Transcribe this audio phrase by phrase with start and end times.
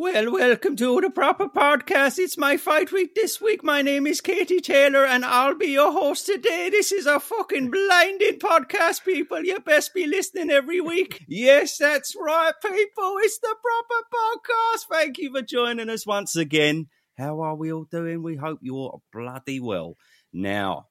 [0.00, 2.18] Well, welcome to the proper podcast.
[2.18, 3.62] It's my fight week this week.
[3.62, 6.70] My name is Katie Taylor, and I'll be your host today.
[6.70, 9.44] This is a fucking blinding podcast, people.
[9.44, 11.22] You best be listening every week.
[11.28, 13.16] Yes, that's right, people.
[13.18, 14.84] It's the proper podcast.
[14.90, 16.86] Thank you for joining us once again.
[17.18, 18.22] How are we all doing?
[18.22, 19.98] We hope you're bloody well.
[20.32, 20.86] Now,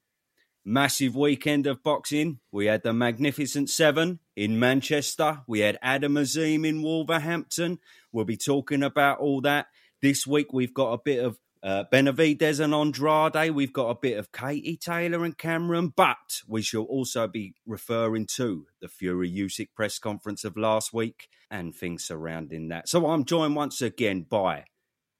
[0.66, 2.40] massive weekend of boxing.
[2.52, 5.42] We had the Magnificent Seven in Manchester.
[5.48, 7.80] We had Adam Azim in Wolverhampton.
[8.12, 9.68] We'll be talking about all that.
[10.02, 13.54] This week we've got a bit of uh, Benavidez and Andrade.
[13.54, 18.28] We've got a bit of Katie Taylor and Cameron, but we shall also be referring
[18.36, 22.88] to the Fury Usyk press conference of last week and things surrounding that.
[22.88, 24.66] So I'm joined once again by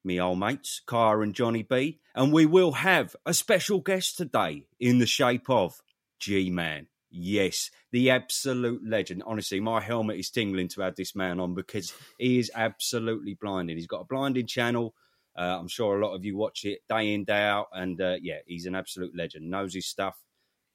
[0.04, 4.64] me old mates, Kaya and Johnny B, and we will have a special guest today
[4.80, 5.82] in the shape of
[6.20, 6.88] G Man.
[7.12, 9.24] Yes, the absolute legend.
[9.26, 13.78] Honestly, my helmet is tingling to add this man on because he is absolutely blinding.
[13.78, 14.94] He's got a blinding channel.
[15.38, 17.68] Uh, I'm sure a lot of you watch it day in, day out.
[17.74, 20.22] And uh, yeah, he's an absolute legend, knows his stuff.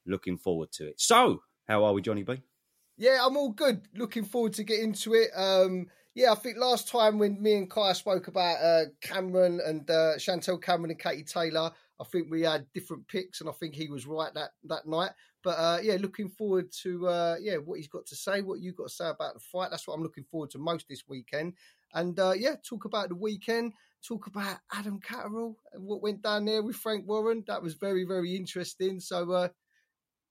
[0.06, 1.00] Looking forward to it.
[1.00, 2.42] So, how are we, Johnny B?
[2.96, 3.82] Yeah, I'm all good.
[3.94, 5.30] Looking forward to get into it.
[5.34, 9.88] Um, yeah, I think last time when me and Kaya spoke about uh, Cameron and
[9.90, 13.74] uh, Chantel Cameron and Katie Taylor, I think we had different picks, and I think
[13.74, 15.10] he was right that that night.
[15.42, 18.76] But uh, yeah, looking forward to uh, yeah what he's got to say, what you've
[18.76, 19.70] got to say about the fight.
[19.70, 21.54] That's what I'm looking forward to most this weekend.
[21.94, 23.72] And uh, yeah, talk about the weekend.
[24.06, 27.42] Talk about Adam Catterall and what went down there with Frank Warren.
[27.48, 29.00] That was very very interesting.
[29.00, 29.48] So uh,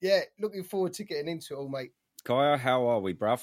[0.01, 1.91] yeah, looking forward to getting into it all, mate.
[2.23, 3.41] Kaya, how are we, bruv?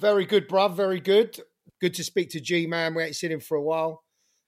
[0.00, 0.74] Very good, bruv.
[0.74, 1.38] Very good.
[1.78, 2.94] Good to speak to G Man.
[2.94, 4.02] We ain't seen him for a while.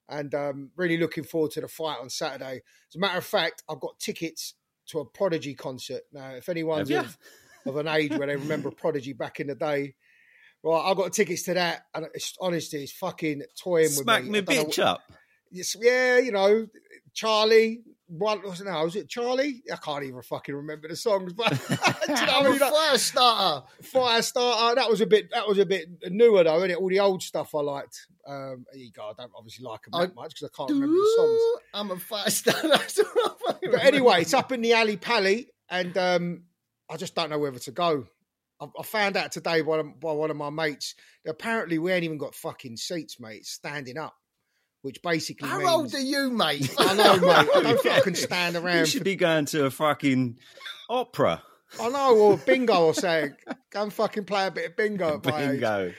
[0.08, 2.62] And um, really looking forward to the fight on Saturday.
[2.88, 4.54] As a matter of fact, I've got tickets
[4.88, 6.02] to a Prodigy concert.
[6.12, 7.18] Now, if anyone's of,
[7.66, 9.94] of, an age where they remember Prodigy back in the day,
[10.62, 14.40] well, I got tickets to that, and it's honestly, it's fucking toying Smack with me.
[14.42, 15.00] Smack me bitch up.
[15.50, 16.66] Yeah, you know,
[17.12, 17.82] Charlie,
[18.18, 18.84] what was it now?
[18.84, 19.62] Was it Charlie?
[19.72, 21.32] I can't even fucking remember the songs.
[21.32, 22.58] But you know, I mean?
[22.58, 24.74] fire starter, fire starter.
[24.74, 25.30] That was a bit.
[25.32, 26.76] That was a bit newer though, isn't it?
[26.76, 28.06] All the old stuff I liked.
[28.26, 31.62] Um, God, I don't obviously like them that much because I can't remember the songs.
[31.72, 33.04] I'm a fire starter.
[33.70, 36.42] but anyway, it's up in the Ally Pally, and um,
[36.90, 38.06] I just don't know whether to go.
[38.60, 40.94] I, I found out today by, by one of my mates
[41.24, 43.46] that apparently we ain't even got fucking seats, mate.
[43.46, 44.14] standing up
[44.82, 46.74] which basically How means, old are you, mate?
[46.78, 47.48] I know, mate.
[47.54, 48.80] I don't think I can stand around.
[48.80, 50.38] You should be going to a fucking
[50.90, 51.42] opera.
[51.80, 53.34] I know, or bingo or something.
[53.70, 55.18] Go and fucking play a bit of bingo.
[55.18, 55.92] bingo.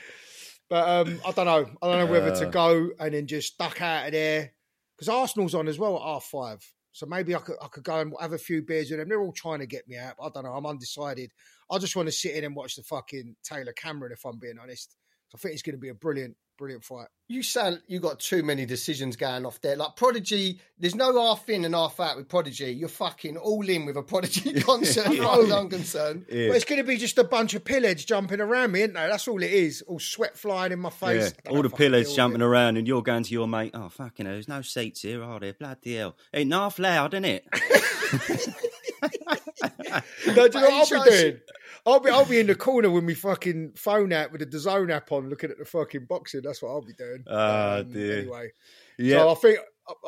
[0.70, 1.70] But um, I don't know.
[1.82, 4.52] I don't know whether uh, to go and then just duck out of there
[4.96, 6.64] because Arsenal's on as well at half five.
[6.92, 9.08] So maybe I could I could go and have a few beers with them.
[9.08, 10.14] They're all trying to get me out.
[10.22, 10.52] I don't know.
[10.52, 11.32] I'm undecided.
[11.70, 14.12] I just want to sit in and watch the fucking Taylor Cameron.
[14.12, 14.96] If I'm being honest,
[15.34, 17.08] I think it's going to be a brilliant, brilliant fight.
[17.28, 19.76] You sound you got too many decisions going off there.
[19.76, 22.72] Like Prodigy, there's no half in and half out with Prodigy.
[22.72, 26.26] You're fucking all in with a Prodigy concert, as far as I'm concerned.
[26.30, 26.48] Yeah.
[26.48, 29.08] But it's going to be just a bunch of pillheads jumping around me, isn't there?
[29.08, 29.82] That's all it is.
[29.82, 31.34] All sweat flying in my face.
[31.44, 31.50] Yeah.
[31.50, 33.72] All the pillheads jumping around, and you're going to your mate.
[33.74, 34.34] Oh fucking hell!
[34.34, 35.54] There's no seats here, are there?
[35.54, 36.16] Bloody hell!
[36.32, 37.46] Ain't half loud, isn't it?
[40.26, 41.40] no, do you know what I'll be doing?
[41.86, 44.90] I'll be I'll be in the corner with my fucking phone out with the DAZN
[44.90, 46.40] app on, looking at the fucking boxing.
[46.42, 47.24] That's what I'll be doing.
[47.26, 48.20] Oh um, dear.
[48.20, 48.52] Anyway,
[48.98, 49.18] yeah.
[49.18, 49.58] So I think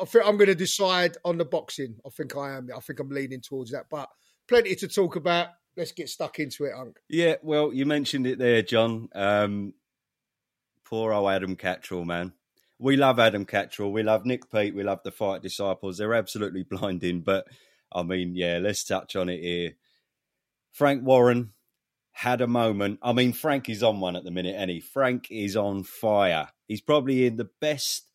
[0.01, 1.97] I think I'm going to decide on the boxing.
[2.05, 2.69] I think I am.
[2.75, 3.85] I think I'm leaning towards that.
[3.91, 4.09] But
[4.47, 5.49] plenty to talk about.
[5.75, 6.97] Let's get stuck into it, Unc.
[7.07, 7.35] Yeah.
[7.43, 9.09] Well, you mentioned it there, John.
[9.13, 9.75] Um,
[10.83, 12.33] poor old Adam Catterall, man.
[12.79, 13.91] We love Adam Catterall.
[13.91, 14.73] We love Nick Peet.
[14.73, 15.99] We love the Fight Disciples.
[15.99, 17.21] They're absolutely blinding.
[17.21, 17.45] But
[17.91, 19.73] I mean, yeah, let's touch on it here.
[20.71, 21.53] Frank Warren
[22.17, 22.97] had a moment.
[23.03, 26.47] I mean, Frank is on one at the minute, and he Frank is on fire.
[26.67, 28.09] He's probably in the best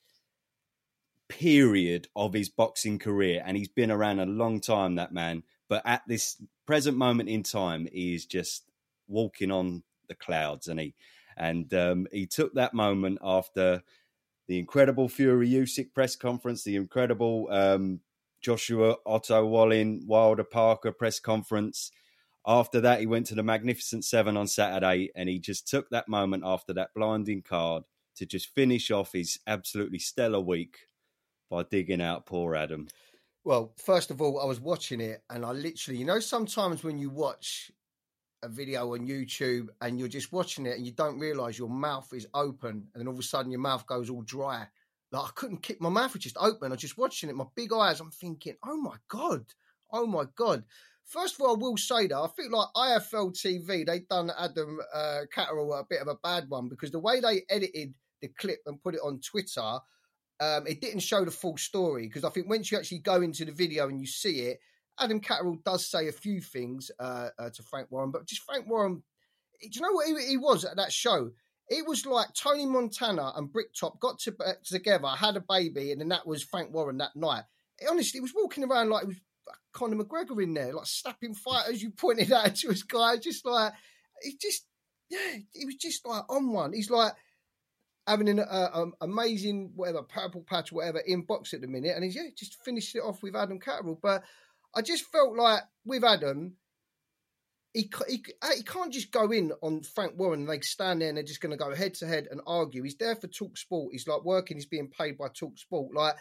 [1.29, 4.97] period of his boxing career, and he's been around a long time.
[4.97, 8.65] That man, but at this present moment in time, he is just
[9.07, 10.97] walking on the clouds, and he
[11.37, 13.85] and um, he took that moment after
[14.49, 18.01] the incredible Fury Usyk press conference, the incredible um,
[18.41, 21.93] Joshua Otto Wallin Wilder Parker press conference
[22.47, 26.09] after that, he went to the Magnificent Seven on Saturday and he just took that
[26.09, 27.85] moment after that blinding card
[28.17, 30.89] to just finish off his absolutely stellar week
[31.51, 32.89] by digging out poor Adam.
[33.45, 36.99] Well, first of all, I was watching it and I literally, you know, sometimes when
[36.99, 37.71] you watch
[38.43, 42.13] a video on YouTube and you're just watching it and you don't realize your mouth
[42.13, 44.67] is open and then all of a sudden your mouth goes all dry.
[45.13, 46.73] Like I couldn't keep my mouth was just open.
[46.73, 48.01] I was just watching it, my big eyes.
[48.01, 49.45] I'm thinking, oh my God,
[49.93, 50.65] oh my God.
[51.13, 54.79] First of all, I will say that I think like IFL TV, they done Adam
[54.95, 57.93] uh, Catterall a bit of a bad one because the way they edited
[58.23, 59.61] the clip and put it on Twitter,
[60.41, 63.45] um, it didn't show the full story because I think once you actually go into
[63.45, 64.61] the video and you see it,
[64.99, 68.67] Adam Catterall does say a few things uh, uh, to Frank Warren, but just Frank
[68.67, 69.03] Warren.
[69.61, 71.31] Do you know what he, he was at that show?
[71.69, 76.01] It was like Tony Montana and Bricktop got to, uh, together, had a baby, and
[76.01, 77.45] then that was Frank Warren that night.
[77.79, 79.21] It, honestly, he was walking around like it was
[79.73, 83.45] Conor McGregor in there, like snapping fight as You pointed out to his guy, just
[83.47, 83.73] like
[84.23, 84.67] he just,
[85.11, 86.73] yeah, he was just like on one.
[86.73, 87.13] He's like
[88.07, 92.05] having an uh, um, amazing whatever purple patch, whatever in box at the minute, and
[92.05, 93.99] he's yeah, just finished it off with Adam Catterall.
[94.01, 94.25] But
[94.75, 96.57] I just felt like with Adam,
[97.75, 98.25] he, he,
[98.57, 101.41] he can't just go in on Frank Warren and they stand there and they're just
[101.41, 102.83] going to go head to head and argue.
[102.83, 103.93] He's there for Talk Sport.
[103.93, 104.57] He's like working.
[104.57, 105.95] He's being paid by Talk Sport.
[105.95, 106.17] Like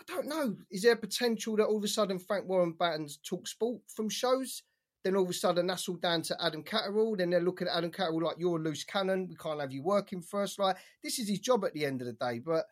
[0.00, 0.56] I don't know.
[0.70, 4.62] Is there potential that all of a sudden Frank Warren battens Talk Sport from shows?
[5.04, 7.16] Then all of a sudden that's all down to Adam Catterall.
[7.16, 9.28] Then they're looking at Adam Catterall like you're a loose cannon.
[9.28, 10.58] We can't have you working us.
[10.58, 12.38] Like this is his job at the end of the day.
[12.38, 12.64] But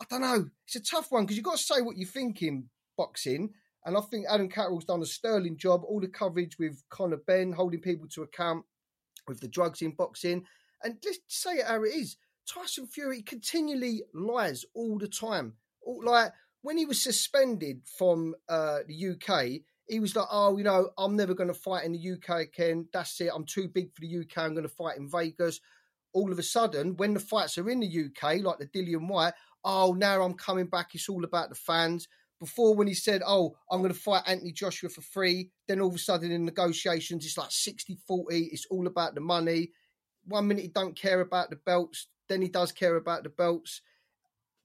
[0.00, 0.48] I don't know.
[0.66, 3.50] It's a tough one because you've got to say what you're thinking boxing.
[3.84, 5.82] And I think Adam Catterall's done a sterling job.
[5.84, 8.64] All the coverage with Conor Benn holding people to account
[9.28, 10.44] with the drugs in boxing.
[10.82, 12.16] And let's say it how it is.
[12.46, 15.54] Tyson Fury continually lies all the time.
[15.84, 16.32] All, like
[16.62, 21.16] when he was suspended from uh, the UK, he was like, "Oh, you know, I'm
[21.16, 22.88] never going to fight in the UK again.
[22.92, 23.30] That's it.
[23.34, 24.38] I'm too big for the UK.
[24.38, 25.60] I'm going to fight in Vegas."
[26.14, 29.32] All of a sudden, when the fights are in the UK, like the Dillian Whyte,
[29.64, 30.94] oh, now I'm coming back.
[30.94, 32.06] It's all about the fans.
[32.38, 35.88] Before, when he said, "Oh, I'm going to fight Anthony Joshua for free," then all
[35.88, 37.96] of a sudden in negotiations, it's like 60-40.
[38.30, 39.72] It's all about the money.
[40.26, 43.80] One minute he don't care about the belts, then he does care about the belts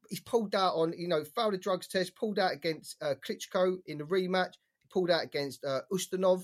[0.09, 3.77] he's pulled out on, you know, failed a drugs test, pulled out against uh, Klitschko
[3.85, 4.53] in the rematch,
[4.91, 6.43] pulled out against uh, Ustinov,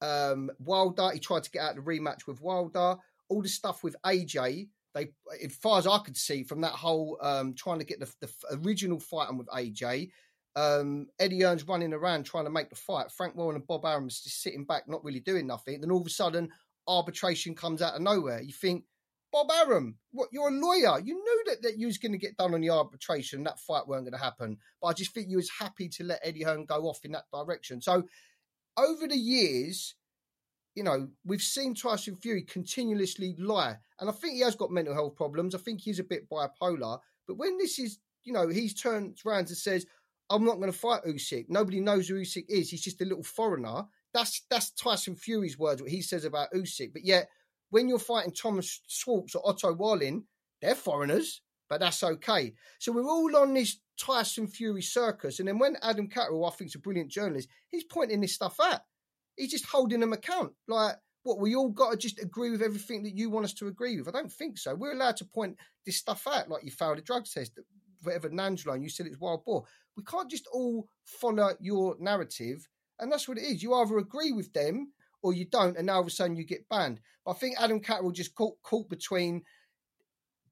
[0.00, 1.10] um, Wilder.
[1.12, 2.96] He tried to get out the rematch with Wilder.
[3.28, 5.08] All the stuff with AJ, they,
[5.44, 8.30] as far as I could see from that whole um, trying to get the, the
[8.64, 10.10] original fight on with AJ,
[10.56, 13.12] um, Eddie Hearn's running around trying to make the fight.
[13.12, 15.80] Frank Warren and Bob Arum's just sitting back, not really doing nothing.
[15.80, 16.48] Then all of a sudden,
[16.88, 18.40] arbitration comes out of nowhere.
[18.40, 18.84] You think,
[19.32, 21.00] Bob Arum, what you're a lawyer.
[21.00, 23.44] You knew that, that you was going to get done on the arbitration.
[23.44, 24.58] That fight weren't going to happen.
[24.80, 27.24] But I just think you was happy to let Eddie Hearn go off in that
[27.32, 27.82] direction.
[27.82, 28.04] So
[28.76, 29.94] over the years,
[30.74, 33.76] you know, we've seen Tyson Fury continuously lie.
[33.98, 35.54] And I think he has got mental health problems.
[35.54, 37.00] I think he's a bit bipolar.
[37.26, 39.86] But when this is, you know, he's turned around and says,
[40.28, 41.46] I'm not going to fight Usyk.
[41.48, 42.70] Nobody knows who Usyk is.
[42.70, 43.84] He's just a little foreigner.
[44.12, 46.92] That's that's Tyson Fury's words, what he says about Usyk.
[46.92, 47.28] But yet
[47.70, 50.24] when you're fighting Thomas Schwarz or Otto Wallin,
[50.60, 52.54] they're foreigners, but that's okay.
[52.78, 55.38] So we're all on this Tyson Fury circus.
[55.38, 58.58] And then when Adam Catterall, I think, is a brilliant journalist, he's pointing this stuff
[58.62, 58.80] out.
[59.36, 60.52] He's just holding them account.
[60.68, 63.66] Like, what, we all got to just agree with everything that you want us to
[63.66, 64.08] agree with?
[64.08, 64.74] I don't think so.
[64.74, 67.58] We're allowed to point this stuff out, like you failed a drug test,
[68.02, 69.64] whatever nandrolone, you said it's wild boar.
[69.96, 72.68] We can't just all follow your narrative.
[72.98, 73.62] And that's what it is.
[73.62, 74.92] You either agree with them
[75.22, 77.00] or you don't, and now all of a sudden you get banned.
[77.24, 79.42] But I think Adam Catterall just caught, caught between,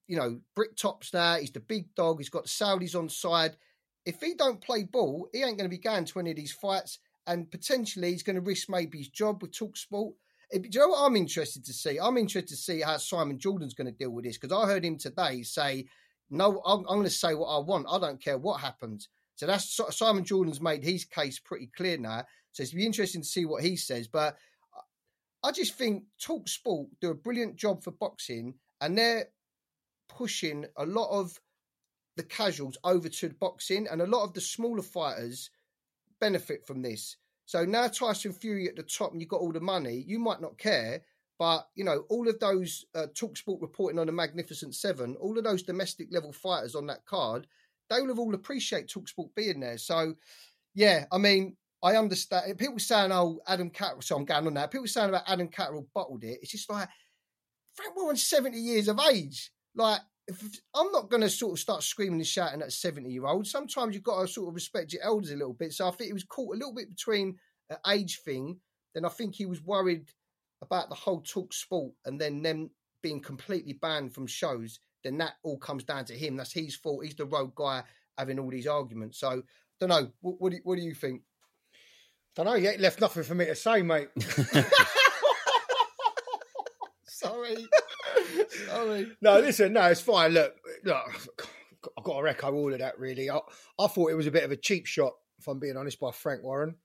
[0.06, 1.38] you know, Bricktop's there.
[1.38, 2.18] He's the big dog.
[2.18, 3.56] He's got the Saudis on side.
[4.04, 6.52] If he don't play ball, he ain't going to be going to any of these
[6.52, 10.12] fights, and potentially he's going to risk maybe his job with Talksport.
[10.52, 11.98] Do you know what I'm interested to see?
[11.98, 14.84] I'm interested to see how Simon Jordan's going to deal with this because I heard
[14.84, 15.86] him today say,
[16.30, 17.86] "No, I'm, I'm going to say what I want.
[17.90, 22.24] I don't care what happens." So that's Simon Jordan's made his case pretty clear now.
[22.52, 24.06] So it's be interesting to see what he says.
[24.06, 24.36] But
[25.44, 29.26] I just think Talk Sport do a brilliant job for boxing, and they're
[30.08, 31.38] pushing a lot of
[32.16, 35.50] the casuals over to boxing, and a lot of the smaller fighters
[36.18, 37.18] benefit from this.
[37.44, 40.02] So now Tyson Fury at the top, and you've got all the money.
[40.06, 41.02] You might not care,
[41.38, 45.44] but you know all of those uh, Talksport reporting on the Magnificent Seven, all of
[45.44, 47.46] those domestic level fighters on that card,
[47.90, 49.76] they will have all appreciate Talksport being there.
[49.76, 50.14] So,
[50.74, 52.58] yeah, I mean, I understand.
[52.58, 54.70] People saying, "Oh, Adam Catterall." So I'm going on that.
[54.70, 56.38] People saying about Adam Catterall bottled it.
[56.40, 56.88] It's just like
[57.74, 59.50] Frank Warren's seventy years of age.
[59.76, 60.42] Like, if,
[60.74, 63.46] I'm not going to sort of start screaming and shouting at seventy year old.
[63.46, 65.74] Sometimes you've got to sort of respect your elders a little bit.
[65.74, 67.36] So I think he was caught a little bit between
[67.68, 68.60] an age thing.
[68.94, 70.08] Then I think he was worried
[70.62, 72.70] about the whole talk sport, and then them
[73.02, 74.80] being completely banned from shows.
[75.02, 76.36] Then that all comes down to him.
[76.36, 77.04] That's his fault.
[77.04, 77.82] He's the rogue guy
[78.16, 79.18] having all these arguments.
[79.18, 79.42] So,
[79.80, 80.10] don't know.
[80.22, 81.20] What, what, do, what do you think?
[82.34, 82.54] Don't know.
[82.54, 84.08] You ain't left nothing for me to say, mate.
[87.06, 87.56] Sorry.
[88.66, 89.12] Sorry.
[89.20, 89.72] No, listen.
[89.72, 90.32] No, it's fine.
[90.32, 91.28] Look, look.
[91.98, 92.98] I've got to echo all of that.
[92.98, 93.38] Really, I,
[93.78, 96.10] I thought it was a bit of a cheap shot, if I'm being honest, by
[96.10, 96.76] Frank Warren.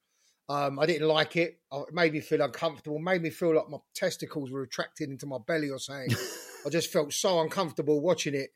[0.50, 1.60] Um, I didn't like it.
[1.72, 3.00] It made me feel uncomfortable.
[3.00, 6.15] Made me feel like my testicles were retracted into my belly or something.
[6.65, 8.50] I just felt so uncomfortable watching it.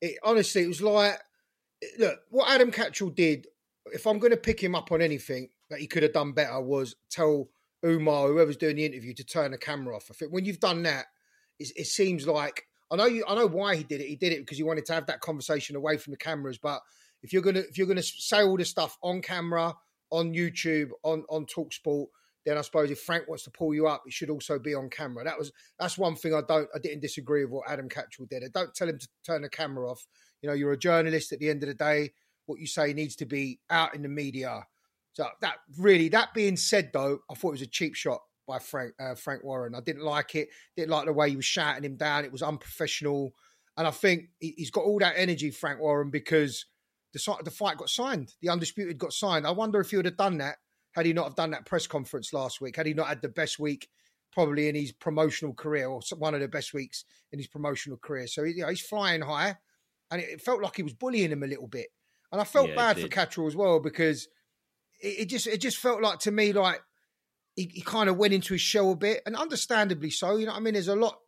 [0.00, 1.20] It honestly, it was like
[1.98, 3.46] look what Adam Catterall did.
[3.86, 6.60] If I'm going to pick him up on anything that he could have done better,
[6.60, 7.48] was tell
[7.84, 10.08] Umar, whoever's doing the interview, to turn the camera off.
[10.10, 11.06] I think when you've done that,
[11.58, 13.24] it, it seems like I know you.
[13.26, 14.08] I know why he did it.
[14.08, 16.58] He did it because he wanted to have that conversation away from the cameras.
[16.58, 16.80] But
[17.22, 19.74] if you're gonna if you're gonna say all this stuff on camera,
[20.10, 22.06] on YouTube, on on Talksport,
[22.44, 24.90] then I suppose if Frank wants to pull you up, it should also be on
[24.90, 25.24] camera.
[25.24, 28.44] That was that's one thing I don't I didn't disagree with what Adam Catterall did.
[28.44, 30.06] I don't tell him to turn the camera off.
[30.42, 32.12] You know, you're a journalist at the end of the day.
[32.46, 34.66] What you say needs to be out in the media.
[35.14, 38.58] So that really, that being said, though, I thought it was a cheap shot by
[38.58, 39.74] Frank uh, Frank Warren.
[39.74, 40.48] I didn't like it.
[40.76, 42.24] Didn't like the way he was shouting him down.
[42.24, 43.32] It was unprofessional.
[43.76, 46.66] And I think he's got all that energy, Frank Warren, because
[47.12, 48.34] the the fight got signed.
[48.42, 49.46] The undisputed got signed.
[49.46, 50.56] I wonder if he would have done that
[50.92, 52.76] had he not have done that press conference last week.
[52.76, 53.88] Had he not had the best week
[54.32, 58.26] probably in his promotional career, or one of the best weeks in his promotional career.
[58.26, 59.56] So you know, he's flying high,
[60.10, 61.86] and it felt like he was bullying him a little bit.
[62.32, 64.26] And I felt yeah, bad for Catterall as well because
[65.04, 66.80] it, it just it just felt like to me like
[67.56, 70.36] he, he kind of went into his shell a bit, and understandably so.
[70.36, 71.18] You know, I mean, there's a lot,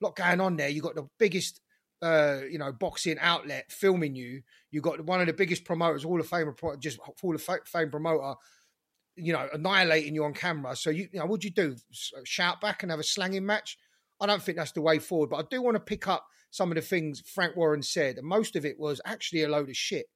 [0.00, 0.68] lot going on there.
[0.68, 1.60] You got the biggest,
[2.00, 4.42] uh, you know, boxing outlet filming you.
[4.70, 8.34] You got one of the biggest promoters, all of Fame, just Hall of Fame promoter,
[9.16, 10.74] you know, annihilating you on camera.
[10.74, 11.76] So you, you know, what'd you do?
[12.24, 13.76] Shout back and have a slanging match?
[14.20, 15.30] I don't think that's the way forward.
[15.30, 18.26] But I do want to pick up some of the things Frank Warren said, and
[18.26, 20.06] most of it was actually a load of shit.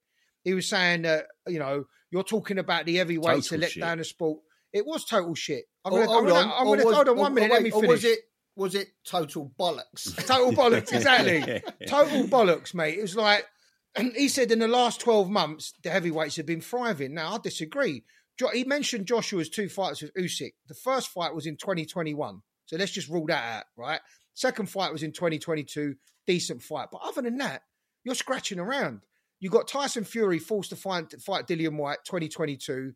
[0.43, 3.81] He was saying that you know you're talking about the heavyweights to let shit.
[3.81, 4.39] down the sport.
[4.73, 5.65] It was total shit.
[5.83, 7.51] I'm gonna, hold, I'm gonna, I'm oh, gonna, was, hold on oh, one minute.
[7.51, 7.89] Wait, let me finish.
[7.89, 8.19] was it
[8.55, 10.15] was it total bollocks?
[10.27, 11.61] total bollocks, exactly.
[11.87, 12.97] total bollocks, mate.
[12.97, 13.45] It was like,
[13.95, 17.13] and he said in the last twelve months the heavyweights have been thriving.
[17.13, 18.03] Now I disagree.
[18.53, 20.53] He mentioned Joshua's two fights with Usyk.
[20.67, 23.99] The first fight was in 2021, so let's just rule that out, right?
[24.33, 26.87] Second fight was in 2022, decent fight.
[26.89, 27.63] But other than that,
[28.05, 29.01] you're scratching around.
[29.39, 32.93] You got Tyson Fury forced to fight, fight Dillian Whyte 2022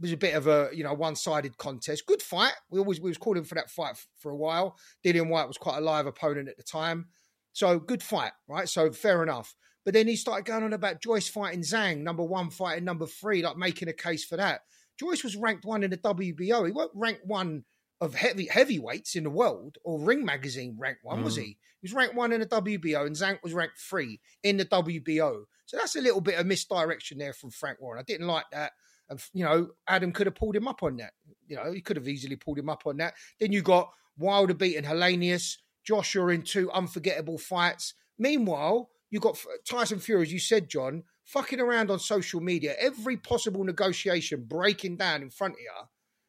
[0.00, 2.06] was a bit of a you know one sided contest.
[2.06, 2.54] Good fight.
[2.70, 4.76] We always we was calling for that fight for a while.
[5.04, 7.06] Dillian Whyte was quite a live opponent at the time,
[7.52, 8.68] so good fight, right?
[8.68, 9.54] So fair enough.
[9.84, 13.42] But then he started going on about Joyce fighting Zhang, number one fighting number three,
[13.42, 14.60] like making a case for that.
[14.98, 16.66] Joyce was ranked one in the WBO.
[16.66, 17.64] He wasn't ranked one
[18.02, 21.24] of heavy heavyweights in the world, or Ring Magazine ranked one, mm.
[21.24, 21.56] was he?
[21.80, 25.44] He was ranked one in the WBO, and Zhang was ranked three in the WBO.
[25.66, 28.00] So that's a little bit of misdirection there from Frank Warren.
[28.00, 28.72] I didn't like that.
[29.08, 31.12] And, you know, Adam could have pulled him up on that.
[31.46, 33.14] You know, he could have easily pulled him up on that.
[33.38, 37.94] Then you got Wilder beating Helenius, Joshua in two unforgettable fights.
[38.18, 43.16] Meanwhile, you got Tyson Fury, as you said, John, fucking around on social media, every
[43.16, 45.70] possible negotiation breaking down in front of you.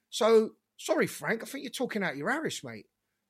[0.10, 0.52] So,
[0.84, 2.86] sorry, Frank, I think you're talking out your Harris, mate.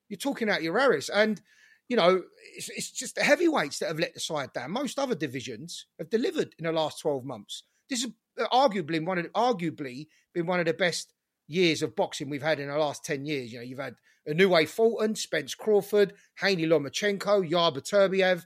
[0.08, 1.08] You're talking out your Harris.
[1.08, 1.40] And,
[1.88, 2.22] you know,
[2.56, 4.72] it's, it's just the heavyweights that have let the side down.
[4.72, 7.62] Most other divisions have delivered in the last 12 months.
[7.88, 8.10] This is
[8.52, 11.12] arguably one of arguably been one of the best
[11.46, 13.52] years of boxing we've had in the last 10 years.
[13.52, 13.94] You know, you've had
[14.28, 18.44] Inoue Fulton, Spence Crawford, Haney Lomachenko, Yarde Beterbiev,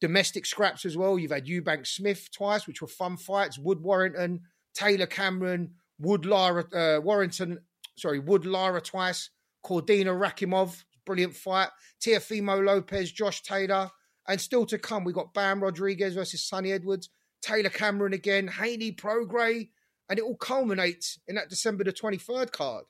[0.00, 1.18] domestic scraps as well.
[1.18, 4.40] You've had Eubank Smith twice, which were fun fights, Wood Warrington,
[4.74, 7.58] Taylor Cameron, Wood Lara, uh, Warrington,
[8.00, 9.30] sorry, Wood Lara twice,
[9.64, 11.68] Cordina Rakhimov, brilliant fight,
[12.00, 13.90] Teofimo Lopez, Josh Taylor,
[14.28, 17.08] and still to come, we got Bam Rodriguez versus Sunny Edwards.
[17.42, 19.70] Taylor Cameron again, Haney Prograis,
[20.08, 22.84] and it all culminates in that December the 23rd card.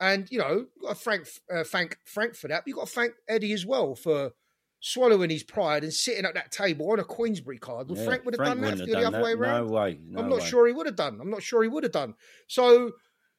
[0.00, 2.86] And, you know, you've got to Frank, uh, thank Frank for that, but you've got
[2.86, 4.32] to thank Eddie as well for
[4.80, 7.88] swallowing his pride and sitting at that table on a Queensberry card.
[7.88, 9.22] Well, yeah, Frank would have Frank done that the other that.
[9.22, 9.66] way around.
[9.66, 9.98] No way.
[10.06, 10.44] No I'm not way.
[10.44, 11.18] sure he would have done.
[11.20, 12.14] I'm not sure he would have done.
[12.46, 12.92] So,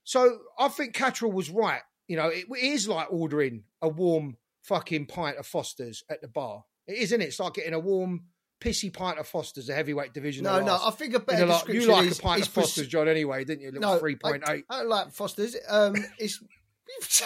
[0.07, 1.81] so I think Catterall was right.
[2.07, 6.29] You know, it, it is like ordering a warm fucking pint of Foster's at the
[6.29, 6.63] bar.
[6.87, 7.25] It is, isn't it?
[7.25, 8.21] It's like getting a warm
[8.61, 10.45] pissy pint of Foster's, a heavyweight division.
[10.45, 12.87] No, no, I think a better like, description You like is, a pint of Foster's,
[12.87, 13.71] John, anyway, didn't you?
[13.81, 14.63] No, three point eight.
[14.69, 15.57] I, I don't like Foster's.
[15.67, 16.41] Um, it's.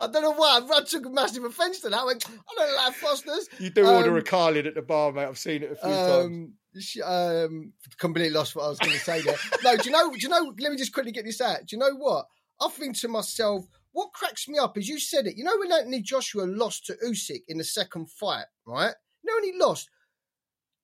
[0.00, 0.60] I don't know why.
[0.72, 2.00] I took a massive offence to that.
[2.00, 3.48] I went, I don't like Foster's.
[3.58, 5.24] You do um, order a Carling at the bar, mate.
[5.24, 6.96] I've seen it a few um, times.
[7.04, 9.36] Um, completely lost what I was going to say there.
[9.62, 10.10] no, do you know?
[10.10, 10.54] Do you know?
[10.58, 11.66] Let me just quickly get this out.
[11.66, 12.26] Do you know what?
[12.60, 15.36] I think to myself, what cracks me up is you said it.
[15.36, 18.94] You know when Anthony Joshua lost to Usyk in the second fight, right?
[19.22, 19.90] You know when he lost,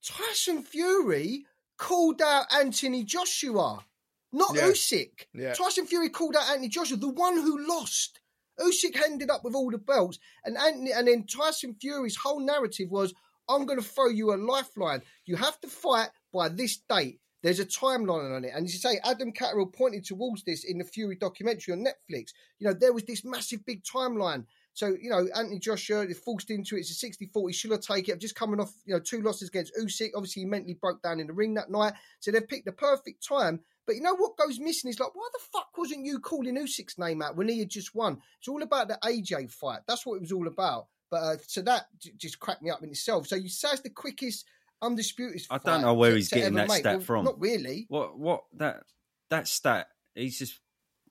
[0.04, 1.44] Tyson Fury
[1.76, 3.84] called out Anthony Joshua,
[4.32, 4.62] not yeah.
[4.62, 5.26] Usyk.
[5.32, 5.54] Yeah.
[5.54, 8.20] Tyson Fury called out Anthony Joshua, the one who lost.
[8.60, 12.90] Usyk ended up with all the belts, and Anthony, and then Tyson Fury's whole narrative
[12.90, 13.14] was,
[13.48, 15.02] "I'm going to throw you a lifeline.
[15.24, 18.52] You have to fight by this date." There's a timeline on it.
[18.54, 22.32] And as you say, Adam Catterall pointed towards this in the Fury documentary on Netflix.
[22.58, 24.44] You know, there was this massive big timeline.
[24.72, 26.80] So, you know, Anthony Joshua is forced into it.
[26.80, 27.52] It's a 60 40.
[27.52, 28.14] Should have taken it?
[28.14, 30.10] I'm Just coming off, you know, two losses against Usyk.
[30.14, 31.94] Obviously, he mentally broke down in the ring that night.
[32.20, 33.60] So they've picked the perfect time.
[33.88, 36.98] But you know what goes missing is like, why the fuck wasn't you calling Usyk's
[36.98, 38.20] name out when he had just won?
[38.38, 39.80] It's all about the AJ fight.
[39.88, 40.86] That's what it was all about.
[41.10, 43.26] But uh, so that j- just cracked me up in itself.
[43.26, 44.44] So you say it's the quickest
[44.82, 45.42] undisputed.
[45.50, 46.80] I fight don't know where to- he's to getting that make.
[46.80, 47.24] stat Well, from.
[47.24, 47.86] Not really.
[47.88, 48.82] What what that
[49.30, 49.88] that stat?
[50.14, 50.60] He's just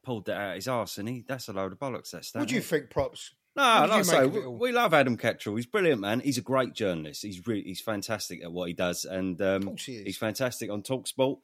[0.03, 2.11] pulled that out of his arse, and he that's a load of bollocks.
[2.11, 2.39] That stat.
[2.41, 3.33] What do you think, props?
[3.55, 5.55] No, like I you say, make we, we love Adam Catterall.
[5.55, 6.19] He's brilliant, man.
[6.19, 7.23] He's a great journalist.
[7.23, 10.03] He's really, he's fantastic at what he does, and Of um, course he is.
[10.05, 11.39] he's fantastic on Talksport.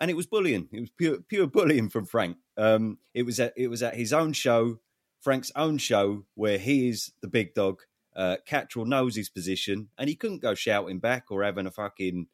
[0.00, 0.68] And it was bullying.
[0.72, 2.36] It was pure pure bullying from Frank.
[2.56, 4.80] Um, it was at it was at his own show,
[5.20, 7.82] Frank's own show, where he is the big dog.
[8.16, 8.36] Uh,
[8.76, 12.26] knows his position, and he couldn't go shouting back or having a fucking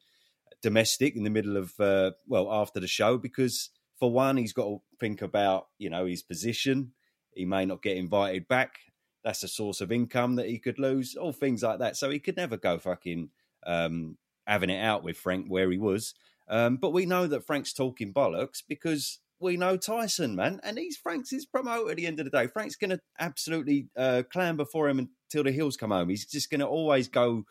[0.61, 3.69] domestic in the middle of uh, well after the show because
[3.99, 6.91] for one he's got to think about you know his position.
[7.33, 8.79] He may not get invited back.
[9.23, 11.15] That's a source of income that he could lose.
[11.15, 11.97] All things like that.
[11.97, 13.29] So he could never go fucking
[13.65, 14.17] um,
[14.47, 16.13] having it out with Frank where he was.
[16.47, 20.97] Um, but we know that Frank's talking bollocks because we know Tyson, man, and he's
[20.97, 22.47] Frank's his promoter at the end of the day.
[22.47, 26.09] Frank's going to absolutely uh, clamber for him until the hills come home.
[26.09, 27.45] He's just going to always go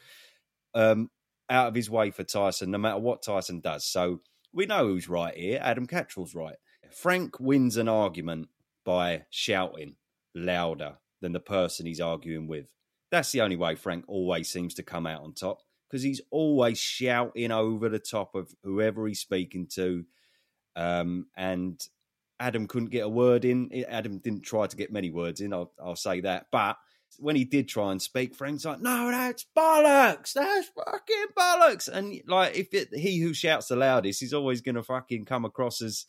[0.74, 1.10] um,
[1.50, 3.84] out of his way for Tyson, no matter what Tyson does.
[3.84, 4.20] So
[4.52, 5.60] we know who's right here.
[5.62, 6.56] Adam Catterall's right.
[6.92, 8.48] Frank wins an argument
[8.84, 9.96] by shouting
[10.34, 12.66] louder than the person he's arguing with.
[13.10, 15.60] That's the only way Frank always seems to come out on top
[15.94, 20.04] because he's always shouting over the top of whoever he's speaking to.
[20.74, 21.80] Um, and
[22.40, 23.70] Adam couldn't get a word in.
[23.88, 26.46] Adam didn't try to get many words in, I'll, I'll say that.
[26.50, 26.78] But
[27.20, 30.32] when he did try and speak, Frank's like, no, that's bollocks.
[30.32, 31.86] That's fucking bollocks.
[31.86, 35.44] And like, if it, he who shouts the loudest is always going to fucking come
[35.44, 36.06] across as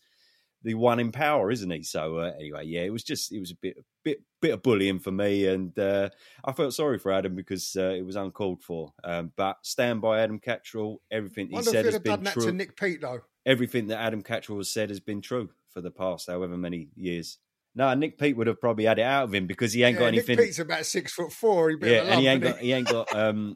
[0.66, 1.84] the one in power, isn't he?
[1.84, 5.00] So uh, anyway, yeah, it was just it was a bit bit bit of bullying
[5.00, 6.10] for me, and uh,
[6.44, 8.92] I felt sorry for Adam because uh, it was uncalled for.
[9.04, 11.02] Um, but stand by Adam Catterall.
[11.12, 12.48] Everything he said has been true.
[12.48, 13.22] to Nick Peet though.
[13.46, 17.38] Everything that Adam Catterall has said has been true for the past however many years.
[17.76, 20.00] No, Nick Peet would have probably had it out of him because he ain't yeah,
[20.00, 20.38] got anything.
[20.38, 21.70] Nick Peet's about six foot four.
[21.70, 22.54] Yeah, and he ain't got.
[22.54, 23.16] got he ain't got.
[23.16, 23.56] Um,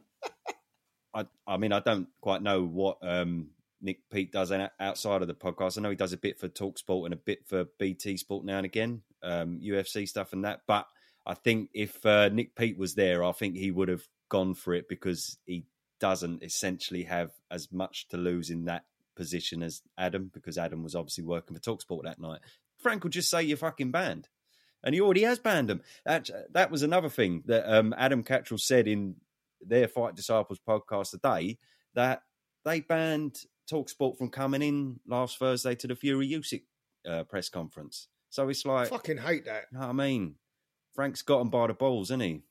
[1.12, 3.48] I I mean I don't quite know what um
[3.82, 5.78] Nick Peet does outside of the podcast.
[5.78, 8.46] I know he does a bit for Talk Sport and a bit for BT Sport
[8.46, 10.62] now and again, um, UFC stuff and that.
[10.68, 10.88] But
[11.26, 14.74] I think if uh, Nick Peet was there, I think he would have gone for
[14.74, 15.66] it because he
[16.00, 20.96] doesn't essentially have as much to lose in that position as Adam because Adam was
[20.96, 22.40] obviously working for Talk Sport that night.
[22.78, 24.30] Frank will just say you're fucking banned.
[24.82, 25.82] And he already has banned them.
[26.06, 29.16] That, that was another thing that um, Adam Catterall said in
[29.62, 31.58] their Fight Disciples podcast today
[31.96, 32.24] that
[32.64, 36.64] they banned Talksport from coming in last Thursday to the Fury Usyk
[37.10, 38.08] uh, press conference.
[38.30, 39.66] So it's like, Fucking hate that.
[39.72, 40.36] you know what I mean?
[40.94, 42.42] Frank's got him by the balls, isn't he?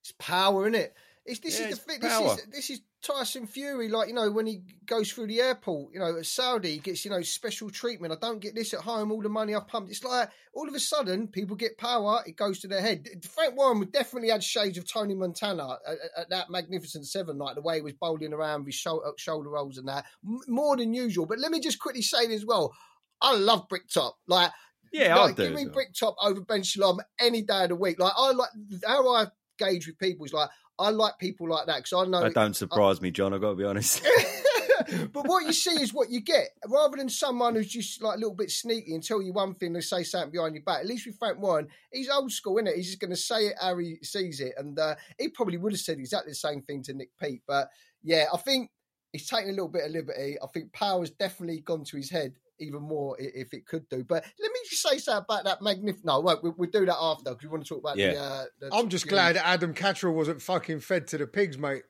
[0.00, 0.94] It's power, isn't it?
[1.28, 2.00] It's this Yeah, is the thing.
[2.00, 2.34] This power.
[2.34, 3.88] is this is Tyson Fury.
[3.88, 7.04] Like you know, when he goes through the airport, you know, at Saudi, he gets
[7.04, 8.12] you know special treatment.
[8.12, 9.12] I don't get this at home.
[9.12, 9.90] All the money I've pumped.
[9.90, 12.22] It's like all of a sudden people get power.
[12.26, 13.06] It goes to their head.
[13.22, 17.56] Frank Warren would definitely had shades of Tony Montana at, at that magnificent seven night.
[17.56, 20.94] The way he was bowling around with shoulder, uh, shoulder rolls and that more than
[20.94, 21.26] usual.
[21.26, 22.74] But let me just quickly say this as well.
[23.20, 24.16] I love Bricktop.
[24.26, 24.50] Like
[24.92, 25.42] Yeah, like, I do.
[25.44, 25.74] Give me well.
[25.74, 28.00] Bricktop over Ben Shalom any day of the week.
[28.00, 28.50] Like I like
[28.86, 29.26] how I
[29.58, 32.22] gauge with people is like I like people like that because I know.
[32.22, 33.34] That don't surprise me, John.
[33.34, 34.06] I've got to be honest.
[35.12, 38.18] but what you see is what you get, rather than someone who's just like a
[38.18, 40.80] little bit sneaky and tell you one thing and say something behind your back.
[40.80, 42.76] At least with Frank Warren, he's old school, isn't it?
[42.76, 45.72] He's just going to say it how he sees it, and uh, he probably would
[45.72, 47.42] have said exactly the same thing to Nick Peet.
[47.46, 47.68] But
[48.02, 48.70] yeah, I think
[49.12, 50.36] he's taking a little bit of liberty.
[50.42, 54.04] I think power's definitely gone to his head even more if it could do.
[54.04, 56.06] But let me just say something about that magnificent.
[56.06, 58.02] No, wait, we'll, we'll do that after because we want to talk about the.
[58.02, 58.20] Yeah.
[58.20, 61.82] Uh, the I'm just glad that Adam Catterall wasn't fucking fed to the pigs, mate.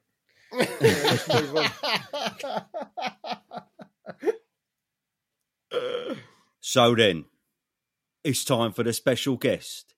[6.60, 7.24] so then,
[8.24, 9.94] it's time for the special guest.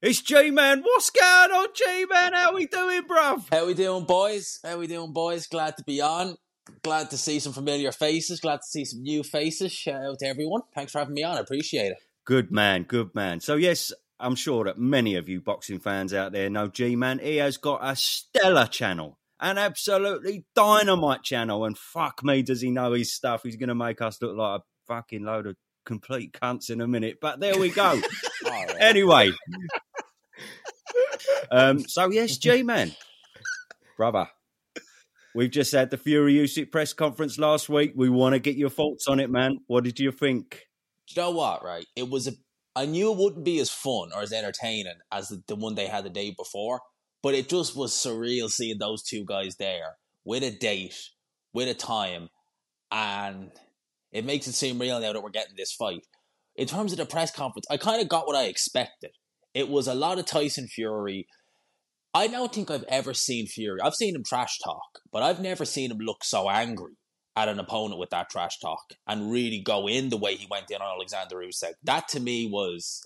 [0.00, 0.82] It's G Man.
[0.82, 2.32] What's going on, G Man?
[2.32, 3.46] How we doing, bruv?
[3.50, 4.60] How we doing, boys?
[4.62, 5.48] How we doing, boys?
[5.48, 6.36] Glad to be on.
[6.82, 8.40] Glad to see some familiar faces.
[8.40, 9.72] Glad to see some new faces.
[9.72, 10.62] Shout out to everyone.
[10.74, 11.36] Thanks for having me on.
[11.36, 11.98] I appreciate it.
[12.24, 13.40] Good man, good man.
[13.40, 17.20] So yes, I'm sure that many of you boxing fans out there know G Man.
[17.20, 22.70] He has got a stellar channel, an absolutely dynamite channel, and fuck me, does he
[22.70, 23.44] know his stuff?
[23.44, 26.88] He's going to make us look like a fucking load of complete cunts in a
[26.88, 27.18] minute.
[27.20, 28.00] But there we go.
[28.44, 28.72] Right.
[28.78, 29.32] anyway,
[31.50, 32.94] um, so yes, G Man,
[33.96, 34.28] brother.
[35.38, 37.92] We've just had the Fury Usyk press conference last week.
[37.94, 39.58] We want to get your thoughts on it, man.
[39.68, 40.66] What did you think?
[41.06, 41.64] You know what?
[41.64, 41.86] Right?
[41.94, 42.32] It was a.
[42.74, 45.86] I knew it wouldn't be as fun or as entertaining as the, the one they
[45.86, 46.80] had the day before,
[47.22, 50.98] but it just was surreal seeing those two guys there with a date,
[51.52, 52.30] with a time,
[52.90, 53.52] and
[54.10, 56.04] it makes it seem real now that we're getting this fight.
[56.56, 59.12] In terms of the press conference, I kind of got what I expected.
[59.54, 61.28] It was a lot of Tyson Fury.
[62.14, 63.80] I don't think I've ever seen Fury.
[63.80, 66.94] I've seen him trash talk, but I've never seen him look so angry
[67.36, 70.70] at an opponent with that trash talk and really go in the way he went
[70.70, 71.74] in on Alexander Usyk.
[71.84, 73.00] That to me was,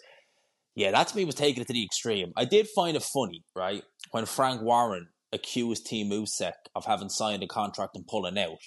[0.75, 2.33] yeah, that to me was taking it to the extreme.
[2.37, 7.43] I did find it funny, right, when Frank Warren accused Team Usyk of having signed
[7.43, 8.59] a contract and pulling out,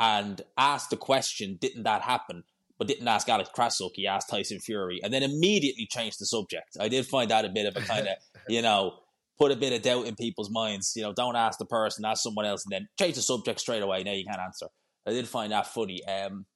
[0.00, 2.44] and asked the question, "Didn't that happen?"
[2.78, 3.90] But didn't ask Alex Krassyuk.
[3.94, 6.76] He asked Tyson Fury, and then immediately changed the subject.
[6.78, 8.16] I did find that a bit of a kind of,
[8.48, 9.00] you know,
[9.38, 10.92] put a bit of doubt in people's minds.
[10.96, 13.82] You know, don't ask the person, ask someone else, and then change the subject straight
[13.82, 14.02] away.
[14.02, 14.66] Now you can't answer.
[15.06, 16.04] I did find that funny.
[16.04, 16.46] Um,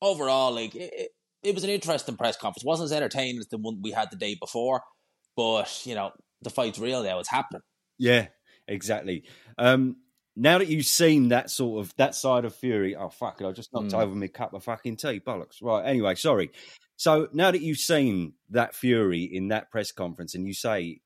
[0.00, 1.10] overall, like it, it,
[1.42, 2.64] it was an interesting press conference.
[2.64, 4.82] It wasn't as entertaining as the one we had the day before,
[5.36, 6.10] but you know,
[6.42, 7.18] the fight's real now.
[7.18, 7.62] It's happening.
[7.98, 8.28] Yeah,
[8.68, 9.24] exactly.
[9.58, 9.96] Um,
[10.36, 13.52] now that you've seen that sort of that side of Fury, oh fuck it, I
[13.52, 14.02] just knocked Mm.
[14.02, 15.60] over my cup of fucking tea, bollocks.
[15.62, 16.50] Right, anyway, sorry.
[16.96, 21.00] So now that you've seen that Fury in that press conference, and you say,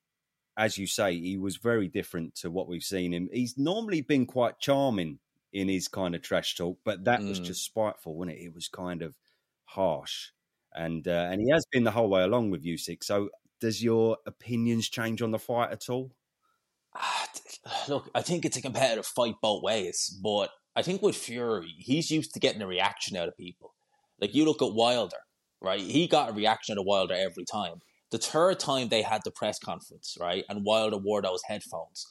[0.57, 3.29] as you say, he was very different to what we've seen him.
[3.31, 5.19] He's normally been quite charming
[5.53, 7.45] in his kind of trash talk, but that was Mm.
[7.45, 8.43] just spiteful, wasn't it?
[8.43, 9.15] It was kind of
[9.65, 10.31] harsh,
[10.73, 13.03] and uh, and he has been the whole way along with Usyk.
[13.03, 13.29] So
[13.61, 16.11] does your opinions change on the fight at all?
[17.87, 22.11] Look, I think it's a competitive fight both ways, but I think with Fury, he's
[22.11, 23.73] used to getting a reaction out of people.
[24.19, 25.17] Like you look at Wilder,
[25.61, 25.79] right?
[25.79, 27.75] He got a reaction out of Wilder every time.
[28.11, 32.05] The third time they had the press conference, right, and Wilder wore those headphones,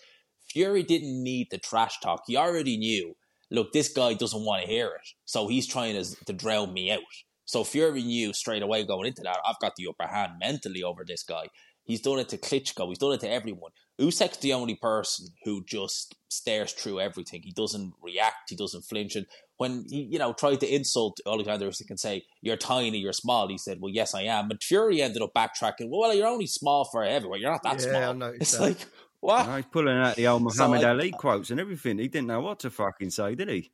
[0.51, 2.23] Fury didn't need the trash talk.
[2.27, 3.17] He already knew,
[3.51, 6.91] look, this guy doesn't want to hear it, so he's trying to, to drown me
[6.91, 7.01] out.
[7.45, 11.05] So Fury knew straight away going into that, I've got the upper hand mentally over
[11.07, 11.49] this guy.
[11.85, 12.89] He's done it to Klitschko.
[12.89, 13.73] He's done it to everyone.
[14.01, 17.43] Usyk's the only person who just stares through everything.
[17.43, 18.51] He doesn't react.
[18.51, 19.15] He doesn't flinch.
[19.15, 19.27] And
[19.57, 22.99] when he, you know, tried to insult Alexander Usyk and say, "You're tiny.
[22.99, 25.89] You're small," he said, "Well, yes, I am." But Fury ended up backtracking.
[25.91, 27.41] Well, you're only small for heavyweight.
[27.41, 28.15] You're not that Yeah, I small.
[28.15, 28.63] noticed It's that.
[28.63, 28.87] like
[29.21, 29.47] what?
[29.47, 31.99] No, he's pulling out the old So Muhammad I- Ali quotes and everything.
[31.99, 33.71] He didn't know what to fucking say, did he?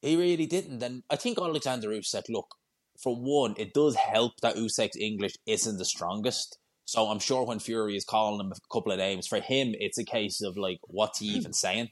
[0.00, 0.82] He really didn't.
[0.82, 2.54] And I think Alexander Usyk, look,
[2.98, 6.56] for one, it does help that Usyk's English isn't the strongest.
[6.90, 9.96] So I'm sure when Fury is calling him a couple of names, for him, it's
[9.96, 11.90] a case of like, what's he even saying?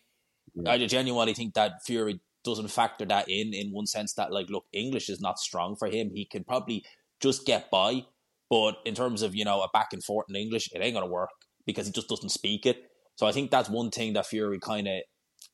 [0.56, 0.72] Yeah.
[0.72, 4.64] I genuinely think that Fury doesn't factor that in, in one sense that, like, look,
[4.72, 6.10] English is not strong for him.
[6.12, 6.84] He can probably
[7.20, 8.06] just get by.
[8.50, 11.06] But in terms of, you know, a back and forth in English, it ain't going
[11.06, 11.30] to work
[11.64, 12.82] because he just doesn't speak it.
[13.14, 15.02] So I think that's one thing that Fury kind of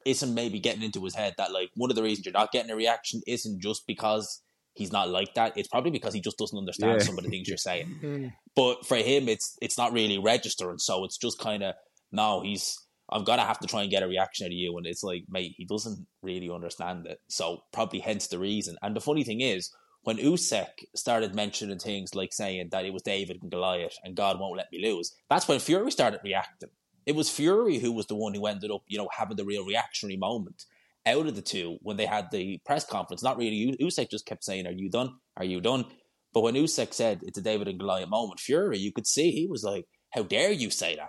[0.07, 2.71] isn't maybe getting into his head that like one of the reasons you're not getting
[2.71, 4.41] a reaction isn't just because
[4.75, 5.57] he's not like that.
[5.57, 7.07] It's probably because he just doesn't understand Yeah.
[7.07, 7.99] some of the things you're saying.
[8.03, 8.33] Mm.
[8.57, 10.79] But for him, it's it's not really registering.
[10.79, 11.75] So it's just kind of
[12.13, 12.43] no.
[12.43, 12.79] He's
[13.11, 15.25] I'm gonna have to try and get a reaction out of you, and it's like,
[15.29, 17.21] mate, he doesn't really understand it.
[17.29, 18.77] So probably hence the reason.
[18.83, 19.71] And the funny thing is,
[20.03, 24.39] when Usyk started mentioning things like saying that it was David and Goliath and God
[24.39, 26.71] won't let me lose, that's when Fury started reacting.
[27.07, 29.65] It was Fury who was the one who ended up, you know, having the real
[29.67, 30.65] reactionary moment
[31.07, 33.23] out of the two when they had the press conference.
[33.23, 33.77] Not really.
[33.81, 35.11] Usyk just kept saying, "Are you done?
[35.37, 35.87] Are you done?"
[36.33, 39.47] But when Usyk said it's a David and Goliath moment, Fury, you could see he
[39.47, 41.09] was like, "How dare you say that?"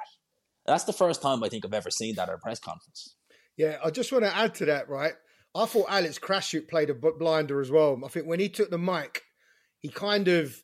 [0.66, 3.16] That's the first time I think I've ever seen that at a press conference.
[3.58, 5.14] Yeah, I just want to add to that, right?
[5.56, 7.98] I thought Alex Krassyuk played a blinder as well.
[8.04, 9.22] I think when he took the mic,
[9.80, 10.62] he kind of,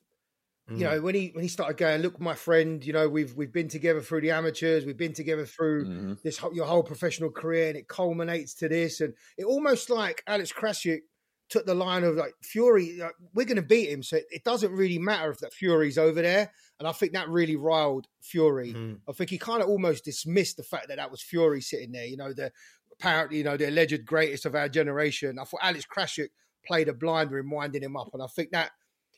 [0.78, 0.92] you Mm.
[0.92, 3.68] know, when he when he started going, look, my friend, you know, we've we've been
[3.68, 6.14] together through the amateurs, we've been together through Mm-hmm.
[6.24, 10.24] this whole, your whole professional career, and it culminates to this, and it almost like
[10.28, 11.02] Alex Krassyuk
[11.50, 14.44] took the line of like Fury, like, we're going to beat him, so it, it
[14.46, 18.74] doesn't really matter if that Fury's over there, and I think that really riled Fury.
[18.74, 19.00] Mm.
[19.10, 22.06] I think he kind of almost dismissed the fact that that was Fury sitting there.
[22.06, 22.52] You know, the
[22.94, 25.38] apparently, you know, the alleged greatest of our generation.
[25.40, 26.30] I thought Alex Krassyuk
[26.66, 28.72] played a blinder in winding him up, and I think that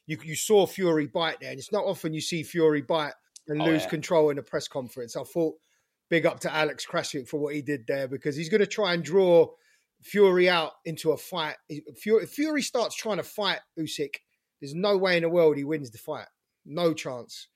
[0.08, 3.14] you you saw Fury bite there, and it's not often you see Fury bite
[3.48, 3.90] and Oh, lose yeah.
[3.90, 5.16] control in a press conference.
[5.16, 5.56] I thought
[6.10, 8.94] big up to Alex Krassyuk for what he did there because he's going to try
[8.94, 9.48] and draw
[10.02, 11.56] Fury out into a fight.
[11.98, 14.16] Fury, if Fury starts trying to fight Usyk,
[14.62, 16.28] there's no way in the world he wins the fight.
[16.66, 17.48] No chance.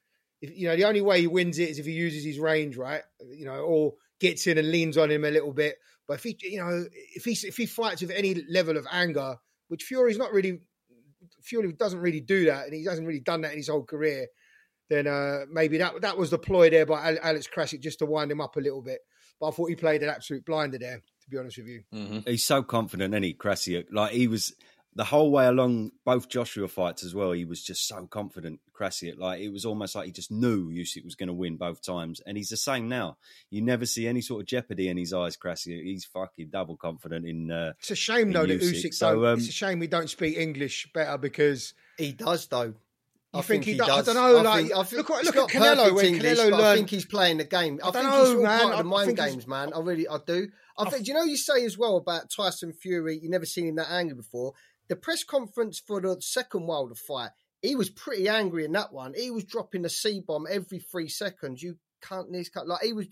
[0.41, 2.77] If, you know, the only way he wins it is if he uses his range,
[2.77, 3.01] right?
[3.29, 5.75] You know, or gets in and leans on him a little bit.
[6.07, 9.35] But if he, you know, if he if he fights with any level of anger,
[9.67, 10.61] which Fury's not really,
[11.47, 14.27] Fury doesn't really do that, and he hasn't really done that in his whole career.
[14.89, 18.31] Then uh, maybe that that was the ploy there by Alex Krassyuk just to wind
[18.31, 18.99] him up a little bit.
[19.39, 21.83] But I thought he played an absolute blinder there, to be honest with you.
[21.93, 22.19] Mm-hmm.
[22.25, 23.85] He's so confident, and he Krassyuk.
[23.91, 24.53] Like he was
[24.97, 29.17] the whole way along both Joshua fights as well, he was just so confident, Krassyuk.
[29.17, 32.19] Like it was almost like he just knew Usyk was going to win both times,
[32.25, 33.17] and he's the same now.
[33.49, 35.83] You never see any sort of jeopardy in his eyes, Krassyuk.
[35.83, 37.49] He's fucking double confident in.
[37.51, 38.85] Uh, it's a shame though that Usyk.
[38.85, 38.93] Usyk.
[38.93, 42.73] So, don't, um, it's a shame we don't speak English better because He does though.
[43.33, 43.89] You I think think he he does?
[44.09, 45.95] I don't know, I like, think- I think look at- it's look at Canelo, perfect
[45.95, 47.79] when English, Canelo but I think he's playing the game.
[47.83, 48.59] I, I don't think know, he's all man.
[48.61, 49.73] part of the I mind think he's- games, man.
[49.73, 50.47] I really, I do.
[50.77, 51.05] I I think.
[51.05, 53.19] Do you know you say as well about Tyson Fury?
[53.21, 54.53] You never seen him that angry before.
[54.89, 59.13] The press conference for the second Wilder fight, he was pretty angry in that one.
[59.15, 61.61] He was dropping a C bomb every three seconds.
[61.61, 63.07] You can't, can't like he was.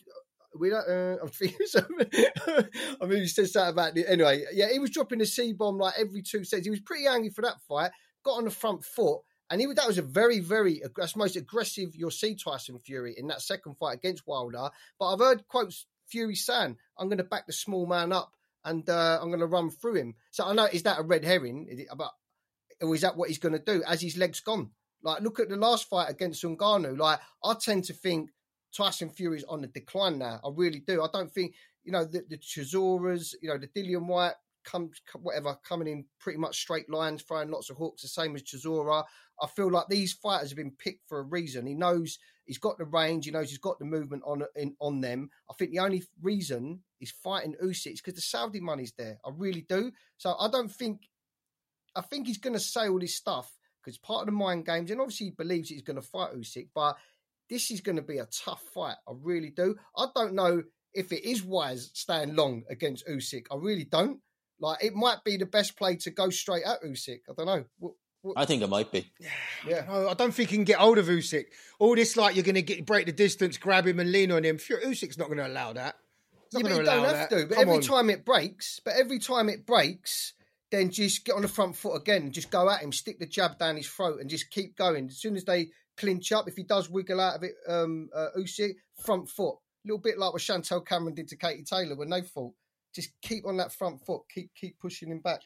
[0.57, 0.87] We don't.
[0.87, 1.57] Uh, I'm thinking.
[3.01, 4.45] I mean, he says that about the anyway.
[4.53, 6.65] Yeah, he was dropping a C bomb like every two seconds.
[6.65, 7.91] He was pretty angry for that fight.
[8.23, 11.95] Got on the front foot, and he that was a very, very that's most aggressive
[11.95, 14.69] you'll see Tyson Fury in that second fight against Wilder.
[14.97, 18.31] But I've heard quotes Fury saying, "I'm going to back the small man up
[18.65, 21.23] and uh, I'm going to run through him." So I know is that a red
[21.23, 21.67] herring?
[21.69, 22.11] Is about
[22.81, 24.71] or is that what he's going to do as his legs gone?
[25.01, 26.97] Like, look at the last fight against Ngannou.
[26.97, 28.31] Like, I tend to think
[28.75, 30.39] Tyson Fury's on the decline now.
[30.43, 31.01] I really do.
[31.01, 32.39] I don't think you know the, the
[33.41, 34.33] you know the Dillian Whyte,
[34.65, 38.43] come whatever coming in pretty much straight lines, throwing lots of hooks, the same as
[38.43, 39.03] Chisora.
[39.41, 41.65] I feel like these fighters have been picked for a reason.
[41.65, 43.25] He knows he's got the range.
[43.25, 45.29] He knows he's got the movement on in, on them.
[45.49, 49.19] I think the only reason he's fighting Usyk because the Saudi money's there.
[49.25, 49.91] I really do.
[50.17, 51.01] So I don't think.
[51.95, 53.49] I think he's going to say all this stuff
[53.81, 56.69] because part of the mind games, and obviously he believes he's going to fight Usyk,
[56.75, 56.97] but
[57.49, 58.95] this is going to be a tough fight.
[59.07, 59.75] I really do.
[59.95, 60.63] I don't know
[60.93, 63.45] if it is wise staying long against Usyk.
[63.51, 64.19] I really don't.
[64.59, 67.21] Like it might be the best play to go straight at Usyk.
[67.29, 67.65] I don't know.
[67.79, 69.09] What, what, I think it might be.
[69.67, 69.85] yeah.
[69.87, 71.45] No, I don't think he can get hold of Usyk.
[71.79, 74.43] All this like you're going to get break the distance, grab him and lean on
[74.43, 74.57] him.
[74.57, 75.95] Fury- Usyk's not going to allow that.
[76.55, 77.29] Yeah, but you don't have that.
[77.29, 77.45] to.
[77.47, 77.81] But Come every on.
[77.81, 80.33] time it breaks, but every time it breaks,
[80.71, 83.25] then just get on the front foot again and just go at him, stick the
[83.25, 85.07] jab down his throat, and just keep going.
[85.07, 88.27] As soon as they clinch up, if he does wiggle out of it, um, uh,
[88.37, 92.09] Usyk, front foot, a little bit like what Chantel Cameron did to Katie Taylor when
[92.09, 92.53] they fought.
[92.93, 95.41] Just keep on that front foot, keep keep pushing him back.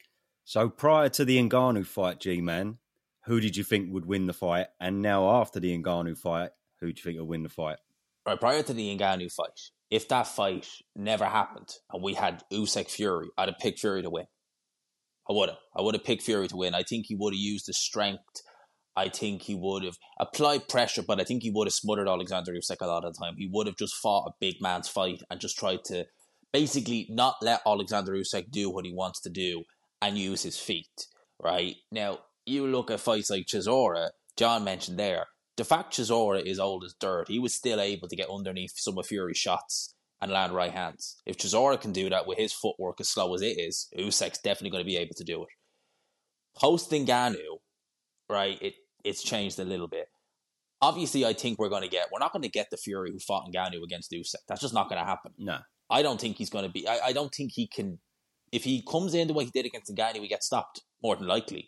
[0.46, 2.78] So prior to the Ngannou fight, G Man,
[3.26, 4.68] who did you think would win the fight?
[4.80, 7.78] And now after the Ngannou fight, who do you think will win the fight?
[8.30, 12.88] Right, prior to the Ngannou fight, if that fight never happened and we had Usyk
[12.88, 14.28] Fury, I'd have picked Fury to win.
[15.28, 15.58] I would have.
[15.76, 16.76] I would have picked Fury to win.
[16.76, 18.44] I think he would have used the strength.
[18.96, 22.52] I think he would have applied pressure, but I think he would have smothered Alexander
[22.52, 23.34] Usyk a lot of the time.
[23.36, 26.06] He would have just fought a big man's fight and just tried to
[26.54, 29.64] basically not let Alexander Usyk do what he wants to do
[30.04, 31.08] and use his feet.
[31.42, 34.10] Right now, you look at fights like Chisora.
[34.38, 35.26] John mentioned there.
[35.60, 38.98] The fact Chisora is old as dirt, he was still able to get underneath some
[38.98, 41.18] of Fury's shots and land right hands.
[41.26, 44.70] If Chisora can do that with his footwork as slow as it is, Usyk's definitely
[44.70, 45.50] going to be able to do it.
[46.58, 47.58] Post Ngannou,
[48.30, 48.58] right?
[48.62, 50.08] It it's changed a little bit.
[50.82, 52.08] Obviously, I think we're going to get.
[52.10, 54.36] We're not going to get the Fury who fought in Ngannou against Usyk.
[54.48, 55.34] That's just not going to happen.
[55.38, 55.58] No.
[55.90, 56.88] I don't think he's going to be.
[56.88, 58.00] I, I don't think he can.
[58.54, 61.28] If he comes in the way he did against Ngannou, he gets stopped more than
[61.28, 61.68] likely.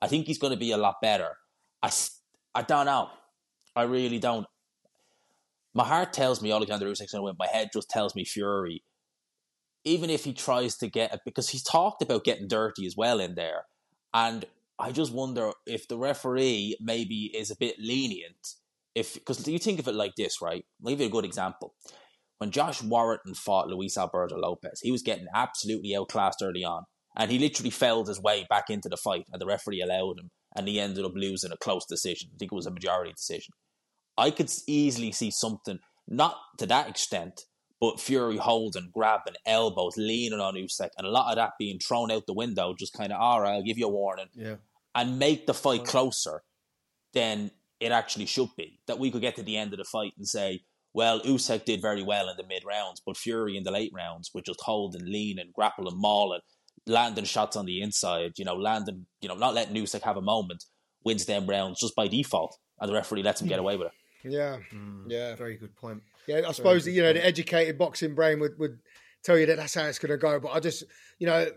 [0.00, 1.36] I think he's going to be a lot better.
[1.84, 1.92] I,
[2.54, 3.10] I don't know.
[3.74, 4.46] I really don't.
[5.74, 7.36] My heart tells me Alexander Usyk's going to win.
[7.38, 8.82] My head just tells me Fury.
[9.84, 13.18] Even if he tries to get it, because he's talked about getting dirty as well
[13.18, 13.64] in there,
[14.14, 14.44] and
[14.78, 18.54] I just wonder if the referee maybe is a bit lenient.
[18.94, 20.64] If because you think of it like this, right?
[20.84, 21.74] I'll give you a good example
[22.42, 26.86] when Josh Warrington fought Luis Alberto Lopez, he was getting absolutely outclassed early on.
[27.16, 30.32] And he literally felled his way back into the fight, and the referee allowed him,
[30.56, 32.30] and he ended up losing a close decision.
[32.34, 33.54] I think it was a majority decision.
[34.18, 37.42] I could easily see something, not to that extent,
[37.80, 42.10] but Fury holding, grabbing, elbows, leaning on Usyk, and a lot of that being thrown
[42.12, 44.56] out the window, just kind of, all right, I'll give you a warning, Yeah.
[44.94, 46.42] and make the fight closer
[47.14, 48.78] than it actually should be.
[48.86, 50.60] That we could get to the end of the fight and say,
[50.94, 54.30] well, Usyk did very well in the mid rounds, but Fury in the late rounds
[54.34, 56.40] with just holding, leaning, grappling, mauling,
[56.86, 60.22] landing shots on the inside, you know, landing, you know, not letting Usyk have a
[60.22, 60.64] moment,
[61.04, 63.92] wins them rounds just by default, and the referee lets him get away with it.
[64.32, 64.58] Yeah,
[65.08, 66.02] yeah, Very good point.
[66.28, 66.42] yeah.
[66.46, 67.16] I suppose you know point.
[67.18, 68.78] the educated boxing brain would, would
[69.24, 70.38] tell you that that's how it's going to go.
[70.38, 70.84] But I just,
[71.18, 71.48] you know,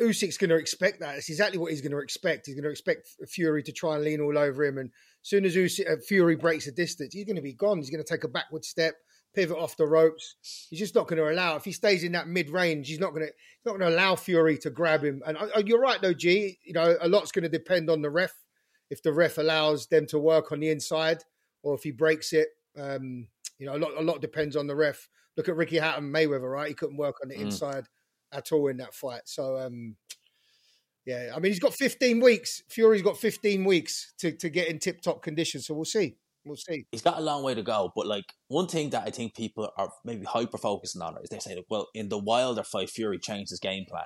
[0.00, 1.16] Usyk's going to expect that.
[1.16, 2.46] It's exactly what he's going to expect.
[2.46, 5.44] He's going to expect Fury to try and lean all over him, and as soon
[5.44, 7.78] as Usyk, uh, Fury breaks the distance, he's going to be gone.
[7.78, 8.94] He's going to take a backward step,
[9.34, 10.36] pivot off the ropes.
[10.70, 11.56] He's just not going to allow.
[11.56, 13.32] If he stays in that mid range, he's not going to.
[13.64, 15.22] Not going to allow Fury to grab him.
[15.26, 16.58] And uh, you're right, though, G.
[16.64, 18.32] You know, a lot's going to depend on the ref.
[18.90, 21.24] If the ref allows them to work on the inside,
[21.62, 23.26] or if he breaks it, um,
[23.58, 23.92] you know, a lot.
[23.98, 25.08] A lot depends on the ref.
[25.36, 26.68] Look at Ricky Hatton Mayweather, right?
[26.68, 27.42] He couldn't work on the Mm.
[27.42, 27.86] inside
[28.32, 29.22] at all in that fight.
[29.26, 29.96] So, um,
[31.06, 32.62] Yeah, I mean, he's got 15 weeks.
[32.68, 35.60] Fury's got 15 weeks to, to get in tip top condition.
[35.60, 36.16] So we'll see.
[36.44, 36.86] We'll see.
[36.92, 37.90] He's got a long way to go.
[37.94, 41.38] But like one thing that I think people are maybe hyper focusing on is they
[41.38, 44.04] say, well, in the Wilder fight, Fury changed his game plan.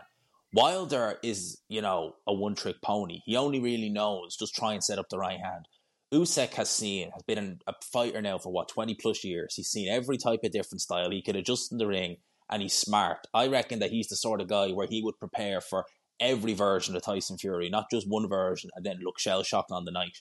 [0.52, 3.20] Wilder is, you know, a one trick pony.
[3.24, 5.66] He only really knows just try and set up the right hand.
[6.12, 9.54] Usyk has seen, has been a fighter now for what, 20 plus years.
[9.56, 11.10] He's seen every type of different style.
[11.10, 12.16] He could adjust in the ring
[12.48, 13.26] and he's smart.
[13.34, 15.84] I reckon that he's the sort of guy where he would prepare for
[16.18, 19.84] every version of Tyson Fury, not just one version and then look shell shocked on
[19.84, 20.16] the night.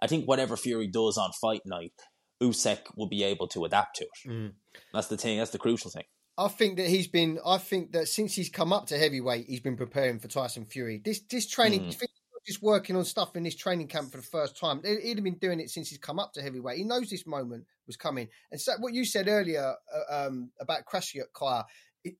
[0.00, 1.92] I think whatever Fury does on fight night,
[2.42, 4.30] Usyk will be able to adapt to it.
[4.30, 4.52] Mm.
[4.92, 5.38] That's the thing.
[5.38, 6.04] That's the crucial thing.
[6.38, 7.38] I think that he's been.
[7.44, 11.00] I think that since he's come up to heavyweight, he's been preparing for Tyson Fury.
[11.04, 12.02] This this training, mm.
[12.46, 14.80] just working on stuff in this training camp for the first time.
[14.82, 16.78] He'd have been doing it since he's come up to heavyweight.
[16.78, 18.28] He knows this moment was coming.
[18.50, 21.64] And so, what you said earlier uh, um, about Krassyuk, Kaya,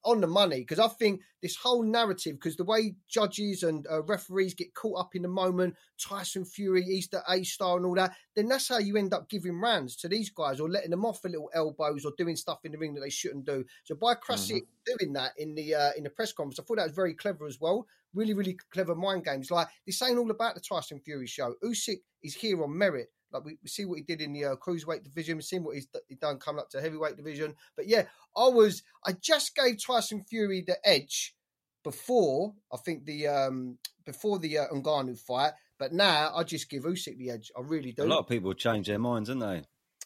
[0.04, 4.02] on the money because I think this whole narrative, because the way judges and uh,
[4.02, 8.14] referees get caught up in the moment, Tyson Fury, Easter A star, and all that,
[8.36, 11.24] then that's how you end up giving rounds to these guys or letting them off
[11.24, 13.64] a little elbows or doing stuff in the ring that they shouldn't do.
[13.84, 14.96] So by Krassyuk mm-hmm.
[14.98, 17.46] doing that in the uh, in the press conference, I thought that was very clever
[17.46, 17.86] as well.
[18.14, 19.50] Really, really clever mind games.
[19.50, 21.54] Like this ain't all about the Tyson Fury show.
[21.64, 23.08] Usyk is here on merit.
[23.32, 25.74] Like we, we see what he did in the uh, cruiserweight division, we see what
[25.74, 27.54] he's, he's done coming up to heavyweight division.
[27.76, 28.04] But yeah,
[28.36, 31.34] I was I just gave Tyson Fury the edge
[31.82, 36.84] before I think the um before the uh, Ngannou fight, but now I just give
[36.84, 37.50] Usyk the edge.
[37.56, 38.02] I really do.
[38.02, 39.62] A lot of people change their minds, don't they?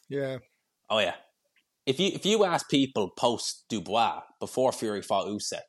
[0.09, 0.37] Yeah.
[0.89, 1.15] Oh yeah.
[1.85, 5.59] If you if you ask people post Dubois before Fury fought Usyk,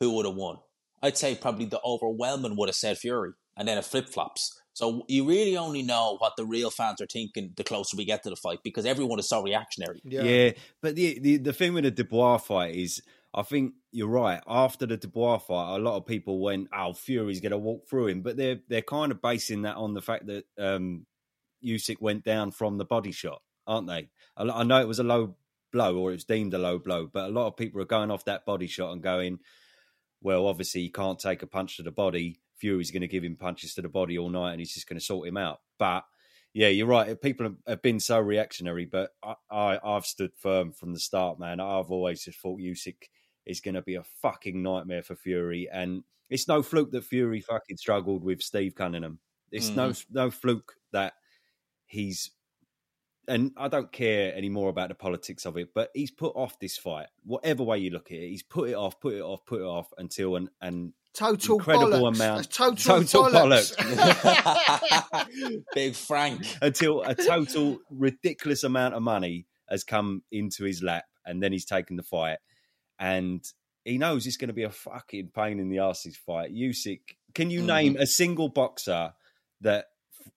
[0.00, 0.58] who would have won?
[1.02, 4.60] I'd say probably the overwhelming would have said Fury, and then it flip flops.
[4.76, 8.22] So you really only know what the real fans are thinking the closer we get
[8.24, 10.02] to the fight because everyone is so reactionary.
[10.04, 13.00] Yeah, yeah but the, the the thing with the Dubois fight is,
[13.32, 14.42] I think you're right.
[14.46, 18.08] After the Dubois fight, a lot of people went, "Oh, Fury's going to walk through
[18.08, 21.06] him," but they're they're kind of basing that on the fact that um,
[21.64, 24.10] Usyk went down from the body shot, aren't they?
[24.36, 25.36] I, I know it was a low
[25.72, 28.10] blow or it was deemed a low blow, but a lot of people are going
[28.10, 29.38] off that body shot and going,
[30.20, 33.36] "Well, obviously, you can't take a punch to the body." Fury's going to give him
[33.36, 35.60] punches to the body all night and he's just going to sort him out.
[35.78, 36.04] But
[36.56, 37.20] yeah, you're right.
[37.20, 41.60] People have been so reactionary, but I, I, have stood firm from the start, man.
[41.60, 42.96] I've always just thought Usyk
[43.44, 47.42] is going to be a fucking nightmare for Fury, and it's no fluke that Fury
[47.42, 49.18] fucking struggled with Steve Cunningham.
[49.52, 49.76] It's mm.
[49.76, 51.12] no no fluke that
[51.84, 52.30] he's
[53.28, 56.78] and I don't care anymore about the politics of it, but he's put off this
[56.78, 57.08] fight.
[57.24, 59.66] Whatever way you look at it, he's put it off, put it off, put it
[59.66, 62.16] off until and and total incredible bollocks.
[62.16, 63.76] amount, total, total bollocks.
[63.76, 65.62] bollocks.
[65.74, 66.42] Big Frank.
[66.60, 71.64] Until a total ridiculous amount of money has come into his lap, and then he's
[71.64, 72.38] taken the fight,
[72.98, 73.44] and
[73.84, 76.02] he knows it's going to be a fucking pain in the ass.
[76.02, 77.00] This fight, Usyk.
[77.34, 77.66] Can you mm.
[77.66, 79.12] name a single boxer
[79.60, 79.86] that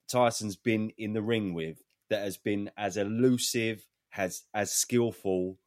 [0.08, 5.58] Tyson's been in the ring with that has been as elusive, has as skillful?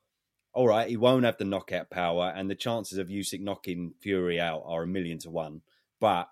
[0.55, 4.39] All right, he won't have the knockout power, and the chances of Usyk knocking Fury
[4.39, 5.63] out are a million to one.
[6.01, 6.29] But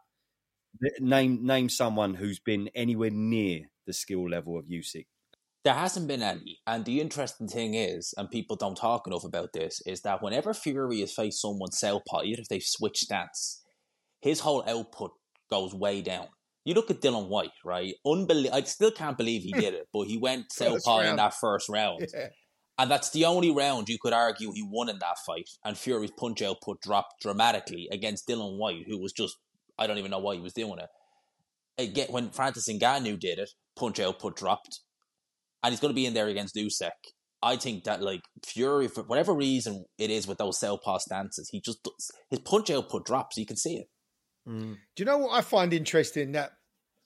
[0.99, 5.07] name name someone who's been anywhere near the skill level of Usyk.
[5.65, 9.53] There hasn't been any, and the interesting thing is, and people don't talk enough about
[9.53, 13.63] this, is that whenever Fury has faced someone southpaw, even if they've switched stance,
[14.23, 15.13] his whole output
[15.51, 16.29] goes way down.
[16.65, 17.95] You look at Dillian Whyte, right?
[18.07, 18.57] Unbelievable.
[18.57, 22.07] I still can't believe he did it, but he went southpaw in that first round.
[22.15, 22.29] Yeah.
[22.81, 25.51] And that's the only round you could argue he won in that fight.
[25.63, 29.37] And Fury's punch output dropped dramatically against Dillian Whyte, who was just,
[29.79, 30.89] I don't even know why he was doing it.
[31.77, 34.81] Again, when Francis Ngannou did it, punch output dropped.
[35.63, 36.89] And he's going to be in there against Usyk.
[37.43, 41.61] I think that like Fury, for whatever reason it is with those southpaw stances, he
[41.61, 43.37] just does, his punch output drops.
[43.37, 43.89] You can see it.
[44.49, 44.77] Mm.
[44.97, 46.33] Do you know what I find interesting?
[46.33, 46.53] That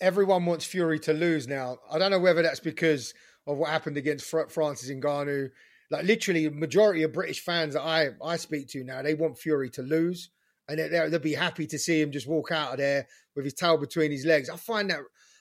[0.01, 1.79] everyone wants Fury to lose now.
[1.91, 3.13] I don't know whether that's because
[3.47, 5.51] of what happened against Francis Ngannou.
[5.91, 9.71] Like literally, majority of British fans that I I speak to now, they want Fury
[9.71, 10.31] to lose,
[10.69, 13.07] and they'll, they'll be happy to see him just walk out of there
[13.37, 14.49] with his tail between his legs.
[14.49, 15.01] I find that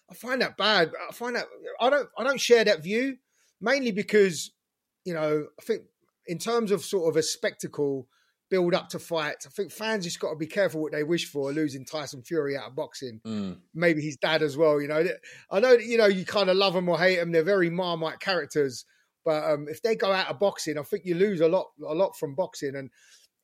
[0.10, 0.92] I find that bad.
[1.10, 1.48] I find that
[1.80, 3.18] I don't I don't share that view
[3.62, 4.52] mainly because
[5.06, 5.84] you know I think
[6.28, 8.08] in terms of sort of a spectacle
[8.54, 9.48] build up to fights.
[9.48, 11.52] I think fans just got to be careful what they wish for.
[11.52, 13.58] Losing Tyson Fury out of boxing, mm.
[13.74, 14.80] maybe his dad as well.
[14.80, 15.04] You know,
[15.50, 17.32] I know you know you kind of love them or hate them.
[17.32, 18.86] They're very marmite characters,
[19.26, 21.96] but um, if they go out of boxing, I think you lose a lot, a
[21.96, 22.76] lot from boxing.
[22.76, 22.92] And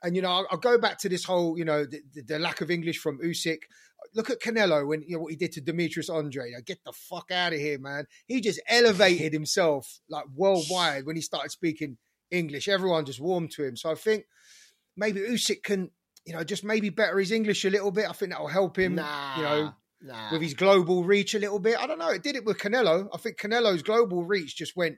[0.04, 2.62] and you know, I'll, I'll go back to this whole you know the, the, lack
[2.62, 3.62] of English from Usyk.
[4.14, 6.54] Look at Canelo when you know what he did to Demetrius Andrade.
[6.68, 8.06] get the fuck out of here, man.
[8.28, 11.98] He just elevated himself like worldwide when he started speaking
[12.30, 12.68] English.
[12.68, 13.76] Everyone just warmed to him.
[13.76, 14.26] So I think
[15.00, 15.90] maybe Usyk can
[16.30, 18.08] you know, just maybe better his English a little bit.
[18.08, 18.94] I think that will help him.
[18.94, 20.32] Nah, you know, nah.
[20.32, 21.80] with his global reach a little bit.
[21.80, 22.10] I don't know.
[22.10, 23.08] It did it with Canelo.
[23.12, 24.98] I think Canelo's global reach just went,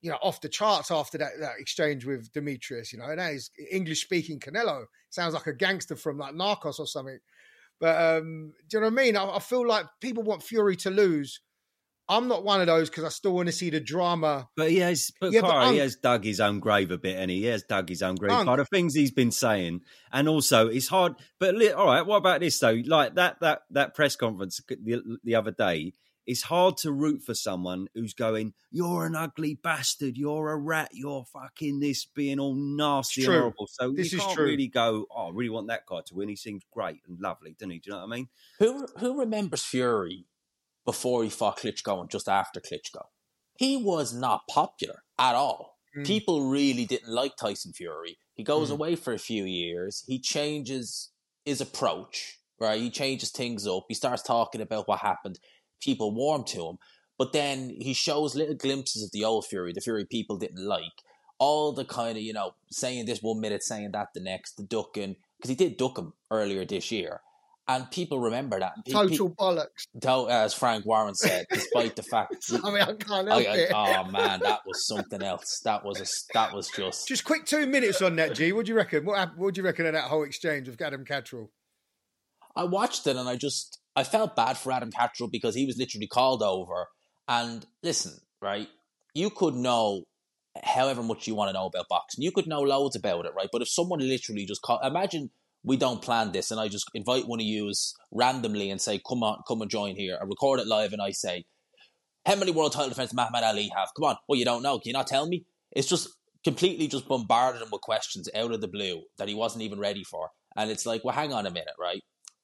[0.00, 2.92] you know, off the charts after that, that exchange with Demetrius.
[2.92, 4.86] You know, and that is English speaking Canelo.
[5.10, 7.20] Sounds like a gangster from like Narcos or something.
[7.78, 9.16] But um, do you know what I mean?
[9.16, 11.40] I, I feel like people want Fury to lose.
[12.08, 14.48] I'm not one of those because I still want to see the drama.
[14.56, 17.16] But he has, but, Yeah, but Cara, he has dug his own grave a bit,
[17.18, 19.80] and he has dug his own grave Unc- by the things he's been saying,
[20.12, 21.14] and also it's hard.
[21.40, 22.80] But li- all right, what about this though?
[22.86, 25.94] Like that that that press conference the, the other day,
[26.26, 30.16] it's hard to root for someone who's going, "You're an ugly bastard.
[30.16, 30.90] You're a rat.
[30.92, 34.46] You're fucking this, being all nasty and horrible." So This you is can't true.
[34.46, 36.28] really go, "Oh, I really want that guy to win.
[36.28, 38.28] He seems great and lovely, doesn't he?" Do you know what I mean?
[38.60, 40.26] Who who remembers Fury
[40.86, 43.04] before he fought Klitschko and just after Klitschko?
[43.58, 45.76] He was not popular at all.
[45.96, 46.06] Mm.
[46.06, 48.16] People really didn't like Tyson Fury.
[48.34, 48.74] He goes Mm.
[48.74, 50.04] away for a few years.
[50.06, 51.10] He changes
[51.44, 52.80] his approach, right?
[52.80, 53.84] He changes things up.
[53.88, 55.38] He starts talking about what happened.
[55.80, 56.78] People warm to him.
[57.18, 61.02] But then he shows little glimpses of the old Fury, the Fury people didn't like.
[61.38, 64.62] All the kind of, you know, saying this one minute, saying that the next, the
[64.62, 67.22] ducking, because he did duck him earlier this year.
[67.68, 68.72] And people remember that.
[68.76, 69.88] And pe- pe- Total bollocks.
[69.94, 73.72] Though, as Frank Warren said, despite the fact, Sorry, I can't oh, help I, it.
[73.74, 75.60] oh man, that was something else.
[75.64, 77.08] That was a, that was just.
[77.08, 78.52] Just quick two minutes on that, G.
[78.52, 79.04] What do you reckon?
[79.04, 81.50] What, what do you reckon of that whole exchange with Adam Catterall?
[82.54, 85.76] I watched it and I just I felt bad for Adam Catterall because he was
[85.76, 86.86] literally called over.
[87.28, 88.68] And listen, right?
[89.14, 90.04] You could know
[90.62, 92.22] however much you want to know about boxing.
[92.22, 93.48] You could know loads about it, right?
[93.52, 95.30] But if someone literally just call, imagine
[95.66, 97.70] we don't plan this and I just invite one of you
[98.12, 101.10] randomly and say, "Come on, come and join here." I record it live and I
[101.10, 101.44] say,
[102.24, 104.78] "How many world title defenses Muhammad Ali have?" Come on, well you don't know.
[104.78, 105.44] Can you not tell me?
[105.72, 106.08] It's just
[106.46, 110.04] completely just bombarded him with questions out of the blue that he wasn't even ready
[110.04, 110.30] for.
[110.56, 112.02] And it's like, well, hang on a minute, right?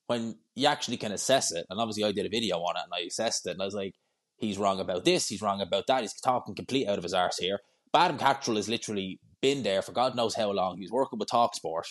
[0.08, 2.92] When you actually can assess it, and obviously I did a video on it and
[2.92, 3.94] I assessed it, and I was like,
[4.38, 7.38] he's wrong about this, he's wrong about that, he's talking complete out of his arse
[7.38, 7.60] here.
[7.94, 10.78] Adam Catterall has literally been there for God knows how long.
[10.78, 11.84] He's working with Talksport,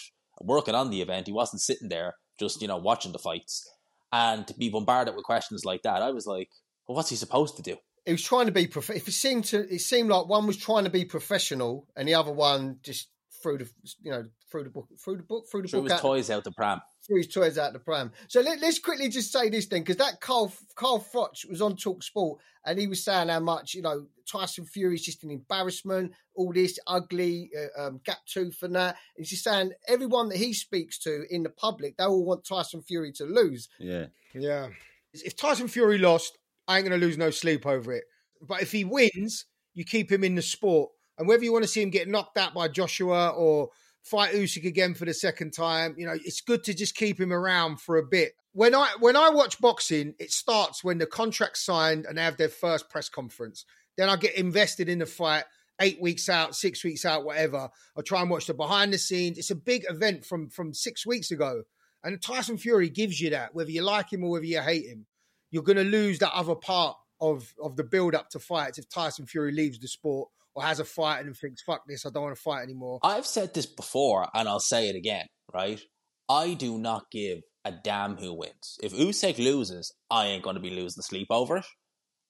[0.44, 1.28] working on the event.
[1.28, 3.70] He wasn't sitting there just, you know, watching the fights.
[4.12, 6.50] And to be bombarded with questions like that, I was like,
[6.88, 7.78] well, what's he supposed to do?
[8.06, 10.58] He was trying to be prof- if it seemed to it seemed like one was
[10.58, 13.10] trying to be professional and the other one just
[13.42, 13.70] threw the
[14.02, 16.30] you know threw the book through the book through the Threw book his out toys
[16.30, 16.82] out the pram.
[17.06, 18.12] threw his toys out the pram.
[18.28, 21.76] So let, us quickly just say this then, because that Carl Carl Froch was on
[21.76, 25.32] Talk Sport and he was saying how much you know Tyson Fury is just an
[25.32, 28.96] embarrassment, all this ugly uh, um, gap tooth and that.
[29.16, 32.46] And he's just saying everyone that he speaks to in the public, they all want
[32.46, 33.70] Tyson Fury to lose.
[33.80, 34.06] Yeah.
[34.34, 34.70] Yeah.
[35.14, 36.38] If Tyson Fury lost,
[36.68, 38.06] I ain't going to lose no sleep over it.
[38.42, 40.92] But if he wins, you keep him in the sport.
[41.18, 43.70] And whether you want to see him get knocked out by Joshua or
[44.02, 47.32] fight Usyk again for the second time, you know, it's good to just keep him
[47.32, 48.34] around for a bit.
[48.54, 52.38] When I when I watch boxing, it starts when the contract's signed and they have
[52.38, 53.66] their first press conference.
[53.98, 55.46] Then I get invested in the fight
[55.80, 57.70] eight weeks out, six weeks out, whatever.
[57.98, 59.38] I try and watch the behind the scenes.
[59.38, 61.64] It's a big event from from six weeks ago.
[62.04, 65.06] And Tyson Fury gives you that, whether you like him or whether you hate him.
[65.52, 68.90] You're going to lose that other part of, of the build up to fights if
[68.90, 72.24] Tyson Fury leaves the sport or has a fight and thinks, fuck this, I don't
[72.24, 73.00] want to fight anymore.
[73.04, 75.82] I've said this before and I'll say it again, right?
[76.30, 78.78] I do not give a damn who wins.
[78.82, 81.66] If Usyk loses, I ain't going to be losing sleep over it.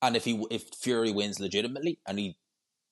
[0.01, 2.37] And if he if Fury wins legitimately and he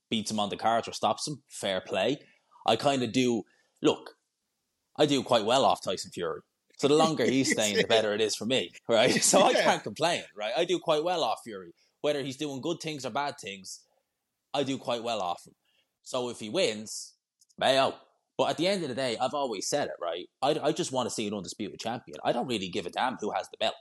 [0.10, 2.18] beats him on the cards or stops him, fair play.
[2.66, 3.44] I kind of do
[3.82, 4.12] look.
[4.98, 6.42] I do quite well off Tyson Fury.
[6.78, 9.14] So the longer he's staying, the better it is for me, right?
[9.24, 10.54] So I can't complain, right?
[10.56, 11.72] I do quite well off Fury,
[12.02, 13.82] whether he's doing good things or bad things.
[14.54, 15.54] I do quite well off him.
[16.04, 17.14] So if he wins,
[17.58, 17.96] mayo.
[18.38, 20.28] But at the end of the day, I've always said it, right?
[20.42, 22.18] I, I just want to see an undisputed champion.
[22.24, 23.76] I don't really give a damn who has the belt.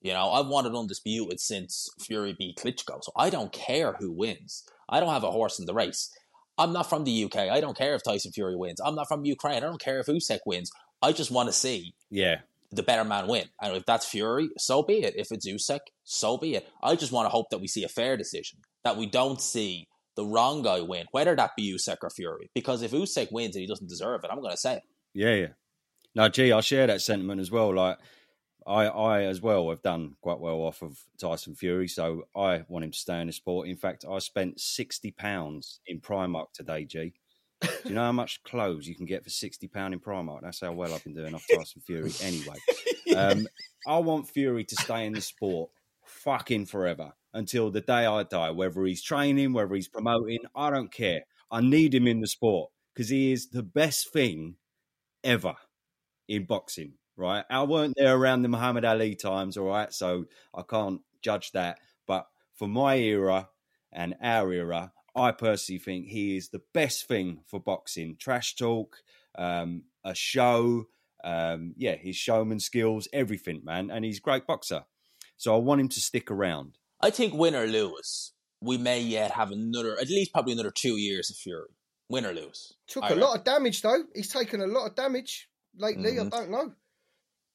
[0.00, 4.64] You know, I've wanted undisputed since Fury beat Klitschko, so I don't care who wins.
[4.88, 6.10] I don't have a horse in the race.
[6.58, 7.36] I'm not from the UK.
[7.36, 8.80] I don't care if Tyson Fury wins.
[8.80, 9.56] I'm not from Ukraine.
[9.58, 10.70] I don't care if Usyk wins.
[11.02, 12.40] I just want to see Yeah.
[12.72, 13.44] the better man win.
[13.60, 15.14] And if that's Fury, so be it.
[15.16, 16.68] If it's Usyk, so be it.
[16.82, 19.86] I just want to hope that we see a fair decision, that we don't see
[20.16, 22.50] the wrong guy win, whether that be Usyk or Fury.
[22.54, 24.82] Because if Usyk wins and he doesn't deserve it, I'm going to say it.
[25.14, 25.48] Yeah, yeah.
[26.14, 27.74] No, gee, I share that sentiment as well.
[27.74, 27.98] Like,
[28.66, 32.84] I, I as well have done quite well off of Tyson Fury, so I want
[32.84, 33.68] him to stay in the sport.
[33.68, 36.84] In fact, I spent sixty pounds in Primark today.
[36.84, 37.14] G,
[37.60, 40.42] do you know how much clothes you can get for sixty pound in Primark?
[40.42, 42.12] That's how well I've been doing off Tyson Fury.
[42.22, 42.56] Anyway,
[43.16, 43.48] um,
[43.86, 45.70] I want Fury to stay in the sport
[46.24, 48.50] fucking forever until the day I die.
[48.50, 51.22] Whether he's training, whether he's promoting, I don't care.
[51.50, 54.56] I need him in the sport because he is the best thing
[55.24, 55.54] ever.
[56.28, 57.44] in boxing, right?
[57.50, 61.78] I weren't there around the Muhammad Ali times, all right, so I can't judge that.
[62.06, 63.48] But for my era
[63.92, 68.16] and our era, I personally think he is the best thing for boxing.
[68.18, 68.96] Trash talk,
[69.36, 70.84] um, a show,
[71.24, 74.84] um, yeah, his showman skills, everything, man, and he's a great boxer.
[75.36, 76.76] So I want him to stick around.
[77.00, 80.96] I think win or lose, we may yet have another, at least probably another two
[80.96, 81.68] years of Fury.
[82.08, 82.74] Win or lose.
[82.88, 83.22] Took I a reckon.
[83.22, 84.04] lot of damage though.
[84.14, 86.18] He's taken a lot of damage lately.
[86.18, 86.30] I Mhm.
[86.30, 86.72] don't know.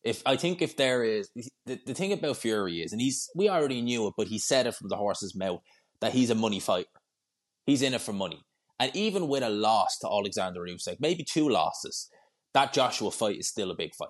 [0.03, 1.29] If I think if there is
[1.65, 4.65] the, the thing about Fury is, and he's we already knew it, but he said
[4.67, 5.61] it from the horse's mouth
[6.01, 6.87] that he's a money fighter.
[7.65, 8.41] He's in it for money,
[8.79, 12.09] and even with a loss to Alexander Usyk, maybe two losses,
[12.53, 14.09] that Joshua fight is still a big fight.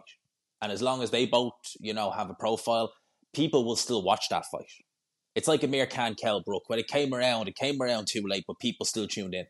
[0.61, 2.93] And as long as they both, you know, have a profile,
[3.34, 4.70] people will still watch that fight.
[5.36, 6.64] It's like Amir Khan Kell Brook.
[6.68, 9.46] When it came around, it came around too late, but people still tuned in.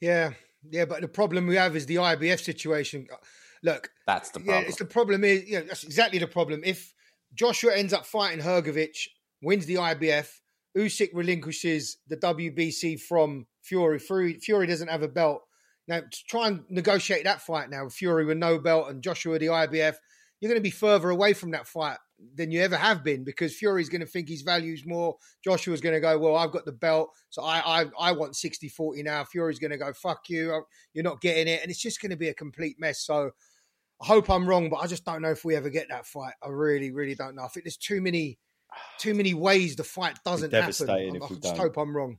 [0.00, 0.30] Yeah,
[0.70, 3.06] yeah, but the problem we have is the IBF situation.
[3.12, 3.16] Uh,
[3.62, 4.64] look, That's the yeah, problem.
[4.68, 6.62] it's the problem is, yeah, that's exactly the problem.
[6.64, 6.94] If
[7.34, 8.96] Joshua ends up fighting Hrgovic,
[9.42, 10.28] wins the IBF,
[10.76, 13.98] Usyk relinquishes the WBC from Fury.
[13.98, 15.42] Fury, Fury doesn't have a belt.
[15.88, 19.38] Now, to try and negotiate that fight now, with Fury with no belt and Joshua
[19.38, 19.96] the IBF,
[20.40, 21.98] you're going to be further away from that fight
[22.34, 25.16] than you ever have been because Fury's going to think his value's more.
[25.44, 29.04] Joshua's going to go, well, I've got the belt, so I I, I want 60-40
[29.04, 29.24] now.
[29.24, 31.62] Fury's going to go, fuck you, you're not getting it.
[31.62, 33.00] And it's just going to be a complete mess.
[33.00, 33.30] So
[34.00, 36.34] I hope I'm wrong, but I just don't know if we ever get that fight.
[36.42, 37.42] I really, really don't know.
[37.42, 38.38] I think there's too many,
[38.98, 40.90] too many ways the fight doesn't happen.
[40.90, 41.58] I, if I just don't.
[41.58, 42.18] hope I'm wrong.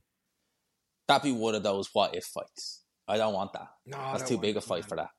[1.08, 2.82] That'd be one of those what if fights.
[3.08, 3.68] I don't want that.
[3.84, 4.88] No, That's too big a fight man.
[4.88, 5.10] for that.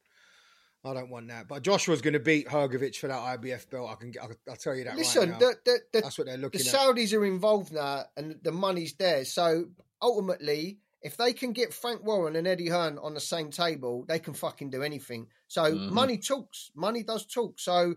[0.86, 1.48] I don't want that.
[1.48, 3.90] But Joshua's going to beat Hrgovic for that IBF belt.
[3.90, 4.98] I can, get, I'll, I'll tell you that.
[4.98, 5.40] Listen, right now.
[5.40, 6.68] the, the, the, that's what they're the looking at.
[6.68, 9.24] Saudis are involved now, and the money's there.
[9.24, 9.66] So
[10.02, 14.20] ultimately, if they can get Frank Warren and Eddie Hearn on the same table, they
[14.20, 15.28] can fucking do anything.
[15.48, 15.90] So Mhm.
[15.92, 16.72] money talks.
[16.76, 17.60] Money does talk.
[17.60, 17.96] So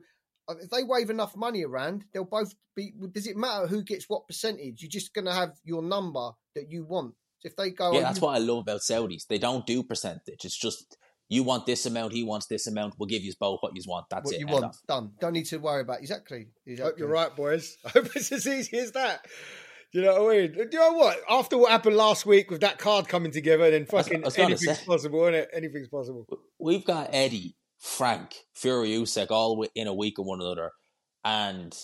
[0.49, 2.93] uh, if they wave enough money around, they'll both be.
[3.13, 4.81] Does it matter who gets what percentage?
[4.83, 7.15] You're just going to have your number that you want.
[7.41, 9.27] So if they go, yeah, that's you- what I love about Saudis.
[9.27, 10.45] They don't do percentage.
[10.45, 10.97] It's just
[11.29, 12.95] you want this amount, he wants this amount.
[12.99, 14.07] We'll give you both what you want.
[14.11, 14.41] That's what it.
[14.41, 14.77] you want of.
[14.87, 15.13] done.
[15.21, 16.49] Don't need to worry about exactly.
[16.67, 16.91] exactly.
[16.91, 17.77] Hope you're right, boys.
[17.85, 19.27] I hope it's as easy as that.
[19.93, 20.53] Do you know what I mean?
[20.53, 21.19] Do you know what?
[21.29, 24.51] After what happened last week with that card coming together, then fucking I was gonna
[24.51, 24.85] anything's say.
[24.85, 25.49] possible, isn't it?
[25.53, 26.27] Anything's possible.
[26.59, 30.73] We've got Eddie, Frank, Fury Usyk all in a week of one another,
[31.25, 31.77] and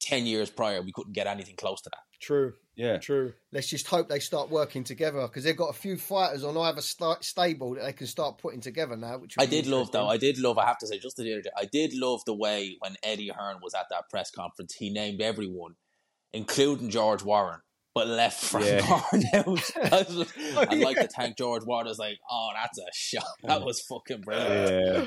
[0.00, 2.00] ten years prior we couldn't get anything close to that.
[2.20, 2.98] True, Yeah.
[2.98, 3.32] true.
[3.52, 6.80] Let's just hope they start working together because they've got a few fighters on either
[6.80, 9.18] sta stable that they can start putting together now.
[9.18, 10.08] Which I did love though.
[10.08, 10.58] I did love.
[10.58, 13.28] I have to say, just the other day, I did love the way when Eddie
[13.28, 15.74] Hearn was at that press conference, he named everyone,
[16.32, 17.60] including George Warren,
[17.94, 18.88] but left Frank Yeah.
[19.12, 19.24] Warren.
[19.34, 19.60] I was
[20.08, 21.02] just- Oh, I'd like yeah.
[21.02, 21.86] to thank George Warren.
[21.86, 23.24] I was like, oh, that's a shot.
[23.44, 25.06] That was fucking brilliant.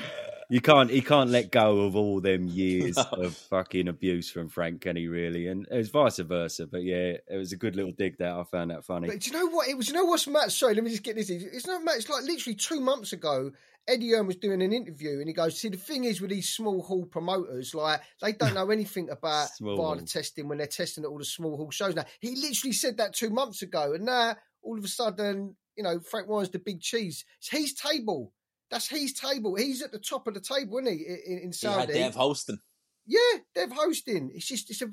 [0.50, 3.04] You can't he can't let go of all them years No.
[3.24, 5.46] of fucking abuse from Frank, can he really?
[5.46, 6.66] And it was vice versa.
[6.66, 8.34] But yeah, it was a good little dig there.
[8.34, 9.08] I found that funny.
[9.08, 9.68] But do you know what?
[9.68, 9.88] It was.
[9.88, 10.50] You know what's Matt?
[10.52, 11.28] Sorry, let me just get this.
[11.28, 11.96] It's not Matt.
[11.96, 13.52] It's like literally two months ago.
[13.88, 16.50] Eddie Hearn was doing an interview, and he goes, "See, the thing is with these
[16.50, 21.10] small hall promoters, like they don't know anything about Small testing when they're testing at
[21.10, 24.36] all the small hall shows." Now he literally said that two months ago, and now
[24.62, 27.24] all of a sudden, you know, Frank Warren's the big cheese.
[27.38, 28.32] It's his table.
[28.70, 29.54] That's his table.
[29.54, 31.04] He's at the top of the table, isn't he?
[31.04, 32.58] In, in He had Dev hosting.
[33.06, 34.30] Yeah, Dev hosting.
[34.34, 34.90] It's just it's a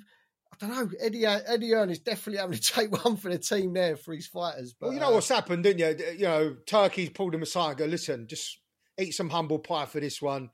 [0.61, 0.97] I don't know.
[1.01, 4.27] Eddie Eddie Hearn is definitely having to take one for the team there for his
[4.27, 4.73] fighters.
[4.73, 6.13] But Well, you know uh, what's happened, didn't you?
[6.13, 8.59] You know, Turki's pulled him aside and go, listen, just
[8.99, 10.49] eat some humble pie for this one.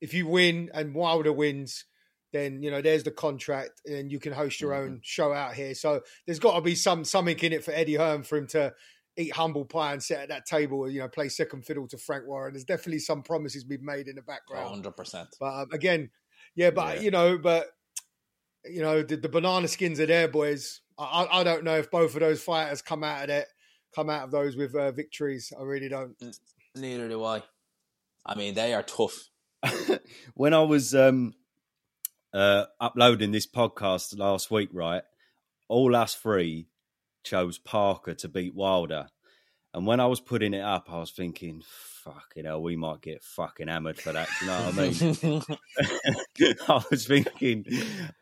[0.00, 1.84] If you win and Wilder wins,
[2.32, 4.92] then you know there's the contract, and you can host your Mm-hmm.
[4.92, 5.74] own show out here.
[5.74, 8.74] So there's got to be some something in it for Eddie Hearn for him to
[9.16, 12.26] eat humble pie and sit at that table, you know, play second fiddle to Frank
[12.26, 12.52] Warren.
[12.54, 14.84] There's definitely some promises been made in the background.
[14.84, 15.26] 100%.
[15.38, 16.10] But um, again,
[16.56, 17.02] yeah, but Yeah.
[17.02, 17.68] you know, but
[18.64, 20.80] you know, the, the banana skins are there, boys.
[20.98, 23.46] I, I don't know if both of those fighters come out of it,
[23.94, 25.52] come out of those with uh, victories.
[25.56, 26.16] I really don't.
[26.74, 27.42] Neither do I.
[28.26, 29.28] I mean, they are tough.
[30.34, 31.34] when I was um,
[32.32, 35.02] uh, uploading this podcast last week, right,
[35.68, 36.68] all us three
[37.22, 39.08] chose Parker to beat Wilder.
[39.72, 41.62] And when I was putting it up, I was thinking,
[42.04, 44.28] fucking hell, we might get fucking hammered for that.
[44.40, 45.32] You know what I
[46.40, 46.54] mean?
[46.68, 47.64] I was thinking,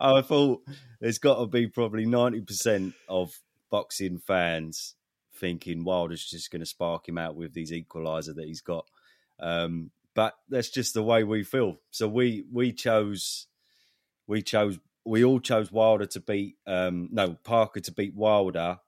[0.01, 0.63] I thought
[1.01, 3.39] there's got to be probably 90% of
[3.71, 4.95] boxing fans
[5.35, 8.87] thinking Wilder's just going to spark him out with these equaliser that he's got.
[9.43, 11.81] Um, but that's just the way we feel.
[11.91, 13.47] So we we chose,
[14.27, 18.79] we chose, we all chose Wilder to beat, um, no Parker to beat Wilder,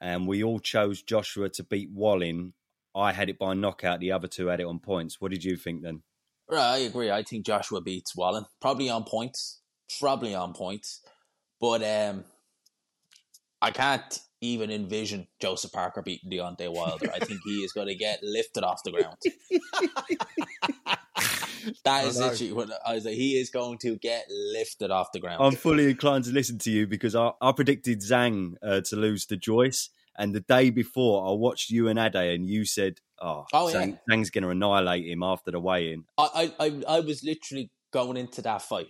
[0.00, 2.54] and we all chose Joshua to beat Wallin.
[2.94, 4.00] I had it by knockout.
[4.00, 5.20] The other two had it on points.
[5.20, 6.02] What did you think then?
[6.48, 7.10] Right, I agree.
[7.10, 8.44] I think Joshua beats Wallin.
[8.60, 9.60] Probably on points.
[10.00, 11.00] Probably on points.
[11.60, 12.24] But um,
[13.62, 17.10] I can't even envision Joseph Parker beating Deontay Wilder.
[17.14, 19.16] I think he is going to get lifted off the ground.
[21.84, 23.14] that is literally what I was like.
[23.14, 25.42] He is going to get lifted off the ground.
[25.42, 29.26] I'm fully inclined to listen to you because I, I predicted Zhang uh, to lose
[29.26, 29.90] to Joyce.
[30.16, 33.98] And the day before, I watched you and Ade, and you said, "Oh, Oh, Zhang,
[34.10, 38.42] Zhang's going to annihilate him after the weigh-in." I, I, I was literally going into
[38.42, 38.88] that fight.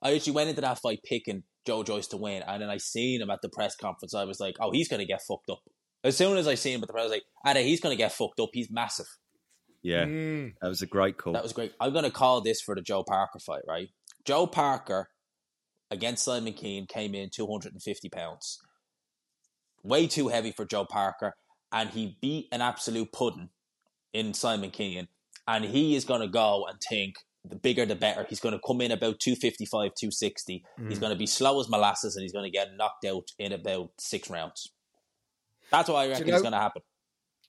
[0.00, 3.20] I actually went into that fight picking Joe Joyce to win, and then I seen
[3.22, 4.14] him at the press conference.
[4.14, 5.60] I was like, "Oh, he's going to get fucked up."
[6.04, 7.96] As soon as I seen him at the press, I was like, "Ade, he's going
[7.96, 8.50] to get fucked up.
[8.52, 9.06] He's massive."
[9.82, 10.54] Yeah, Mm.
[10.60, 11.32] that was a great call.
[11.32, 11.72] That was great.
[11.80, 13.88] I'm going to call this for the Joe Parker fight, right?
[14.24, 15.08] Joe Parker
[15.90, 18.58] against Simon Kean came in 250 pounds.
[19.82, 21.34] Way too heavy for Joe Parker.
[21.72, 23.48] And he beat an absolute pudding
[24.12, 25.08] in Simon Kean.
[25.48, 28.24] And he is going to go and think the bigger the better.
[28.28, 30.64] He's going to come in about 255, 260.
[30.88, 31.00] He's mm.
[31.00, 33.90] going to be slow as molasses and he's going to get knocked out in about
[33.98, 34.72] six rounds.
[35.70, 36.82] That's what I reckon know- is going to happen.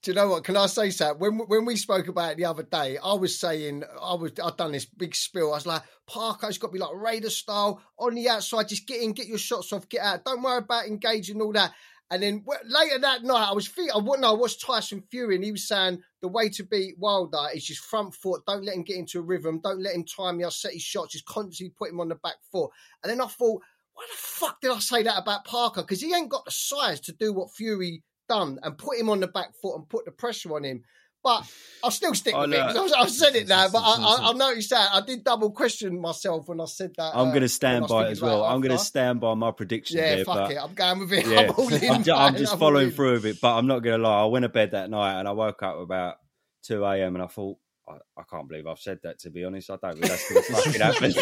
[0.02, 0.44] Do you know what?
[0.44, 1.18] Can I say something?
[1.18, 4.58] When when we spoke about it the other day, I was saying I was I'd
[4.58, 5.54] done this big spill.
[5.54, 8.68] I was like, Parker's got to be like Raider style on the outside.
[8.68, 10.26] Just get in, get your shots off, get out.
[10.26, 11.72] Don't worry about engaging all that.
[12.14, 14.36] And then later that night, I was thinking, I know.
[14.36, 17.84] I watched Tyson Fury, and he was saying the way to beat Wilder is just
[17.84, 18.46] front foot.
[18.46, 19.60] Don't let him get into a rhythm.
[19.64, 20.46] Don't let him time you.
[20.46, 21.14] I set his shots.
[21.14, 22.70] Just constantly put him on the back foot.
[23.02, 23.64] And then I thought,
[23.96, 25.82] why the fuck did I say that about Parker?
[25.82, 29.20] Because he ain't got the size to do what Fury done and put him on
[29.20, 30.84] the back foot and put the pressure on him.
[31.24, 31.46] But
[31.84, 32.68] I'll still stick Oh, with no.
[32.68, 32.74] it.
[32.76, 36.00] 'cause I've said it now, but I, I, I noticed that I did double question
[36.00, 37.12] myself when I said that.
[37.16, 38.44] I'm uh, going to stand when I was by it as well.
[38.44, 40.26] I'm going to stand by my prediction Yeah, there.
[40.26, 40.58] fuck it.
[40.62, 41.26] I'm going with it.
[41.28, 41.92] yeah, I'm all in.
[41.92, 42.94] I'm, ju- I'm just I'm all following in.
[42.94, 43.42] through with it.
[43.42, 44.22] But I'm not going to lie.
[44.22, 46.16] I went to bed that night and I woke up about
[46.64, 47.16] 2 a.m.
[47.16, 47.58] and I thought,
[47.88, 49.20] I, I can't believe I've said that.
[49.20, 49.96] To be honest, I don't.
[49.98, 51.14] think That's going to fucking happen.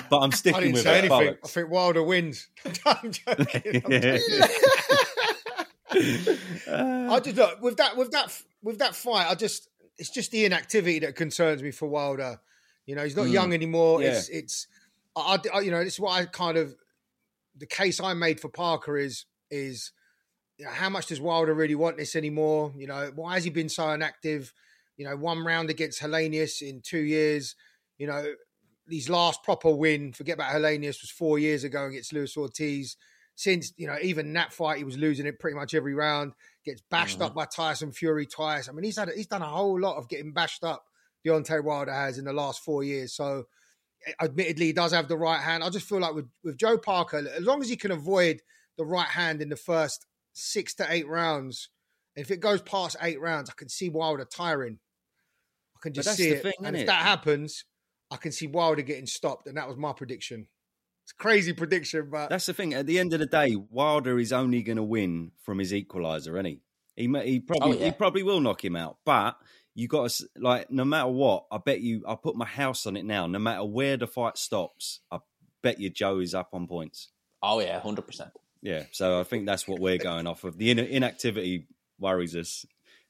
[0.10, 1.10] but I'm I sticking didn't with say it.
[1.12, 1.36] anything.
[1.44, 2.48] I think Wilder wins.
[2.84, 3.82] I'm joking.
[3.84, 4.18] I'm Yeah.
[6.70, 9.28] I just look with that with that with that fight.
[9.30, 12.40] I just it's just the inactivity that concerns me for Wilder.
[12.86, 13.32] You know, he's not Mm.
[13.32, 14.02] young anymore.
[14.02, 14.10] Yeah.
[14.10, 14.66] It's it's
[15.16, 16.74] I, I you know this is what I kind of
[17.56, 19.92] the case I made for Parker is is
[20.58, 22.72] you know, how much does Wilder really want this anymore?
[22.76, 24.52] You know, why has he been so inactive?
[24.96, 27.54] You know, one round against Helenius in two years.
[27.98, 28.32] You know,
[28.90, 32.96] his last proper win, forget about Helenius, was four years ago against Luis Ortiz.
[33.38, 36.32] Since, you know, even that fight, he was losing it pretty much every round,
[36.64, 38.68] gets bashed up by Tyson Fury twice.
[38.68, 40.84] I mean, he's had he's done a whole lot of getting bashed up,
[41.24, 43.12] Deontay Wilder has in the last four years.
[43.12, 43.44] So
[44.04, 45.62] eh, admittedly, he does have the right hand.
[45.62, 48.42] I just feel like with, with Joe Parker, as long as he can avoid
[48.76, 51.68] the right hand in the first six to eight rounds,
[52.16, 54.80] if it goes past eight rounds, I can see Wilder tiring.
[55.76, 56.42] I can just see it.
[56.42, 57.64] thing, and if that happens,
[58.10, 59.46] I can see Wilder getting stopped.
[59.46, 60.48] And that was my prediction.
[61.08, 62.74] It's a crazy prediction, but That's the thing.
[62.74, 66.34] At the end of the day, Wilder is only going to win from his equaliser,
[66.34, 66.60] isn't he?
[66.96, 67.86] He he probably Oh, yeah.
[67.86, 69.38] he probably will knock him out, but
[69.74, 71.46] you got to like no matter what.
[71.50, 72.04] I bet you.
[72.06, 73.26] I put my house on it now.
[73.26, 75.20] No matter where the fight stops, I
[75.62, 77.08] bet you Joe is up on points.
[77.42, 78.30] Oh, yeah, 100%.
[78.60, 80.58] Yeah, so I think that's what we're going off of.
[80.58, 82.66] The in- inactivity worries us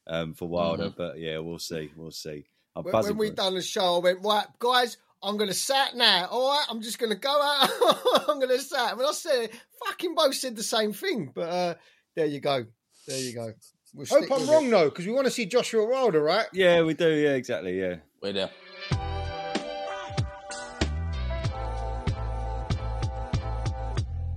[0.07, 1.91] um, for Wilder, but yeah, we'll see.
[1.97, 2.45] We'll see.
[2.77, 5.55] I'm When, when we for done the show, I went, right, guys, I'm going to
[5.55, 6.27] sat now.
[6.31, 7.69] All right, I'm just going to go out.
[8.29, 8.95] I'm going to sat.
[8.95, 9.49] When I said
[9.85, 11.31] fucking both said the same thing.
[11.33, 11.73] But uh,
[12.15, 12.65] there you go.
[13.05, 13.51] There you go.
[13.93, 14.71] We'll hope I'm wrong it.
[14.71, 16.45] though, because we want to see Joshua Wilder, right?
[16.53, 17.09] Yeah, we do.
[17.09, 17.79] Yeah, exactly.
[17.79, 17.95] Yeah.
[18.21, 18.49] Wait there.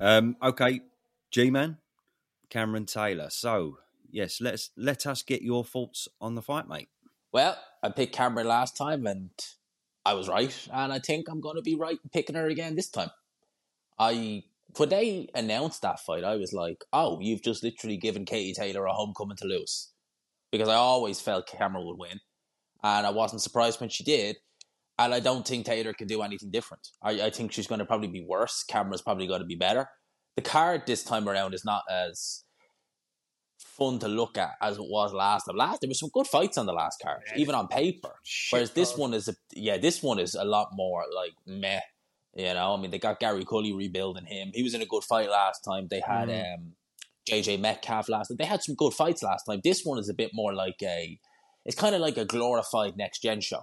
[0.00, 0.80] Um, okay,
[1.30, 1.76] G Man,
[2.50, 3.28] Cameron Taylor.
[3.30, 3.78] So
[4.10, 6.88] yes, let's let us get your thoughts on the fight, mate.
[7.30, 9.30] Well, I picked Cameron last time and
[10.04, 12.90] I was right, and I think I'm going to be right picking her again this
[12.90, 13.10] time.
[13.98, 14.44] I
[14.76, 18.86] when they announced that fight, I was like, "Oh, you've just literally given Katie Taylor
[18.86, 19.92] a homecoming to lose,"
[20.50, 22.20] because I always felt Cameron would win,
[22.82, 24.36] and I wasn't surprised when she did.
[24.98, 26.86] And I don't think Taylor can do anything different.
[27.02, 28.62] I, I think she's going to probably be worse.
[28.62, 29.88] Cameron's probably going to be better.
[30.36, 32.44] The card this time around is not as
[33.64, 35.56] fun to look at as it was last time.
[35.56, 38.10] Last there was some good fights on the last card, even on paper.
[38.50, 41.80] Whereas this one is a yeah, this one is a lot more like meh.
[42.34, 44.52] You know, I mean, they got Gary Cully rebuilding him.
[44.54, 45.88] He was in a good fight last time.
[45.90, 46.72] They had um,
[47.28, 48.36] JJ Metcalf last time.
[48.38, 49.60] They had some good fights last time.
[49.62, 51.18] This one is a bit more like a,
[51.66, 53.62] it's kind of like a glorified next gen show.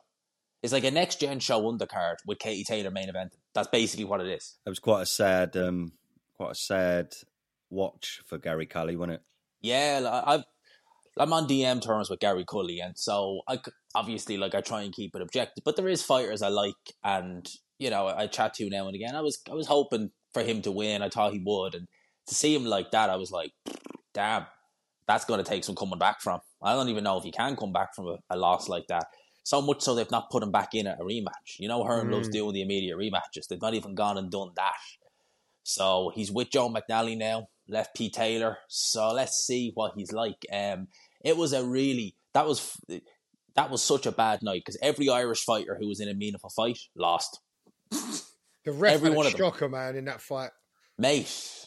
[0.62, 3.36] It's like a next gen show undercard with Katie Taylor main event.
[3.56, 4.58] That's basically what it is.
[4.66, 5.94] It was quite a sad, um,
[6.38, 7.14] quite a sad
[7.72, 9.22] watch for Gary Cully, wasn't it?
[9.62, 10.44] Yeah, like, I've
[11.18, 13.60] I'm on DM terms with Gary Cully, and so I
[13.94, 15.64] obviously like I try and keep it objective.
[15.64, 17.48] But there is fighters I like, and
[17.78, 19.16] you know I chat to now and again.
[19.16, 21.02] I was I was hoping for him to win.
[21.02, 21.88] I thought he would, and
[22.28, 23.52] to see him like that, I was like,
[24.14, 24.46] damn,
[25.08, 26.40] that's going to take some coming back from.
[26.64, 29.08] I don't even know if he can come back from a, a loss like that.
[29.44, 31.58] So much so they've not put him back in at a rematch.
[31.58, 32.14] You know, Hearn mm.
[32.14, 33.48] loves doing the immediate rematches.
[33.50, 34.74] They've not even gone and done that.
[35.64, 38.58] So he's with Joe McNally now, left Pete Taylor.
[38.68, 40.46] So let's see what he's like.
[40.52, 40.88] Um,
[41.24, 42.78] it was a really that was
[43.56, 46.50] that was such a bad night because every Irish fighter who was in a meaningful
[46.50, 47.40] fight lost.
[48.66, 49.72] The ref every one of them.
[49.72, 50.52] man, in that fight,
[50.98, 51.66] mate.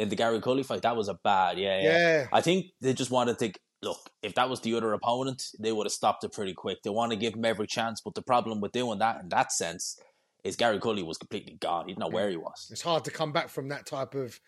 [0.00, 1.98] In the Gary Cully fight, that was a bad, yeah, yeah.
[1.98, 2.26] yeah.
[2.32, 5.72] I think they just wanted to think look, if that was the other opponent, they
[5.72, 6.82] would have stopped it pretty quick.
[6.82, 9.52] They want to give him every chance, but the problem with doing that in that
[9.52, 9.98] sense
[10.44, 11.86] is Gary Cully was completely gone.
[11.86, 12.68] He didn't know where he was.
[12.70, 14.38] It's hard to come back from that type of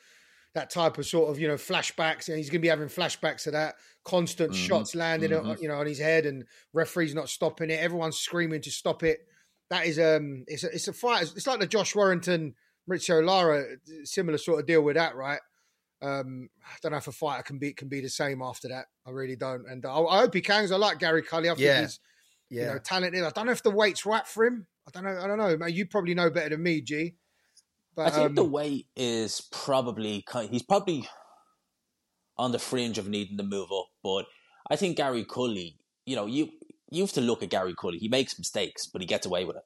[0.54, 3.46] that type of sort of you know flashbacks, and he's going to be having flashbacks
[3.46, 3.74] of that
[4.04, 4.66] constant mm-hmm.
[4.66, 5.60] shots landing mm-hmm.
[5.62, 7.80] you know on his head, and referees not stopping it.
[7.80, 9.26] Everyone's screaming to stop it.
[9.70, 11.22] That is um, it's a, it's a fight.
[11.22, 12.54] It's like the Josh Warrington,
[12.88, 13.64] Mauricio Lara,
[14.04, 15.40] similar sort of deal with that, right?
[16.02, 18.86] Um, I don't know if a fighter can be can be the same after that.
[19.06, 20.62] I really don't, and I, I hope he can.
[20.62, 21.48] Cause I like Gary Cully.
[21.48, 21.80] I think yeah.
[21.80, 22.00] he's
[22.50, 22.60] yeah.
[22.60, 23.24] you know talented.
[23.24, 24.66] I don't know if the weight's right for him.
[24.86, 25.18] I don't know.
[25.20, 25.66] I don't know.
[25.66, 27.16] You probably know better than me, G.
[27.96, 31.08] But, I think um, the weight is probably kind he's probably
[32.36, 33.86] on the fringe of needing to move up.
[34.02, 34.26] But
[34.70, 36.50] I think Gary Cully, you know, you
[36.90, 37.98] you have to look at Gary Cully.
[37.98, 39.62] He makes mistakes, but he gets away with it.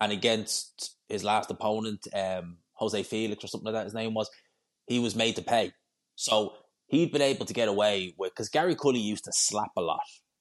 [0.00, 4.30] And against his last opponent, um, Jose Felix or something like that, his name was,
[4.86, 5.72] he was made to pay.
[6.16, 6.54] So
[6.86, 10.00] he'd been able to get away with because Gary Cully used to slap a lot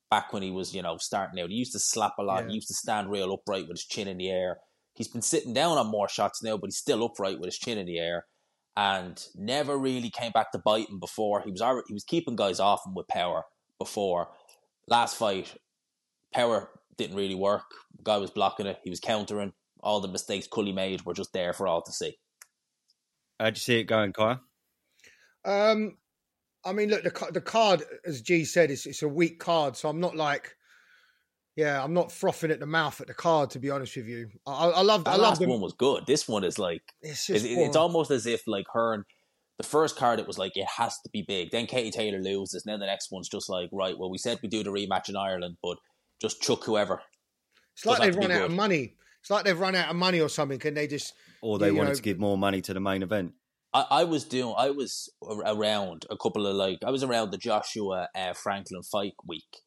[0.10, 1.50] back when he was, you know, starting out.
[1.50, 2.44] He used to slap a lot.
[2.44, 2.50] Yeah.
[2.50, 4.58] He used to stand real upright with his chin in the air.
[5.00, 7.78] He's been sitting down on more shots now, but he's still upright with his chin
[7.78, 8.26] in the air,
[8.76, 11.42] and never really came back to bite him before.
[11.42, 13.46] He was already, he was keeping guys off him with power
[13.80, 14.28] before.
[14.90, 15.56] Last fight,
[16.34, 17.64] power didn't really work.
[18.04, 18.78] guy was blocking it.
[18.84, 19.54] He was countering.
[19.82, 22.18] All the mistakes Cully made were just there for all to see.
[23.40, 24.42] How'd you see it going, Kyle?
[25.46, 25.96] Um,
[26.66, 29.88] I mean, look, the the card, as G said, is it's a weak card, so
[29.88, 30.54] I'm not like,
[31.60, 33.50] yeah, I'm not frothing at the mouth at the card.
[33.52, 35.04] To be honest with you, I, I love.
[35.04, 36.06] That I last one was good.
[36.06, 39.04] This one is like, it's, it's, it's almost as if like her and
[39.60, 41.52] The first card, it was like it has to be big.
[41.52, 42.66] Then Katie Taylor loses.
[42.66, 45.10] And then the next one's just like, right, well, we said we do the rematch
[45.10, 45.78] in Ireland, but
[46.22, 47.02] just chuck whoever.
[47.76, 48.52] It's like they've run out good.
[48.52, 48.96] of money.
[49.20, 50.60] It's like they've run out of money or something.
[50.60, 51.14] Can they just?
[51.42, 53.34] Or they wanted know, to give more money to the main event.
[53.74, 54.56] I, I was doing.
[54.58, 55.10] I was
[55.46, 56.80] around a couple of like.
[56.86, 59.58] I was around the Joshua uh, Franklin fight week.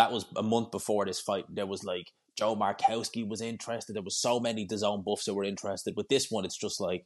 [0.00, 1.44] That was a month before this fight.
[1.50, 3.94] There was like Joe Markowski was interested.
[3.94, 5.94] There was so many DAZN buffs that were interested.
[5.94, 7.04] With this one, it's just like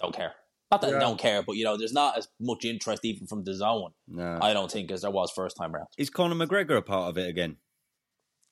[0.00, 0.32] don't care.
[0.70, 0.98] Not that yeah.
[0.98, 3.90] I don't care, but you know, there's not as much interest even from DAZN.
[4.06, 4.38] No.
[4.40, 5.88] I don't think as there was first time around.
[5.98, 7.56] Is Conor McGregor a part of it again?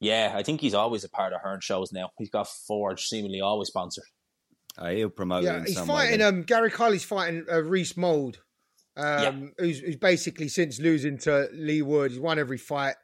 [0.00, 2.10] Yeah, I think he's always a part of Hearn shows now.
[2.18, 4.02] He's got Forge seemingly always sponsored.
[4.76, 5.44] Uh, he'll promote.
[5.44, 6.20] Yeah, he's fighting.
[6.20, 8.38] Um, Gary Cully's fighting uh, Reece Mould,
[8.96, 9.32] um, yeah.
[9.58, 12.96] who's, who's, basically since losing to Leigh Wood, he's won every fight.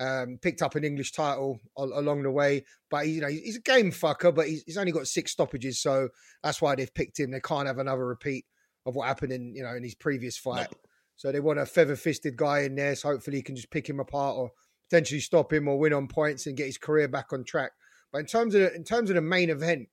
[0.00, 3.60] Um, picked up an English title along the way, but he, you know he's a
[3.60, 4.34] game fucker.
[4.34, 6.08] But he's, he's, only got six stoppages, so
[6.42, 7.30] that's why they've picked him.
[7.30, 8.44] They can't have another repeat
[8.86, 10.66] of what happened in you know in his previous fight.
[10.72, 10.78] No.
[11.16, 12.96] So they want a feather fisted guy in there.
[12.96, 14.50] So hopefully he can just pick him apart or
[14.90, 17.72] potentially stop him or win on points and get his career back on track.
[18.12, 19.88] But in terms of the, in terms of the main event,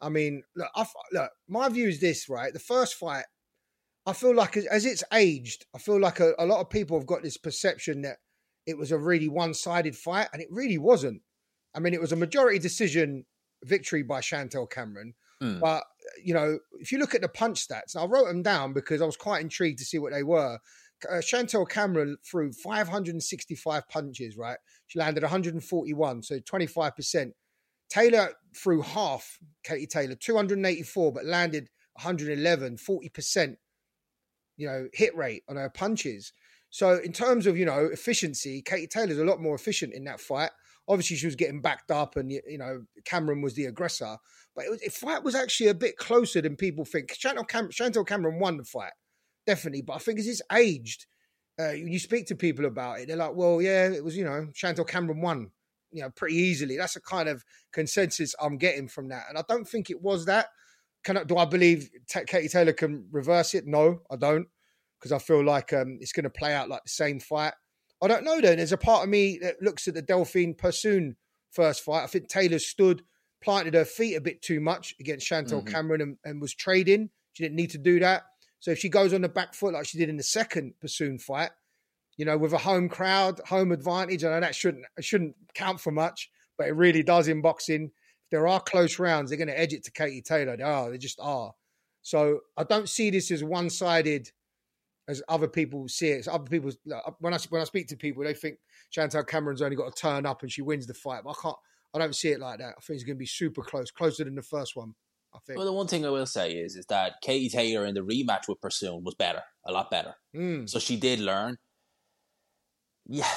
[0.00, 2.52] I mean, look, I, look, my view is this, right?
[2.52, 3.24] The first fight,
[4.06, 6.98] I feel like as, as it's aged, I feel like a, a, lot of people
[6.98, 8.16] have got this perception that
[8.70, 11.22] it was a really one-sided fight, and it really wasn't.
[11.74, 13.26] I mean, it was a majority decision
[13.64, 15.14] victory by Chantelle Cameron.
[15.42, 15.60] Mm.
[15.60, 15.84] But
[16.22, 19.06] you know, if you look at the punch stats, I wrote them down because I
[19.06, 20.58] was quite intrigued to see what they were.
[21.10, 24.58] Uh, Chantelle Cameron threw 565 punches, right?
[24.86, 27.34] She landed 141, so 25 percent.
[27.88, 33.56] Taylor threw half, Katie Taylor, 284, but landed 111, 40%,
[34.56, 36.32] you know, hit rate on her punches.
[36.70, 40.20] So in terms of, you know, efficiency, Katie Taylor's a lot more efficient in that
[40.20, 40.50] fight.
[40.88, 44.16] Obviously, she was getting backed up and, you know, Cameron was the aggressor.
[44.56, 47.12] But it was, the fight was actually a bit closer than people think.
[47.12, 48.92] Chantelle, Cam- Chantelle Cameron won the fight,
[49.46, 49.82] definitely.
[49.82, 51.06] But I think as it's aged,
[51.60, 54.48] uh, you speak to people about it, they're like, well, yeah, it was, you know,
[54.54, 55.50] Chantelle Cameron won
[55.92, 56.76] you know, pretty easily.
[56.76, 59.24] That's a kind of consensus I'm getting from that.
[59.28, 60.46] And I don't think it was that.
[61.02, 63.66] Can I, do I believe T- Katie Taylor can reverse it?
[63.66, 64.46] No, I don't,
[65.00, 67.54] because I feel like um, it's going to play out like the same fight.
[68.02, 68.40] I don't know.
[68.40, 71.16] Then there's a part of me that looks at the Delphine Persoon
[71.50, 72.04] first fight.
[72.04, 73.02] I think Taylor stood,
[73.42, 75.74] planted her feet a bit too much against Chantelle mm-hmm.
[75.74, 77.10] Cameron and, and was trading.
[77.32, 78.24] She didn't need to do that.
[78.60, 81.18] So if she goes on the back foot like she did in the second Persoon
[81.18, 81.50] fight,
[82.20, 84.24] you know, with a home crowd, home advantage.
[84.24, 87.84] I know that shouldn't shouldn't count for much, but it really does in boxing.
[88.24, 90.54] If there are close rounds, they're going to edge it to Katie Taylor.
[90.54, 90.90] They are.
[90.90, 91.54] They just are.
[92.02, 94.30] So I don't see this as one sided
[95.10, 96.24] as other people see it.
[96.24, 96.70] So other people,
[97.18, 98.58] when I when I speak to people, they think
[98.90, 101.22] Chantelle Cameron's only got to turn up and she wins the fight.
[101.24, 101.56] But I can't.
[101.92, 102.74] I don't see it like that.
[102.78, 104.94] I think it's going to be super close, closer than the first one.
[105.34, 105.56] I think.
[105.56, 108.48] Well, the one thing I will say is is that Katie Taylor in the rematch
[108.48, 110.14] with Persoon was better, a lot better.
[110.34, 110.68] Mm.
[110.68, 111.56] So she did learn.
[113.06, 113.28] Yeah,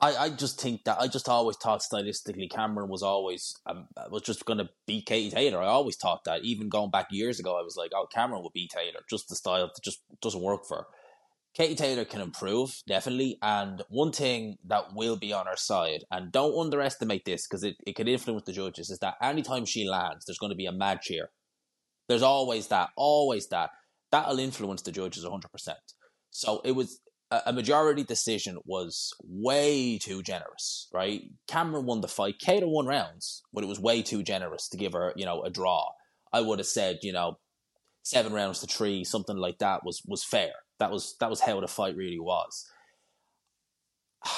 [0.00, 4.22] I, I just think that I just always thought stylistically Cameron was always um, was
[4.22, 5.60] just going to beat Katie Taylor.
[5.60, 6.44] I always thought that.
[6.44, 9.00] Even going back years ago, I was like, oh, Cameron would beat Taylor.
[9.10, 10.86] Just the style that just doesn't work for her.
[11.58, 13.36] Katie Taylor can improve, definitely.
[13.42, 17.74] And one thing that will be on her side, and don't underestimate this because it,
[17.84, 20.72] it could influence the judges, is that anytime she lands, there's going to be a
[20.72, 21.30] mad cheer.
[22.08, 23.70] There's always that, always that.
[24.12, 25.40] That'll influence the judges 100%.
[26.30, 27.00] So it was
[27.30, 31.22] a majority decision was way too generous, right?
[31.48, 32.38] Cameron won the fight.
[32.38, 35.50] Kato won rounds, but it was way too generous to give her, you know, a
[35.50, 35.88] draw.
[36.32, 37.38] I would have said, you know,
[38.02, 40.52] seven rounds to three, something like that was was fair.
[40.78, 42.66] That was that was how the fight really was.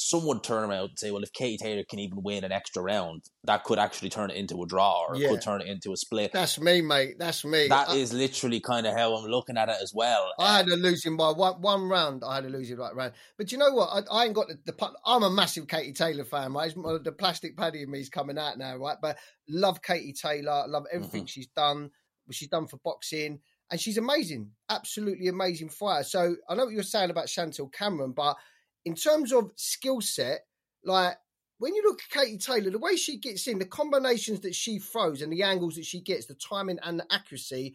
[0.00, 2.80] Some would turn around and say, well, if Katie Taylor can even win an extra
[2.80, 5.26] round, that could actually turn it into a draw or Yeah.
[5.26, 6.30] it could turn it into a split.
[6.32, 7.16] That's me, mate.
[7.18, 7.66] That's me.
[7.66, 10.32] That I, is literally kind of how I'm looking at it as well.
[10.38, 12.22] I had a losing by one, one round.
[12.24, 13.14] I had a losing right round.
[13.36, 13.88] But you know what?
[13.88, 16.72] I, I ain't got the, the, I'm a massive Katie Taylor fan, right?
[16.72, 18.98] It's the plastic paddy in me is coming out now, right?
[19.02, 20.64] But love Katie Taylor.
[20.68, 21.26] Love everything mm-hmm.
[21.26, 21.90] she's done.
[22.24, 23.40] What she's done for boxing,
[23.70, 24.50] and she's amazing.
[24.68, 26.04] Absolutely amazing fighter.
[26.04, 28.36] So I know what you're saying about Chantelle Cameron, but
[28.84, 30.40] in terms of skill set,
[30.84, 31.16] like
[31.58, 34.78] when you look at Katie Taylor, the way she gets in, the combinations that she
[34.78, 37.74] throws and the angles that she gets, the timing and the accuracy,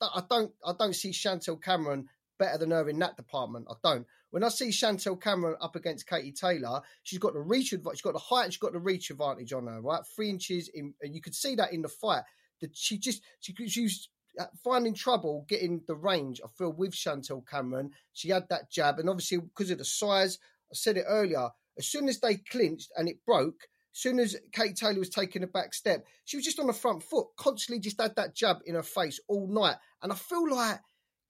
[0.00, 2.08] I don't I don't see Chantelle Cameron
[2.38, 3.66] better than her in that department.
[3.70, 4.06] I don't.
[4.30, 8.02] When I see Chantelle Cameron up against Katie Taylor, she's got the reach advantage, she's
[8.02, 10.00] got the height, she's got the reach advantage on her, right?
[10.16, 12.24] Three inches in, and you could see that in the fight.
[12.60, 14.08] That she just she she's
[14.38, 16.40] Uh, finding trouble getting the range.
[16.42, 20.38] I feel with Chantelle Cameron, she had that jab, and obviously because of the size,
[20.70, 21.50] I said it earlier.
[21.76, 25.42] As soon as they clinched and it broke, as soon as Kate Taylor was taking
[25.42, 28.58] a back step, she was just on the front foot, constantly just had that jab
[28.64, 29.76] in her face all night.
[30.02, 30.80] And I feel like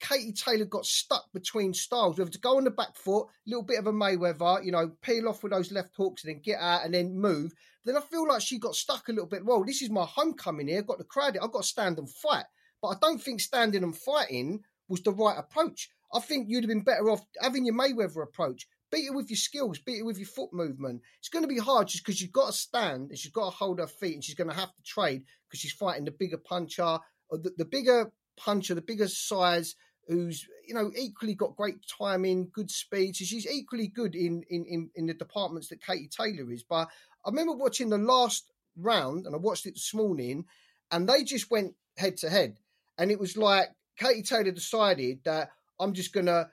[0.01, 3.63] Katie Taylor got stuck between styles, whether to go on the back foot, a little
[3.63, 6.61] bit of a Mayweather, you know, peel off with those left hooks and then get
[6.61, 7.53] out and then move.
[7.85, 9.45] Then I feel like she got stuck a little bit.
[9.45, 10.79] Well, this is my homecoming here.
[10.79, 11.37] I've got the crowd.
[11.41, 12.45] I've got to stand and fight.
[12.83, 15.89] But I don't think standing and fighting was the right approach.
[16.13, 18.67] I think you'd have been better off having your Mayweather approach.
[18.91, 21.01] Beat it with your skills, beat it with your foot movement.
[21.19, 23.57] It's going to be hard just because you've got to stand and she's got to
[23.57, 26.37] hold her feet and she's going to have to trade because she's fighting the bigger
[26.37, 26.99] puncher,
[27.31, 29.77] or the, the bigger puncher, the bigger size,
[30.09, 33.17] who's you know equally got great timing, good speed.
[33.17, 36.63] So she's equally good in in in, in the departments that Katie Taylor is.
[36.63, 36.89] But
[37.25, 40.45] I remember watching the last round, and I watched it this morning,
[40.91, 42.59] and they just went head to head,
[42.99, 46.51] and it was like Katie Taylor decided that I'm just gonna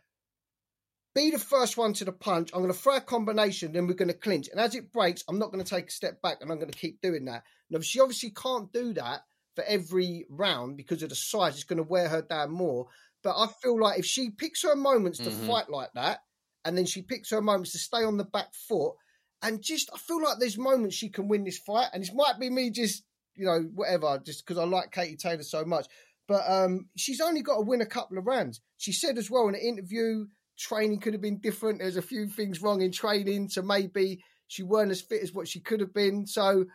[1.15, 2.51] be the first one to the punch.
[2.53, 4.47] I'm going to throw a combination, then we're going to clinch.
[4.49, 6.71] And as it breaks, I'm not going to take a step back, and I'm going
[6.71, 7.43] to keep doing that.
[7.69, 9.21] Now, she obviously can't do that
[9.55, 11.55] for every round because of the size.
[11.55, 12.87] It's going to wear her down more.
[13.23, 15.45] But I feel like if she picks her moments to Mhm.
[15.45, 16.19] fight like that,
[16.63, 18.95] and then she picks her moments to stay on the back foot,
[19.41, 21.89] and just I feel like there's moments she can win this fight.
[21.91, 23.03] And this might be me just
[23.35, 25.87] you know whatever, just because I like Katie Taylor so much.
[26.29, 28.61] But um, she's only got to win a couple of rounds.
[28.77, 30.27] She said as well in an interview,
[30.59, 31.79] training could have been different.
[31.79, 35.47] There's a few things wrong in training, so maybe she weren't as fit as what
[35.47, 36.27] she could have been.
[36.27, 36.65] So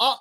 [0.00, 0.16] I,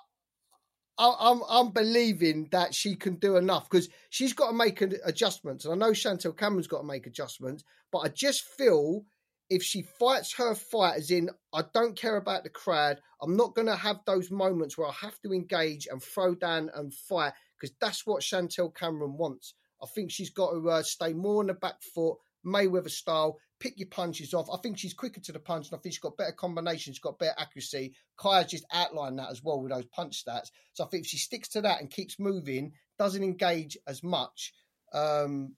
[0.99, 5.65] I I'm I'm believing that she can do enough because she's got to make adjustments.
[5.65, 9.05] And I know Chantelle Cameron's got to make adjustments, but I just feel
[9.49, 13.55] if she fights her fight, as in I don't care about the crowd, I'm not
[13.55, 17.33] going to have those moments where I have to engage and throw down and fight
[17.61, 19.53] because that's what Chantelle Cameron wants.
[19.83, 23.77] I think she's got to uh, stay more on the back foot, Mayweather style, pick
[23.77, 24.47] your punches off.
[24.51, 26.99] I think she's quicker to the punch, and I think she's got better combinations, she's
[26.99, 27.93] got better accuracy.
[28.19, 30.49] Kaya's just outlined that as well with those punch stats.
[30.73, 34.53] So I think if she sticks to that and keeps moving, doesn't engage as much,
[34.93, 35.55] um,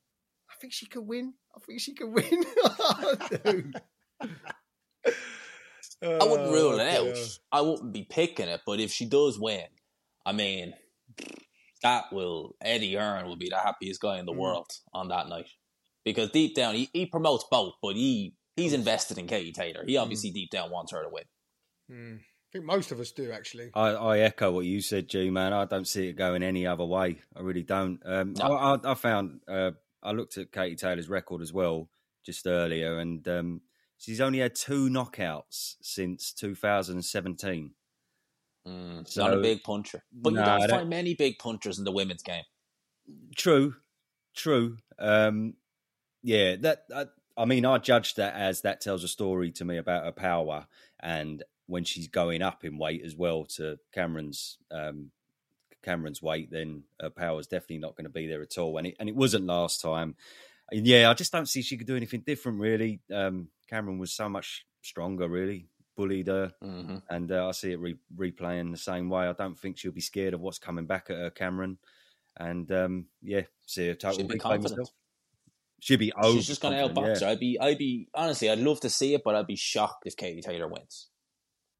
[0.49, 1.33] I think she could win.
[1.55, 2.43] I think she could win.
[2.65, 3.63] I.
[6.01, 7.17] I wouldn't rule it Oh, out.
[7.51, 9.63] I wouldn't be picking it, but if she does win,
[10.25, 10.73] I mean,
[11.83, 14.37] that will Eddie Hearn will be the happiest guy in the Mm.
[14.37, 15.47] world on that night
[16.03, 19.83] because deep down he, he promotes both, but he he's invested in Katie Taylor.
[19.85, 21.23] He obviously deep down wants her to win.
[21.89, 22.15] Hmm.
[22.19, 23.71] I think most of us do actually.
[23.73, 25.53] I, I echo what you said, G man.
[25.53, 27.19] I don't see it going any other way.
[27.35, 27.99] I really don't.
[28.05, 28.45] Um, No.
[28.45, 29.71] I, I, I found uh,
[30.03, 31.89] I looked at Katie Taylor's record as well.
[32.25, 33.61] just earlier, and um,
[33.97, 37.71] she's only had two knockouts since 2017.
[38.67, 41.85] Mm, So- not a big puncher, but No, you don't find many big punchers in
[41.85, 42.43] the women's game.
[43.35, 43.75] True,
[44.33, 44.77] true.
[44.97, 45.55] Um,
[46.21, 46.85] yeah, that.
[46.95, 47.05] I,
[47.35, 50.67] I mean, I judge that as that tells a story to me about her power,
[50.99, 55.11] and when she's going up in weight as well to Cameron's um,
[55.81, 58.77] Cameron's weight, then her power is definitely not going to be there at all.
[58.77, 60.15] And it and it wasn't last time.
[60.71, 62.59] And yeah, I just don't see she could do anything different.
[62.59, 65.27] Really, um, Cameron was so much stronger.
[65.27, 69.27] Really bullied her, hmm and uh, I see it re- replaying the same way.
[69.27, 71.77] I don't think she'll be scared of what's coming back at her, Cameron.
[72.37, 74.77] And um, yeah, see a total She'll be replay confident.
[74.79, 74.91] myself.
[75.79, 76.37] She'll be over.
[76.37, 77.27] She's just going to outbox her.
[77.27, 80.15] I'd be, I'd be honestly, I'd love to see it, but I'd be shocked if
[80.15, 81.09] Katie Taylor wins.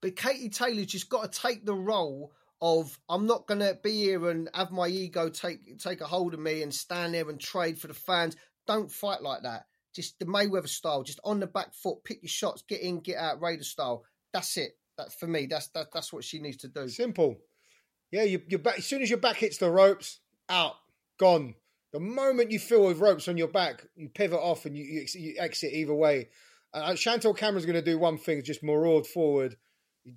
[0.01, 3.91] But Katie Taylor's just got to take the role of I'm not going to be
[4.03, 7.39] here and have my ego take take a hold of me and stand there and
[7.39, 8.35] trade for the fans.
[8.67, 9.65] Don't fight like that.
[9.95, 13.17] Just the Mayweather style, just on the back foot, pick your shots, get in, get
[13.17, 14.03] out, Raider style.
[14.33, 14.71] That's it.
[14.97, 16.87] That for me, that's that, that's what she needs to do.
[16.89, 17.37] Simple.
[18.11, 20.19] Yeah, you, you're back, as soon as your back hits the ropes,
[20.49, 20.75] out,
[21.19, 21.55] gone.
[21.91, 25.05] The moment you feel with ropes on your back, you pivot off and you, you,
[25.13, 26.29] you exit either way.
[26.73, 29.55] Uh, Chantelle Cameron's going to do one thing, just maraud forward.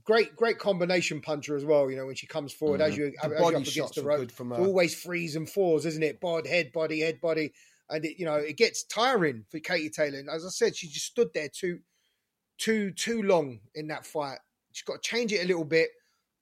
[0.04, 1.90] Great, great combination puncher as well.
[1.90, 4.02] You know when she comes forward as you The as body up against shots the
[4.02, 4.56] rope, good from her.
[4.56, 6.20] always threes and fours, isn't it?
[6.20, 7.52] Bod, head, body, head, body,
[7.90, 10.18] and it, you know it gets tiring for Katie Taylor.
[10.18, 11.80] And as I said, she just stood there too,
[12.58, 14.38] too, too long in that fight.
[14.72, 15.88] She's got to change it a little bit,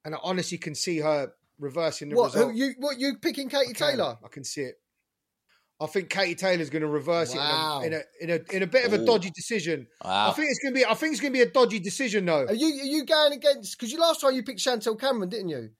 [0.03, 2.51] and I honestly can see her reversing the What result.
[2.51, 3.91] who, you what you picking Katie I can.
[3.91, 4.17] Taylor?
[4.23, 4.75] I can see it.
[5.79, 7.81] I think Katie Taylor's going to reverse Wow.
[7.83, 9.05] it in a, in a in a in a bit of a Ooh.
[9.05, 9.87] dodgy decision.
[10.01, 10.85] I think it's going to be.
[10.85, 12.45] I think it's going to be a dodgy decision though.
[12.45, 13.77] Are you are you going against?
[13.77, 15.71] Because you last time you picked Chantelle Cameron, didn't you?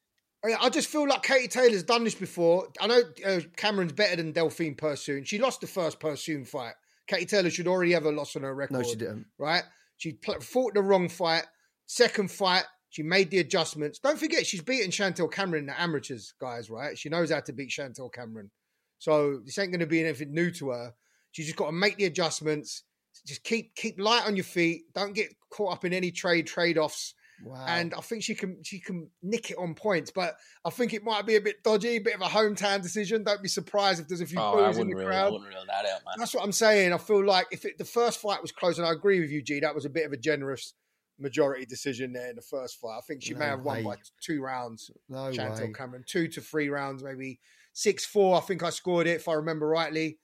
[0.53, 2.67] I- I just feel like Katie Taylor's done this before.
[2.79, 5.23] I know uh, Cameron's better than Delfine Persoon.
[5.23, 6.73] She lost the first Persoon fight.
[7.07, 8.73] Katie Taylor should already have a loss on her record.
[8.77, 9.25] No, she didn't.
[9.37, 9.63] right?
[9.97, 11.45] She pl- fought the wrong fight.
[11.85, 13.99] Second fight, she made the adjustments.
[13.99, 16.97] Don't forget, she's beaten Chantelle Cameron in the amateurs, guys, right?
[16.97, 18.49] She knows how to beat Chantelle Cameron.
[18.97, 20.93] So this ain't going to be anything new to her.
[21.31, 22.83] She's just got to make the adjustments.
[23.27, 24.91] Just keep keep light on your feet.
[24.93, 27.13] Don't get caught up in any trade trade offs.
[27.43, 27.65] Wow.
[27.67, 30.11] And I think she can she can nick it on points.
[30.11, 33.23] But I think it might be a bit dodgy, a bit of a hometown decision.
[33.23, 35.33] Don't be surprised if there's a few Oh, boos in the I crowd.
[35.33, 36.15] that out, man.
[36.17, 36.93] That's what I'm saying.
[36.93, 39.41] I feel like if it, the first fight was close, and I agree with you,
[39.41, 40.73] G, that was a bit of a generous
[41.19, 42.97] majority decision there in the first fight.
[42.97, 44.91] I think she may No have won by two rounds.
[45.09, 45.73] no Chantelle way.
[45.73, 47.39] Cameron, two to three rounds, maybe
[47.73, 48.37] six four.
[48.37, 50.19] I think I scored it if I remember rightly.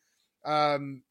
[0.45, 1.03] Um,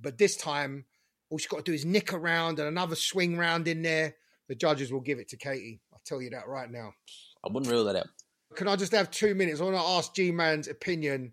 [0.00, 0.84] but this time,
[1.30, 4.14] all she's got to do is nick around and another swing round in there.
[4.48, 5.80] The judges will give it to Katie.
[5.92, 6.92] I'll tell you that right now.
[7.44, 8.08] I wouldn't rule that out.
[8.56, 9.60] Can I just have two minutes?
[9.60, 11.32] I want to ask G Man's opinion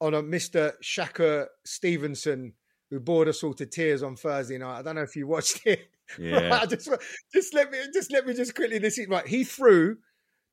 [0.00, 0.72] on a Mr.
[0.82, 2.52] Shakur Stevenson
[2.90, 4.78] who bored us all to tears on Thursday night.
[4.78, 5.80] I don't know if you watched it.
[6.18, 6.48] Yeah.
[6.48, 6.90] Right, just,
[7.32, 9.26] just let me just let me just quickly this is right.
[9.26, 9.96] He threw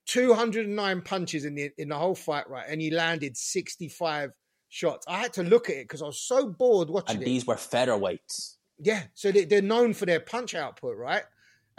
[0.06, 2.66] 209 punches in the in the whole fight, right?
[2.70, 4.32] And he landed 65
[4.70, 5.06] shots.
[5.08, 7.26] I had to look at it because I was so bored watching And it.
[7.26, 8.56] these were featherweights.
[8.80, 11.24] Yeah, so they, they're known for their punch output, right?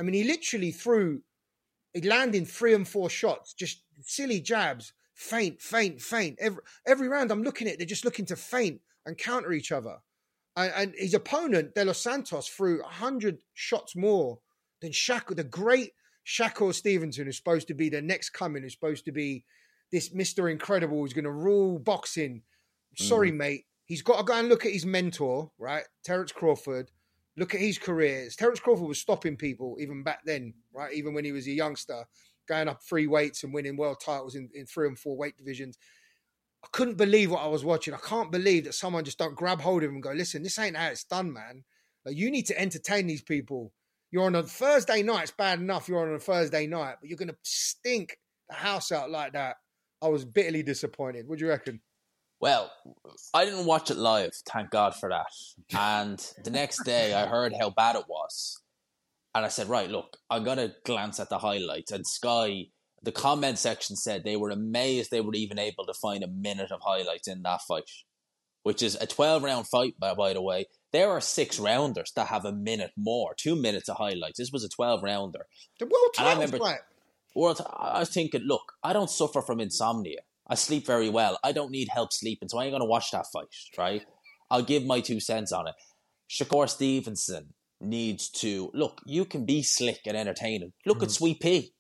[0.01, 1.21] I mean, he literally threw,
[1.93, 6.39] he landed three and four shots, just silly jabs, faint, faint, faint.
[6.41, 9.99] Every every round, I'm looking at, they're just looking to feint and counter each other.
[10.57, 14.39] And, and his opponent, De Los Santos, threw hundred shots more
[14.81, 15.93] than Shakur, the great
[16.27, 19.45] Shakur Stevenson, who's supposed to be the next coming, who's supposed to be
[19.93, 22.43] this Mister Incredible, who's going to rule boxing.
[22.97, 23.37] Sorry, mm.
[23.37, 23.65] mate.
[23.85, 25.85] He's got to go and look at his mentor, right?
[26.05, 26.91] Terence Crawford.
[27.41, 28.37] Look at his careers.
[28.37, 30.93] Terence Crawford was stopping people even back then, right?
[30.93, 32.05] Even when he was a youngster,
[32.47, 35.79] going up three weights and winning world titles in, in three and four weight divisions.
[36.63, 37.95] I couldn't believe what I was watching.
[37.95, 40.59] I can't believe that someone just don't grab hold of him and go, listen, this
[40.59, 41.65] ain't how it's done, man.
[42.05, 43.73] Like, you need to entertain these people.
[44.11, 45.23] You're on a Thursday night.
[45.23, 48.19] It's bad enough you're on a Thursday night, but you're going to stink
[48.51, 49.57] the house out like that.
[50.03, 51.27] I was bitterly disappointed.
[51.27, 51.81] What do you reckon?
[52.41, 52.73] Well,
[53.35, 55.27] I didn't watch it live, thank God for that.
[55.77, 58.63] And the next day, I heard how bad it was.
[59.35, 61.93] And I said, right, look, I'm going to glance at the highlights.
[61.93, 62.67] And Sky,
[63.03, 66.73] the comment section said they were amazed they were even able to find a minute
[66.73, 67.85] of highlights in that fight,
[68.63, 70.65] which is a 12 round fight, by, by the way.
[70.93, 74.39] There are six rounders that have a minute more, two minutes of highlights.
[74.39, 75.47] This was a 12 rounder.
[75.79, 76.59] The world I remember-.
[77.35, 80.23] Well, I was thinking, look, I don't suffer from insomnia.
[80.51, 81.39] I sleep very well.
[81.45, 83.47] I don't need help sleeping, so I ain't going to watch that fight,
[83.79, 84.03] right?
[84.51, 85.75] I'll give my two cents on it.
[86.29, 89.01] Shakur Stevenson needs to look.
[89.07, 90.73] You can be slick and entertaining.
[90.85, 91.73] Look at Sweet Pea.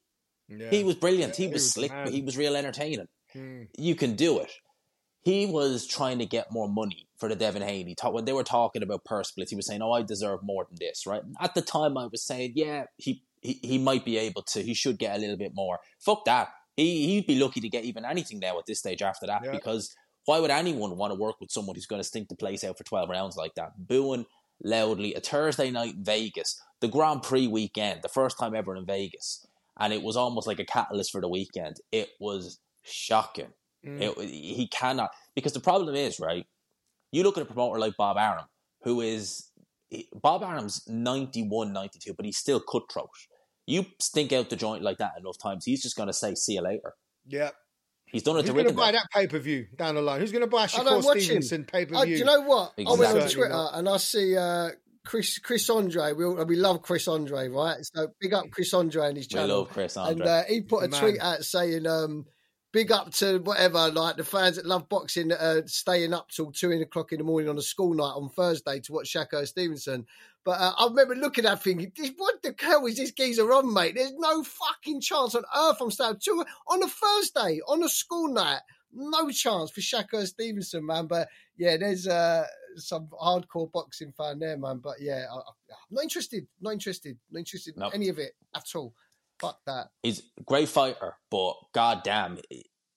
[0.48, 0.70] Yeah.
[0.70, 1.36] He was brilliant.
[1.36, 2.04] he he was was slick, man.
[2.04, 3.06] but he was real entertaining.
[3.36, 3.68] Mm.
[3.76, 4.50] You can do it.
[5.22, 7.94] he was trying to get more money for the Devin Haney.
[8.02, 10.76] When they were talking about purse splits, he was saying, "Oh, I deserve more than
[10.80, 11.22] this." Right?
[11.40, 14.62] At the time, I was saying, "Yeah, he he, he might be able to.
[14.62, 16.48] He should get a little bit more." Fuck that.
[16.76, 19.52] He he'd be lucky to get even anything now at this stage after that Yeah.
[19.52, 19.94] because
[20.26, 22.78] why would anyone want to work with someone who's going to stink the place out
[22.78, 24.26] for twelve rounds like that, booing
[24.62, 25.14] loudly?
[25.14, 29.46] A Thursday night in Vegas, the Grand Prix weekend, the first time ever in Vegas,
[29.78, 31.76] and it was almost like a catalyst for the weekend.
[31.90, 33.52] It was shocking.
[33.84, 34.00] Mm.
[34.18, 36.46] It, he cannot because the problem is right.
[37.12, 38.44] You look at a promoter like Bob Arum,
[38.82, 39.50] who is
[40.12, 43.08] Bob Arum's 91, 92, but he's still cutthroat.
[43.70, 46.54] You stink out the joint like that enough times, he's just going to say, "See
[46.54, 46.94] you later."
[47.26, 47.50] Yeah.
[48.06, 50.20] He's done it Who's to going to buy that pay per view down the line?
[50.20, 51.22] Who's going to buy I Shakur don't watch him.
[51.22, 52.72] Stevenson pay per Uh, do you know what?
[52.76, 54.70] I went on Twitter and I see uh,
[55.06, 56.12] Chris Chris Andre.
[56.14, 57.76] We all, we love Chris Andre, right?
[57.82, 59.58] So big up Chris Andre and his We channel.
[59.60, 60.26] love Chris and Andre.
[60.26, 61.00] uh, he put a Man.
[61.00, 62.24] tweet out saying, um,
[62.72, 66.52] "Big up to whatever, like the fans that love boxing, that are staying up till
[66.52, 70.06] two o'clock in the morning on a school night on Thursday to watch Shakur Stevenson."
[70.44, 73.72] But uh, I remember looking at that thinking, "What the hell is this geezer on,
[73.72, 73.94] mate?
[73.96, 77.88] There's no fucking chance on earth I'm staying up two on a Thursday on a
[77.88, 78.60] school night.
[78.92, 82.46] No chance for Shakur Stevenson, man." But yeah, there's uh,
[82.76, 84.78] some hardcore boxing fan there, man.
[84.78, 85.42] But yeah, I, I'm
[85.90, 86.46] not interested.
[86.60, 87.18] Not interested.
[87.30, 87.92] Not interested in Nope.
[87.94, 88.94] any of it at all.
[89.40, 89.88] Fuck that.
[90.02, 92.38] he's a great fighter, but goddamn,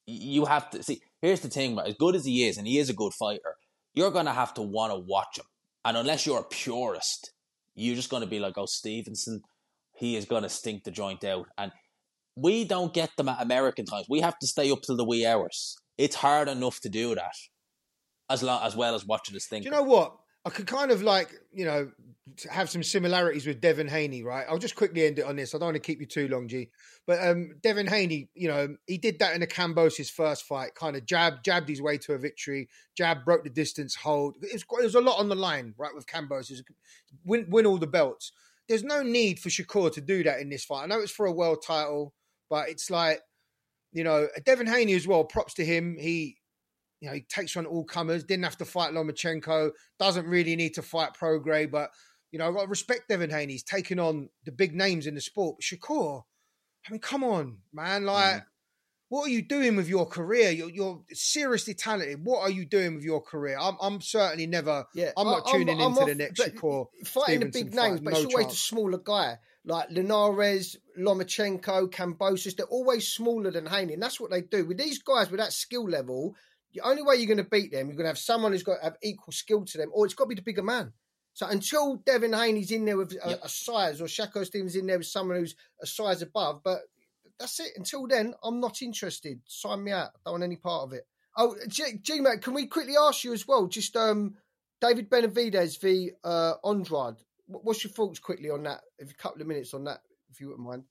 [0.05, 1.01] you have to see.
[1.21, 3.55] Here's the thing, but as good as he is, and he is a good fighter,
[3.93, 5.45] you're gonna have to want to watch him.
[5.85, 7.31] And unless you're a purist,
[7.75, 9.41] you're just gonna be like, "Oh, Stevenson,
[9.93, 11.71] he is gonna stink the joint out." And
[12.35, 14.07] we don't get them at American times.
[14.09, 15.77] We have to stay up till the wee hours.
[15.97, 17.35] It's hard enough to do that,
[18.29, 19.61] as long as well as watching this thing.
[19.61, 20.17] Do you know what?
[20.45, 21.91] I could kind of like, you know,
[22.49, 24.45] have some similarities with Devin Haney, right?
[24.49, 25.53] I'll just quickly end it on this.
[25.53, 26.69] I don't want to keep you too long, G.
[27.05, 30.95] But um, Devin Haney, you know, he did that in the Kambosos first fight, kind
[30.95, 34.35] of jabbed, jabbed his way to a victory, jab, broke the distance, hold.
[34.41, 36.61] It was, there was a lot on the line, right, with Kambosos.
[37.25, 38.31] Win, win all the belts.
[38.67, 40.83] There's no need for Shakur to do that in this fight.
[40.83, 42.13] I know it's for a world title,
[42.49, 43.21] but it's like,
[43.91, 45.97] you know, Devin Haney as well, props to him.
[45.99, 46.37] He,
[47.03, 50.75] you know, he takes on all comers, didn't have to fight Lomachenko, doesn't really need
[50.75, 51.89] to fight Prograis, but
[52.31, 53.51] you know, I've got to respect Devin Haney.
[53.51, 55.57] He's taken on the big names in the sport.
[55.57, 56.23] But Shakur,
[56.87, 58.05] I mean, come on, man.
[58.05, 58.45] Like, mm.
[59.09, 60.51] what are you doing with your career?
[60.51, 62.23] You're, you're seriously talented.
[62.23, 63.57] What are you doing with your career?
[63.59, 64.85] I'm, I'm certainly never.
[64.95, 68.03] Yeah, I'm not I- tuning into off- the next Shakur Fighting the big names, fight,
[68.05, 68.59] but no it's always the chance.
[68.59, 69.37] smaller guy.
[69.65, 73.93] Like Linares, Lomachenko, Kambosos, they're always smaller than Haney.
[73.93, 74.65] And that's what they do.
[74.65, 76.35] With these guys with that skill level,
[76.73, 78.77] the only way you're going to beat them, you're going to have someone who's got
[78.77, 80.93] to have equal skill to them, or it's got to be the bigger man.
[81.33, 83.39] So until Devin Haney's in there with a, Yep.
[83.43, 86.81] a size, or Shakur Stevens in there with someone who's a size above, but
[87.39, 87.71] that's it.
[87.75, 89.41] Until then, I'm not interested.
[89.47, 90.09] Sign me out.
[90.15, 91.07] I don't want any part of it.
[91.35, 93.65] Oh, G, G mate, can we quickly ask you as well?
[93.65, 94.35] Just um,
[94.79, 97.15] David Benavidez v uh, Andrade.
[97.47, 98.81] What's your thoughts quickly on that?
[98.99, 100.83] If a couple of minutes on that, if you wouldn't mind.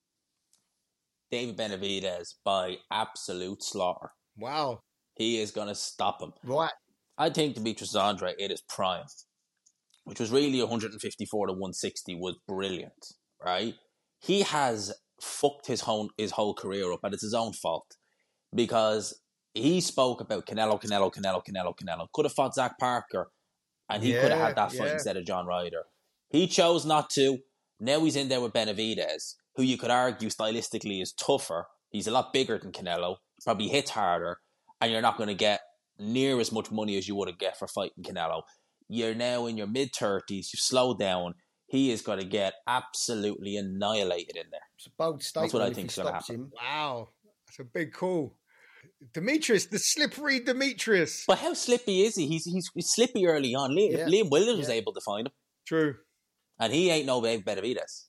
[1.31, 4.11] David Benavidez by absolute slaughter.
[4.37, 4.83] Wow.
[5.23, 6.33] He is going to stop him.
[6.43, 6.73] Right.
[7.17, 9.05] I think Demetrius Andrade at his prime,
[10.03, 13.07] which was really 154 to 160, was brilliant,
[13.41, 13.75] right?
[14.19, 17.97] He has fucked his whole his whole career up, and it's his own fault
[18.53, 19.21] because
[19.55, 22.07] he spoke about Canelo, Canelo, Canelo, Canelo, Canelo.
[22.13, 23.29] Could have fought Zach Parker,
[23.89, 24.95] and he could have had that fight yeah.
[24.95, 25.85] instead of John Ryder.
[26.31, 27.39] He chose not to.
[27.79, 31.67] Now he's in there with Benavidez, who you could argue stylistically is tougher.
[31.91, 33.17] He's a lot bigger than Canelo.
[33.37, 34.39] He probably hits harder,
[34.83, 35.61] and you're not going to get
[35.99, 38.43] near as much money as you would have get for fighting Canelo.
[38.89, 40.51] You're now in your mid thirties.
[40.53, 41.35] You've slowed down.
[41.67, 44.61] He is going to get absolutely annihilated in there.
[44.77, 45.53] It's a bold statement.
[45.53, 46.35] That's what I think is gonna happen.
[46.35, 46.53] him.
[46.61, 47.09] Wow.
[47.47, 48.37] That's a big call.
[49.15, 51.25] Demetrius, the slippery Demetrius.
[51.27, 52.27] But how slippy is he?
[52.27, 53.71] He's he's, he's slippy early on.
[53.71, 54.07] Liam, Yeah.
[54.07, 55.33] Liam Williams was able to find him,
[55.67, 55.95] True.
[56.59, 58.07] and he ain't no Dave Benavidez.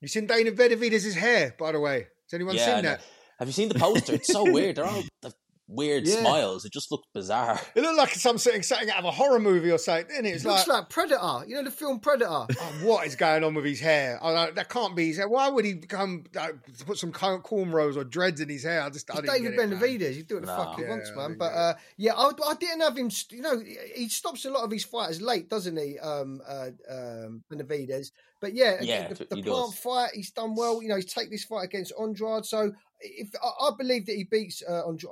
[0.00, 1.98] You seen Dana Benavidez' hair, by the way?
[2.30, 3.00] Has anyone Yeah, seen that?
[3.38, 4.14] Have you seen the poster?
[4.14, 4.76] It's so weird.
[4.76, 5.32] They're all the
[5.72, 6.20] weird Yeah.
[6.20, 6.64] smiles.
[6.64, 7.60] It just looks bizarre.
[7.74, 10.28] It looked like some something, something out of a horror movie or something, didn't it?
[10.30, 11.44] It It's looks like, like Predator.
[11.46, 12.28] You know the film Predator.
[12.30, 14.18] oh, what is going on with his hair?
[14.22, 15.28] Oh, no, that can't be his hair.
[15.28, 16.54] Why would he come like,
[16.86, 18.82] put some corn- cornrows or dreads in his hair?
[18.82, 19.80] I just I didn't David get it, man.
[19.80, 20.14] Benavidez.
[20.14, 20.46] He's the No.
[20.46, 21.36] fuck he Yeah, wants, I man.
[21.38, 23.10] But uh, yeah, I, I didn't have him.
[23.30, 23.62] You know,
[23.94, 25.98] he stops a lot of his fighters late, doesn't he?
[25.98, 28.10] Um, uh, um, Benavidez.
[28.40, 29.44] But yeah, Yeah, the, he the does.
[29.44, 30.82] plant fight, he's done well.
[30.82, 32.44] You know, he's take this fight against Andrade.
[32.44, 32.72] So
[33.02, 35.10] if I, I believe that he beats uh, Andra-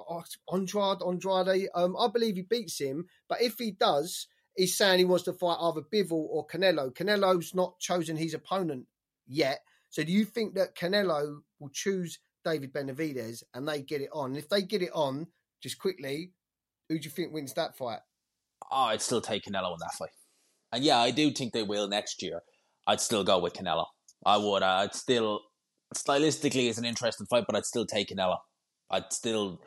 [0.52, 3.06] Andrade, Andrade, um, I believe he beats him.
[3.28, 6.94] But if he does, he's saying he wants to fight either Bivol or Canelo.
[6.94, 8.86] Canelo's not chosen his opponent
[9.26, 9.60] yet.
[9.90, 14.36] So do you think that Canelo will choose David Benavidez and they get it on?
[14.36, 15.26] If they get it on,
[15.60, 16.32] just quickly,
[16.88, 18.00] Who do you think wins that fight?
[18.70, 20.10] Oh, I'd still take Canelo in that fight.
[20.72, 22.40] And yeah, I do think they will next year.
[22.86, 23.86] I'd still go with Canelo.
[24.26, 24.62] I would.
[24.62, 25.40] Uh, I'd still,
[25.94, 28.38] stylistically, it's an interesting fight, but I'd still take Canelo.
[28.90, 29.60] I'd still,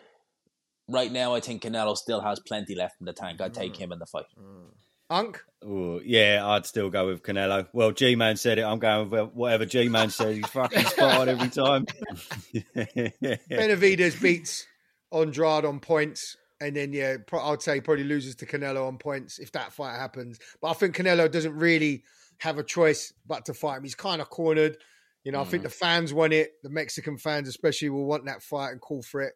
[0.90, 3.42] right now, I think Canelo still has plenty left in the tank.
[3.42, 3.78] I'd take mm.
[3.78, 4.26] him in the fight.
[4.40, 4.74] Mm.
[5.10, 5.44] Unk.
[5.64, 7.68] Ooh, yeah, I'd still go with Canelo.
[7.74, 8.64] Well, G Man said it.
[8.64, 10.38] I'm going with whatever G Man says.
[10.38, 11.86] He's fucking spot on every time.
[12.76, 14.66] Benavidez beats
[15.12, 16.38] Andrade on points.
[16.60, 19.98] And then, yeah, pro- I'd say probably loses to Canelo on points if that fight
[19.98, 20.40] happens.
[20.62, 22.04] But I think Canelo doesn't really
[22.40, 23.84] have a choice but to fight him.
[23.84, 24.78] He's kind of cornered.
[25.24, 26.52] You know, I think the fans want it.
[26.64, 29.34] The Mexican fans, especially, will want that fight and call for it.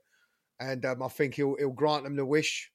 [0.59, 2.71] And um, I think he'll he'll grant them the wish.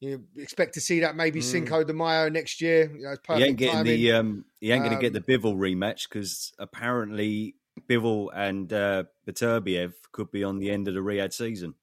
[0.00, 2.90] You expect to see that maybe Cinco de Mayo next year.
[2.96, 3.96] You know, it's he ain't getting timing.
[3.96, 7.54] the um, he ain't going to get Um, the Bivol rematch because apparently
[7.88, 11.74] Bivol and uh, Beterbiev could be on the end of the Riyadh season.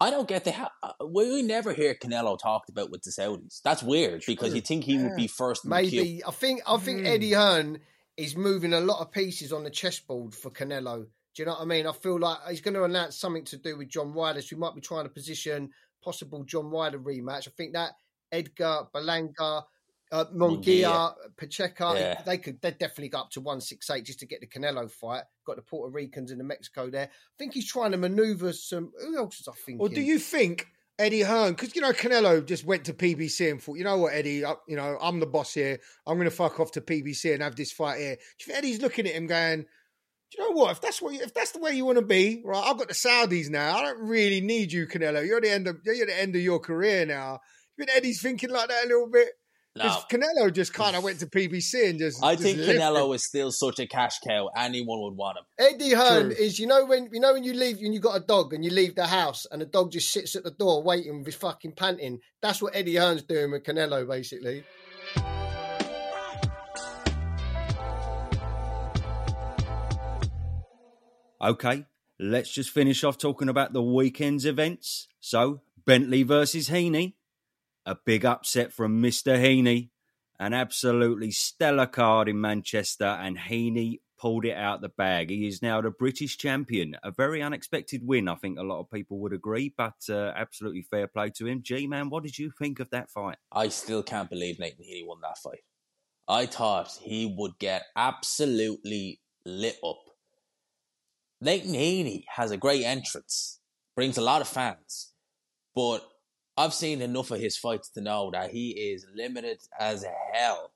[0.00, 0.52] I don't get the.
[0.52, 3.60] ha- uh, We we never hear Canelo talked about with the Saudis.
[3.62, 6.00] That's weird because you think he would be first in the queue.
[6.02, 7.06] Maybe I think I think Hmm.
[7.06, 7.78] Eddie Hearn
[8.16, 11.06] is moving a lot of pieces on the chessboard for Canelo.
[11.34, 11.86] Do you know what I mean?
[11.86, 14.40] I feel like he's going to announce something to do with John Ryder.
[14.40, 15.70] So we might be trying to position
[16.02, 17.48] possible John Ryder rematch.
[17.48, 17.92] I think that
[18.30, 19.64] Edgar Berlanga,
[20.12, 22.22] uh, Munguia, Pacheco, Yeah.
[22.22, 24.88] they could they definitely go up to one six eight just to get the Canelo
[24.88, 25.24] fight.
[25.44, 27.06] Got the Puerto Ricans and the Mexico there.
[27.10, 28.92] I think he's trying to manoeuvre some.
[29.00, 29.80] Who else is I thinking?
[29.80, 30.68] Or do you think
[30.98, 34.14] Eddie Hearn, because you know Canelo just went to PBC and thought, you know what,
[34.14, 35.80] Eddie, I, you know I'm the boss here.
[36.06, 38.16] I'm going to fuck off to PBC and have this fight here.
[38.38, 40.72] Do you Eddie's looking at him going, do you know what?
[40.72, 42.64] If that's what, you, if that's the way you want to be, right?
[42.64, 43.76] I've got the Saudis now.
[43.76, 45.26] I don't really need you, Canelo.
[45.26, 47.40] You're the end of you're the end of your career now.
[47.76, 49.30] You Eddie's thinking like that a little bit?
[49.76, 52.22] No, Because Canelo just kind of went to PBC and just.
[52.22, 52.80] I just think lifted.
[52.80, 54.48] Canelo is still such a cash cow.
[54.56, 55.44] Anyone would want him.
[55.58, 56.36] Eddie Hearn True.
[56.38, 58.64] is you know when you know when you leave and you got a dog and
[58.64, 61.34] you leave the house and the dog just sits at the door waiting with his
[61.34, 62.20] fucking panting.
[62.40, 64.62] That's what Eddie Hearn's doing with Canelo basically.
[71.42, 71.84] Okay,
[72.18, 75.08] let's just finish off talking about the weekend's events.
[75.20, 77.14] So, Bentley versus Heaney,
[77.86, 79.38] a big upset from Mr.
[79.38, 79.90] Heaney,
[80.38, 85.30] an absolutely stellar card in Manchester, and Heaney pulled it out the bag.
[85.30, 86.96] He is now the British champion.
[87.02, 90.82] A very unexpected win, I think a lot of people would agree, but uh, absolutely
[90.82, 91.62] fair play to him.
[91.62, 93.36] G Man, what did you think of that fight?
[93.52, 95.60] I still can't believe Nathan Heaney won that fight.
[96.26, 99.98] I thought he would get absolutely lit up.
[101.40, 103.60] Nathan Heaney has a great entrance,
[103.94, 105.12] brings a lot of fans,
[105.74, 106.02] but
[106.56, 110.72] I've seen enough of his fights to know that he is limited as hell.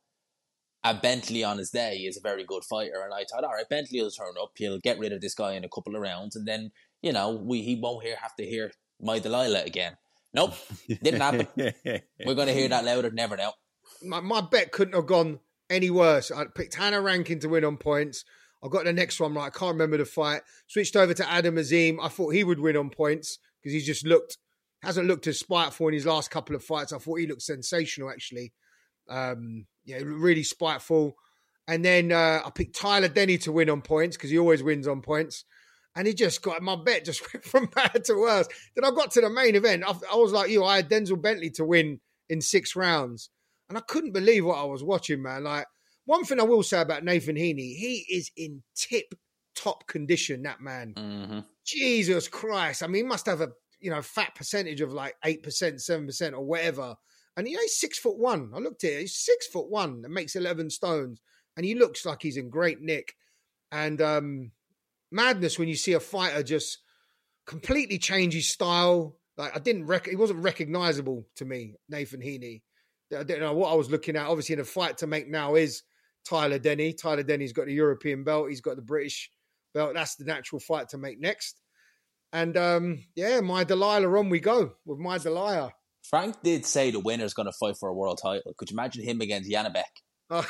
[0.84, 3.68] And Bentley on his day is a very good fighter, and I thought, all right,
[3.68, 6.36] Bentley will turn up, he'll get rid of this guy in a couple of rounds,
[6.36, 6.70] and then
[7.02, 9.96] you know we he won't hear have to hear my Delilah again.
[10.32, 10.55] Nope,
[10.88, 11.48] didn't happen.
[12.24, 13.55] We're gonna hear that louder than ever now.
[14.02, 16.30] my, my bet couldn't have gone any worse.
[16.30, 18.24] I picked Hannah Rankin to win on points.
[18.62, 19.46] I got the next one right.
[19.46, 20.42] I can't remember the fight.
[20.68, 22.00] Switched over to Adam Azim.
[22.00, 24.38] I thought he would win on points because he just looked
[24.82, 26.92] hasn't looked as spiteful in his last couple of fights.
[26.92, 28.52] I thought he looked sensational actually.
[29.09, 31.16] Um, yeah, really spiteful.
[31.66, 34.88] And then uh, I picked Tyler Denny to win on points because he always wins
[34.88, 35.44] on points.
[35.94, 38.48] And he just got my bet just went from bad to worse.
[38.74, 39.84] Then I got to the main event.
[39.86, 43.30] I, I was like you, I had Denzel Bentley to win in six rounds.
[43.68, 45.44] And I couldn't believe what I was watching, man.
[45.44, 45.66] Like,
[46.06, 49.12] one thing I will say about Nathan Heaney, he is in tip
[49.55, 50.94] top condition, that man.
[50.96, 52.82] hmm Jesus Christ.
[52.82, 53.50] I mean, he must have a
[53.80, 56.96] you know fat percentage of like eight percent, seven percent, or whatever.
[57.36, 58.50] And know, he's six foot one.
[58.55, 61.20] I looked at it, he's six foot one and makes eleven stones.
[61.56, 63.14] And he looks like he's in great nick.
[63.70, 64.52] And um
[65.10, 66.78] madness when you see a fighter just
[67.46, 69.16] completely change his style.
[69.36, 72.62] Like I didn't rec he wasn't recognizable to me, Nathan Heaney.
[73.16, 74.26] I didn't know what I was looking at.
[74.26, 75.82] Obviously, the fight to make now is
[76.28, 76.92] Tyler Denny.
[76.92, 79.30] Tyler Denny's got the European belt, he's got the British
[79.74, 79.94] belt.
[79.94, 81.60] That's the natural fight to make next.
[82.32, 85.72] And um, yeah, my Delilah on we go with my Delilah.
[86.02, 88.52] Frank did say the winner's going to fight for a world title.
[88.56, 89.82] Could you imagine him against Janibek?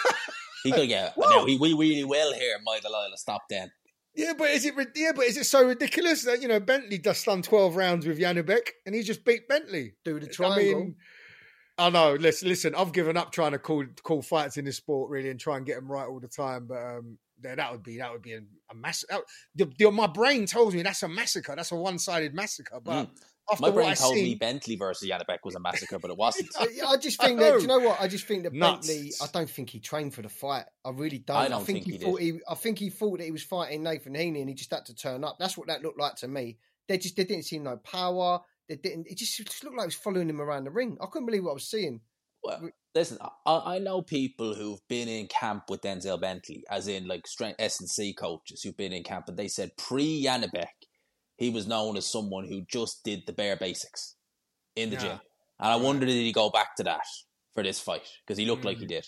[0.64, 1.14] He could get.
[1.14, 1.30] Whoa.
[1.30, 2.56] No, he we really will here.
[2.64, 3.70] My Delilah, stop then.
[4.16, 7.24] yeah, but is it yeah, but is it so ridiculous that you know Bentley just
[7.24, 9.92] done twelve rounds with Janibek and he just beat Bentley?
[10.05, 10.80] Do the I triangle.
[10.80, 10.96] mean,
[11.78, 12.14] I know.
[12.14, 12.74] Listen, listen.
[12.74, 15.64] I've given up trying to call call fights in this sport really and try and
[15.64, 16.66] get them right all the time.
[16.66, 18.40] But um, yeah, that would be that would be a,
[18.70, 19.19] a massacre.
[19.93, 21.55] My brain tells me that's a massacre.
[21.56, 22.81] That's a one sided massacre.
[22.82, 23.10] But Mm.
[23.52, 26.10] after My what brain I told see, me Bentley versus Janibek was a massacre, but
[26.10, 26.51] it wasn't.
[26.60, 27.55] I, I just think that.
[27.56, 27.78] Do you know.
[27.78, 28.01] what?
[28.01, 28.86] I just think that Nuts.
[28.86, 29.12] Bentley.
[29.23, 30.65] I don't think he trained for the fight.
[30.85, 31.36] I really don't.
[31.36, 32.40] I don't think, think he, he thought he.
[32.48, 34.94] I think he thought that he was fighting Nathan Heaney, and he just had to
[34.94, 35.36] turn up.
[35.39, 36.59] That's what that looked like to me.
[36.89, 38.40] They just they didn't see no power.
[38.69, 39.06] they didn't.
[39.09, 40.98] It just, it just looked like he was following him around the ring.
[41.01, 42.01] I couldn't believe what I was seeing.
[42.49, 47.07] Well, listen, I, I know people who've been in camp with Denzel Bentley, as in
[47.07, 50.87] like strength S and C coaches who've been in camp, and they said pre Yanibek,
[51.37, 54.16] he was known as someone who just did the bare basics
[54.77, 55.03] in the Yeah.
[55.09, 55.20] gym,
[55.61, 57.05] and I wonder did he go back to that
[57.55, 58.89] for this fight because he looked like he Mm.
[58.89, 59.07] did.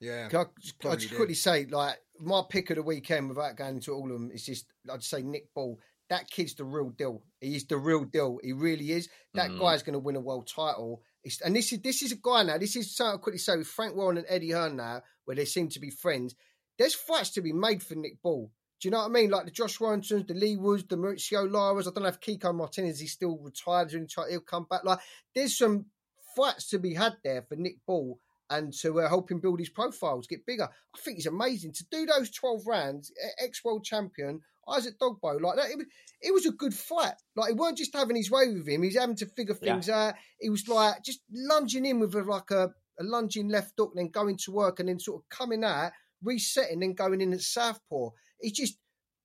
[0.00, 0.28] Yeah.
[0.28, 0.44] Can I,
[0.80, 1.16] can I just did.
[1.16, 4.44] quickly say, like, my pick of the weekend, without going into all of them, is
[4.46, 5.78] just, I'd say Nick Ball.
[6.08, 7.22] That kid's the real deal.
[7.40, 8.38] He's the real deal.
[8.42, 9.08] He really is.
[9.34, 9.58] That Mhm.
[9.58, 11.02] guy's going to win a world title.
[11.24, 12.58] It's, and this is this is a guy now.
[12.58, 15.44] This is something I quickly say with Frank Warren and Eddie Hearn now, where they
[15.44, 16.34] seem to be friends.
[16.78, 18.50] There's fights to be made for Nick Ball.
[18.80, 19.30] Do you know what I mean?
[19.30, 21.86] Like the Josh Warringtons, the Lee Woods, the Mauricio Laras.
[21.86, 23.92] I don't know if Kiko Martinez is still retired.
[23.92, 24.84] He'll come back.
[24.84, 24.98] Like
[25.34, 25.86] there's some
[26.34, 28.18] fights to be had there for Nick Ball
[28.50, 30.64] and to uh, help him build his profiles, get bigger.
[30.64, 33.12] I think he's amazing to do those twelve rounds.
[33.38, 34.40] Ex world champion
[34.72, 35.70] Isaac Dogboe like that.
[35.70, 35.86] It was,
[36.20, 37.14] it was a good fight.
[37.36, 38.82] Like he weren't just having his way with him.
[38.82, 39.74] He's having to figure Yeah.
[39.74, 40.14] things out.
[40.40, 44.04] He was like just lunging in with a, like a, a lunging left hook, and
[44.04, 45.92] then going to work, and then sort of coming out,
[46.22, 48.10] resetting, then going in at southpaw.
[48.40, 48.78] He's just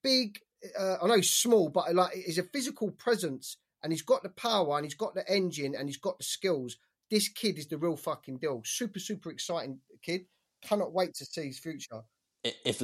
[0.03, 0.39] big.
[0.77, 4.29] Uh, I know he's small, but like he's a physical presence, and he's got the
[4.29, 6.77] power, and he's got the engine, and he's got the skills.
[7.09, 8.61] This kid is the real fucking deal.
[8.65, 10.21] Super, super exciting kid.
[10.61, 12.01] Cannot wait to see his future.
[12.43, 12.81] If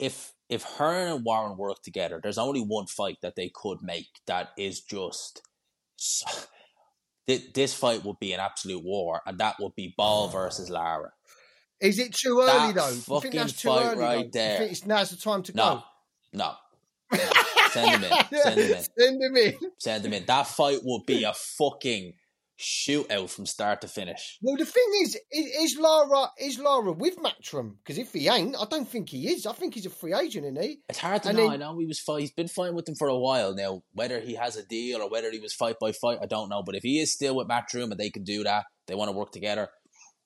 [0.00, 4.08] if if Hearn and Warren work together, there's only one fight that they could make
[4.26, 5.42] that is just.
[7.54, 11.12] This fight would be an absolute war, and that would be Ball versus Lara.
[11.80, 12.88] Is it too early That though?
[12.88, 13.98] You think fucking that's too fight early?
[14.02, 14.38] right though?
[14.40, 14.58] There.
[14.58, 15.82] think it's now's the time to No, go?
[16.32, 16.54] no,
[17.70, 18.38] Send them in.
[18.42, 18.84] Send them in.
[18.98, 19.54] Send him in.
[19.78, 20.24] Send them in.
[20.26, 22.14] That fight would be a fucking
[22.60, 24.38] shootout from start to finish.
[24.42, 27.76] Well, the thing is, is, is Lara is Lara with Matchroom?
[27.78, 29.46] Because if he ain't, I don't think he is.
[29.46, 30.80] I think he's a free agent, isn't he?
[30.88, 31.44] It's hard to And know.
[31.44, 32.20] then- I know he was fight.
[32.20, 33.82] He's been fighting with them for a while now.
[33.94, 36.62] Whether he has a deal or whether he was fight by fight, I don't know.
[36.62, 39.16] But if he is still with Matchroom and they can do that, they want to
[39.16, 39.68] work together.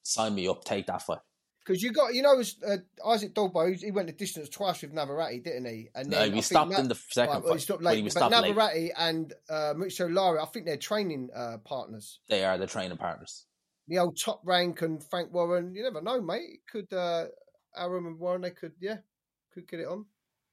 [0.02, 0.64] Sign me up.
[0.64, 1.18] Take that fight.
[1.64, 2.76] Because you got, you know, as, uh,
[3.06, 5.88] Isaac Dogboe, he- he went the distance twice with Navarrete, didn't he?
[5.94, 7.62] And No, then I he think stopped Na- in the second Right, well, he fight.
[7.62, 8.92] stopped but late, he was but stopped late.
[8.98, 12.20] And uh, Mauricio Lara, I think they're training uh, partners.
[12.28, 13.46] They are the training partners.
[13.88, 16.60] The old top rank and Frank Warren, you never know, mate.
[16.70, 17.26] Could uh,
[17.76, 18.98] Arum and Warren, they could, yeah,
[19.54, 20.04] could get it on.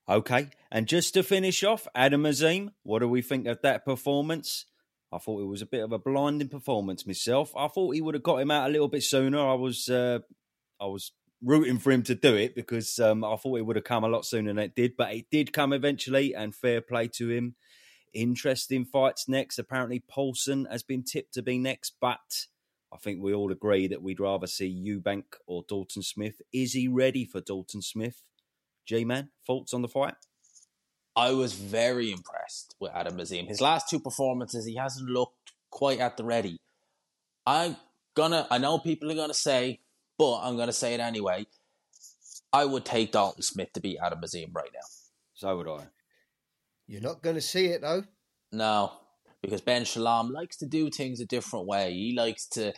[0.10, 4.66] Okay, and just to finish off, Adam Azim, what do we think of that performance?
[5.12, 7.54] I thought it was a bit of a blinding performance myself.
[7.56, 9.40] I thought he would have got him out a little bit sooner.
[9.40, 10.20] I was, uh,
[10.82, 11.12] I was
[11.44, 14.10] rooting for him to do it because um, I thought it would have come a
[14.10, 17.56] lot sooner than it did, but it did come eventually, and fair play to him.
[18.14, 19.58] Interesting fights next.
[19.60, 22.48] Apparently, Paulson has been tipped to be next, but
[22.94, 26.42] I think we all agree that we'd rather see Eubank or Dalton Smith.
[26.52, 28.24] Is he ready for Dalton Smith?
[28.86, 30.16] G Man, thoughts on the fight?
[31.16, 33.46] I was very impressed with Adam Azim.
[33.48, 36.58] His last two performances, he hasn't looked quite at the ready.
[37.46, 37.78] I'm
[38.16, 38.48] gonna.
[38.50, 39.80] I know people are gonna say,
[40.22, 41.48] but I'm gonna say it anyway.
[42.54, 44.86] I would take Dalton Smith to beat Adam Azim right now.
[45.34, 45.88] So would I.
[46.88, 48.04] You're not going to see it, though.
[48.52, 48.92] No,
[49.42, 51.94] because Ben Shalom likes to do things a different way.
[51.94, 52.74] He likes to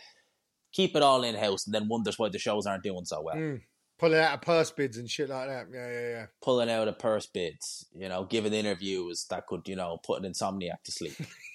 [0.72, 3.36] keep it all in house and then wonders why the shows aren't doing so well.
[3.36, 3.60] Mm.
[3.98, 5.66] Pulling out of purse bids and shit like that.
[5.72, 6.26] Yeah, yeah, yeah.
[6.42, 10.32] Pulling out of purse bids, you know, giving interviews that could, you know, put an
[10.32, 11.16] insomniac to sleep.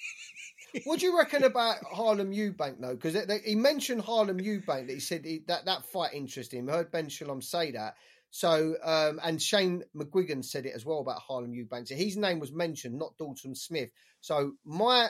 [0.85, 2.95] What do you reckon about Harlem Eubank though?
[2.95, 6.69] Because he mentioned Harlem Eubank that he said he, that that fight interested him.
[6.69, 7.95] I heard Ben Shalom say that.
[8.31, 11.87] So um, and Shane McGuigan said it as well about Harlem Eubank.
[11.87, 13.89] So his name was mentioned, not Dalton Smith.
[14.21, 15.09] So my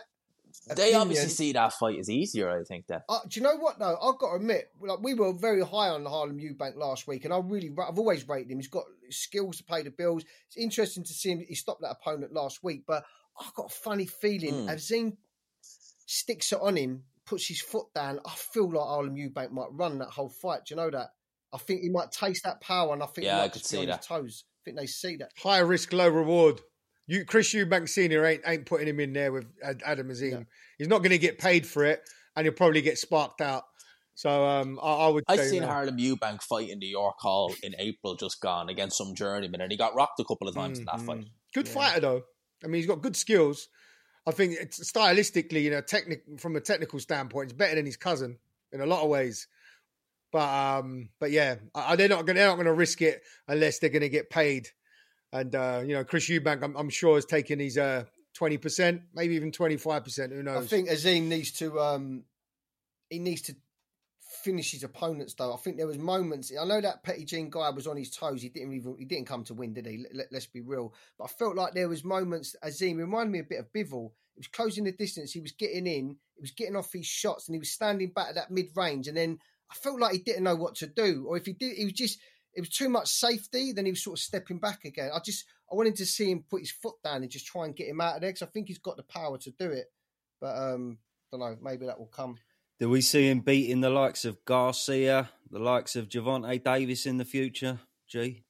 [0.68, 3.02] they opinion- obviously see that fight as easier, I think, then.
[3.08, 3.98] Uh, do you know what though?
[4.02, 7.34] I've got to admit, like we were very high on Harlem Eubank last week, and
[7.34, 8.58] I really, I've always rated him.
[8.60, 10.24] He's got skills to pay the bills.
[10.48, 11.44] It's interesting to see him.
[11.48, 13.04] He stopped that opponent last week, but
[13.40, 14.70] I've got a funny feeling Hmm.
[14.70, 15.18] as Zine
[16.10, 18.20] sticks it on him, puts his foot down.
[18.26, 20.62] I feel like Harlem Eubank might run that whole fight.
[20.66, 21.10] Do you know that?
[21.54, 23.72] I think he might taste that power, and I think Yeah, he I could just
[23.72, 23.98] be see on that.
[24.00, 24.44] his toes.
[24.46, 25.32] I think they see that.
[25.38, 26.62] High risk, low reward.
[27.08, 29.46] You, Chris Eubank Senior ain't ain't putting him in there with
[29.86, 30.32] Adam Azim.
[30.32, 30.44] No.
[30.78, 32.02] He's not going to get paid for it,
[32.36, 33.64] and he'll probably get sparked out.
[34.16, 35.24] So um, I, I would.
[35.28, 35.68] I say seen no.
[35.68, 39.72] Harlem Eubank fight in the York Hall in April just gone against some journeyman, and
[39.72, 41.20] he got rocked a couple of times in that fight.
[41.22, 41.30] mm.
[41.54, 41.74] Good Yeah.
[41.74, 42.22] fighter though.
[42.64, 43.70] I mean, he's got good skills.
[44.30, 47.98] I think it's stylistically, you know, technic from a technical standpoint, it's better than his
[47.98, 48.38] cousin
[48.72, 49.48] in a lot of ways.
[50.32, 53.80] But um, but yeah, I, they're not going they're not going to risk it unless
[53.80, 54.70] they're going to get paid.
[55.34, 58.04] And uh, you know, Chris Eubank, I'm, I'm sure has taken his uh
[58.36, 60.32] twenty percent, maybe even twenty five percent.
[60.32, 60.64] Who knows?
[60.64, 62.24] I think Azim needs to um
[63.10, 63.56] he needs to
[64.44, 65.54] finish his opponents though.
[65.54, 66.52] I think there was moments.
[66.60, 68.42] I know that Petty Jean guy was on his toes.
[68.42, 70.06] He didn't even he didn't come to win, did he?
[70.14, 70.94] Let, us be real.
[71.18, 72.56] But I felt like there was moments.
[72.64, 74.12] Azim reminded me a bit of Bivol.
[74.36, 75.32] He was closing the distance.
[75.32, 76.18] He was getting in.
[76.36, 79.08] He was getting off his shots, and he was standing back at that mid range.
[79.08, 79.40] And then
[79.72, 81.94] I felt like he didn't know what to do, or if he did, he was
[81.94, 82.20] just
[82.54, 83.72] it was too much safety.
[83.74, 85.12] Then he was sort of stepping back again.
[85.14, 87.76] I just I wanted to see him put his foot down and just try and
[87.76, 89.86] get him out of there because I think he's got the power to do it.
[90.42, 90.98] But um,
[91.32, 91.58] don't know.
[91.62, 92.38] Maybe that will come.
[92.80, 97.18] Do we see him beating the likes of Garcia, the likes of Gervonta Davis in
[97.18, 97.80] the future?
[98.08, 98.44] G.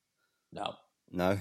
[0.54, 0.76] No.
[1.12, 1.40] No.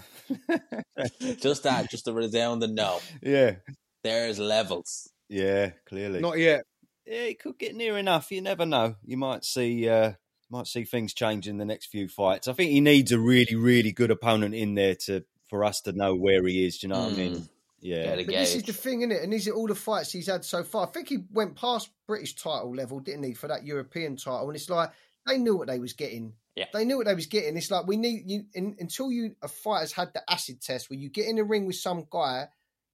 [1.38, 3.00] just that, just a resounding no.
[3.22, 3.56] Yeah.
[4.02, 5.10] There's levels.
[5.28, 6.20] Yeah, clearly.
[6.20, 6.64] Not yet.
[7.04, 8.30] Yeah, he could get near enough.
[8.30, 8.96] You never know.
[9.04, 10.12] You might see uh
[10.50, 12.48] might see things change in the next few fights.
[12.48, 15.92] I think he needs a really, really good opponent in there to for us to
[15.92, 16.78] know where he is.
[16.78, 17.04] Do you know mm.
[17.04, 17.48] what I mean?
[17.80, 19.22] Yeah, but this is the thing, isn't it?
[19.22, 20.86] And these are all the fights he's had so far.
[20.86, 24.48] I think he went past British title level, didn't he, for that European title?
[24.48, 24.90] And it's like
[25.26, 26.34] they knew what they was getting.
[26.56, 26.66] Yeah.
[26.72, 27.56] They knew what they was getting.
[27.56, 30.98] It's like we need you in, until you a fighter's had the acid test where
[30.98, 32.48] you get in the ring with some guy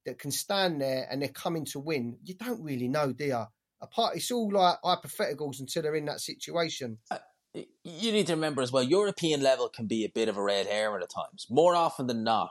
[0.05, 2.19] that can stand there and they're coming to win.
[2.23, 3.45] You don't really know, do you?
[3.81, 6.99] Apart, it's all like hypotheticals until they're in that situation.
[7.11, 7.19] Uh,
[7.55, 10.67] you need to remember as well, European level can be a bit of a red
[10.67, 11.47] herring at times.
[11.49, 12.51] More often than not,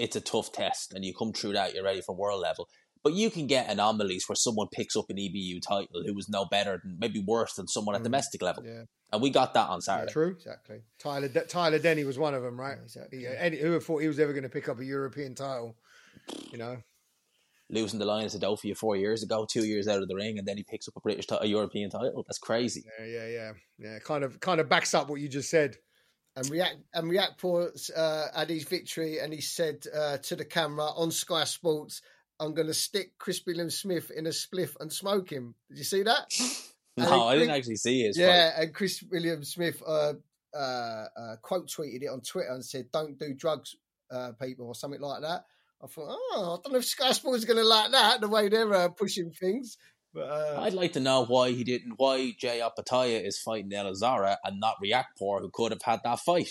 [0.00, 2.68] it's a tough test, and you come through that, you're ready for world level.
[3.02, 6.44] But you can get anomalies where someone picks up an EBU title who was no
[6.44, 8.64] better than, maybe worse than someone at mm, domestic level.
[8.64, 8.82] Yeah.
[9.12, 10.10] And we got that on Saturday.
[10.10, 10.30] Yeah, true.
[10.32, 10.80] Exactly.
[10.98, 12.76] Tyler Tyler Denny was one of them, right?
[12.76, 13.18] Yeah, exactly.
[13.18, 15.76] He, who thought he was ever going to pick up a European title?
[16.52, 16.76] You know,
[17.70, 20.46] losing the Lions of Sadofia four years ago, two years out of the ring, and
[20.46, 22.24] then he picks up a British, t- a European title.
[22.26, 22.84] That's crazy.
[23.00, 23.98] Yeah, yeah, yeah, yeah.
[24.00, 25.76] Kind of, kind of backs up what you just said.
[26.36, 30.86] And React and Riakporhe uh, had his victory, and he said uh, to the camera
[30.86, 32.02] on Sky Sports,
[32.38, 36.02] "I'm going to stick Chris Billam-Smith in a spliff and smoke him." Did you see
[36.04, 36.32] that?
[36.96, 38.16] no, I didn't actually see it.
[38.16, 40.14] Yeah, and Chris Billam-Smith uh,
[40.54, 43.74] uh, uh, quote tweeted it on Twitter and said, "Don't do drugs,
[44.10, 45.44] uh, people," or something like that.
[45.82, 48.28] I thought, oh, I don't know if Sky Sports is going to like that the
[48.28, 49.78] way they're uh, pushing things.
[50.12, 54.02] But uh, I'd like to know why he didn't, why Jai Opetaia is fighting Ellis
[54.02, 56.48] Zorro and not Riakporhe, who could have had that fight.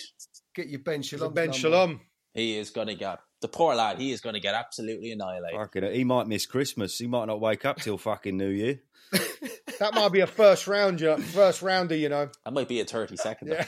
[0.56, 1.34] Get your Ben Shalom.
[1.34, 2.02] Ben Shalom.
[2.34, 3.98] He is going to get the poor lad.
[3.98, 5.60] He is going to get absolutely annihilated.
[5.60, 6.98] Fucking, he might miss Christmas.
[6.98, 8.82] He might not wake up till fucking New Year.
[9.80, 11.96] that might be a first round, first rounder.
[11.96, 13.50] You know, that might be a thirty second.
[13.50, 13.66] Yeah.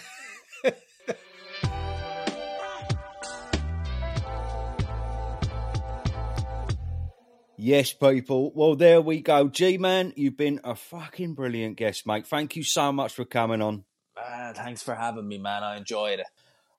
[7.63, 8.51] Yes, people.
[8.55, 9.47] Well, there we go.
[9.47, 12.25] G Man, you've been a fucking brilliant guest, mate.
[12.25, 13.83] Thank you so much for coming on.
[14.15, 15.61] Man, thanks for having me, man.
[15.61, 16.25] I enjoyed it.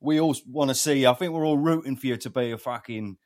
[0.00, 1.09] We all want to see you.
[1.09, 3.16] I think we're all rooting for you to be a fucking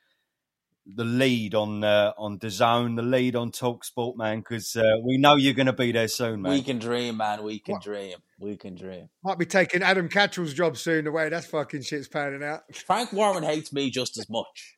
[0.84, 4.96] the lead on uh, on the zone, the lead on Talk Sport, man, because uh,
[5.02, 6.52] we know you're going to be there soon, man.
[6.52, 7.42] We can dream, man.
[7.42, 7.82] We can what?
[7.82, 8.18] dream.
[8.38, 9.08] We can dream.
[9.24, 11.06] Might be taking Adam Catterall's job soon.
[11.06, 12.64] The way that's fucking shit's panning out.
[12.74, 14.76] Frank Warren hates me just as much.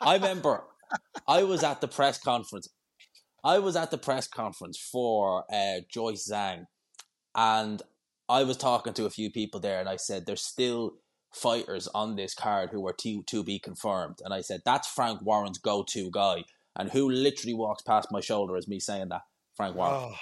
[0.00, 0.62] I remember
[1.26, 2.68] I was at the press conference.
[3.44, 6.66] I was at the press conference for uh, Joyce Zhang,
[7.34, 7.82] and
[8.28, 10.94] I was talking to a few people there, and I said there's still
[11.32, 15.22] fighters on this card who are to to be confirmed, and I said that's Frank
[15.22, 16.44] Warren's go to guy,
[16.76, 19.22] and who literally walks past my shoulder as me saying that
[19.56, 19.94] Frank Warren.
[19.94, 20.14] Oh.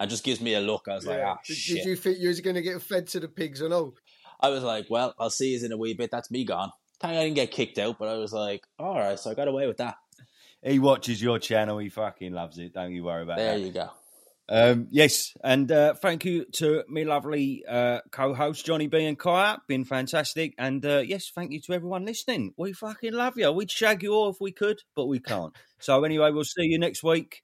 [0.00, 0.86] And just gives me a look.
[0.88, 1.10] I was yeah.
[1.10, 1.76] like, ah, did, shit.
[1.78, 3.94] did you think you was going to get fed to the pigs or no?
[4.40, 6.12] I was like, well, I'll see you in a wee bit.
[6.12, 6.70] That's me gone.
[7.02, 9.66] I didn't get kicked out, but I was like, all right, so I got away
[9.66, 9.96] with that
[10.62, 11.78] he watches your channel.
[11.78, 12.74] He fucking loves it.
[12.74, 13.58] Don't you worry about there that.
[13.58, 13.90] There you go.
[14.50, 19.58] Um, yes, and uh, thank you to me lovely uh, co-host Johnny B and Kaya.
[19.68, 22.54] Been fantastic, and uh, yes, thank you to everyone listening.
[22.56, 23.52] We fucking love you.
[23.52, 25.54] We'd shag you all if we could, but we can't.
[25.80, 27.42] so anyway, we'll see you next week.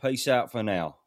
[0.00, 0.97] Peace out for now.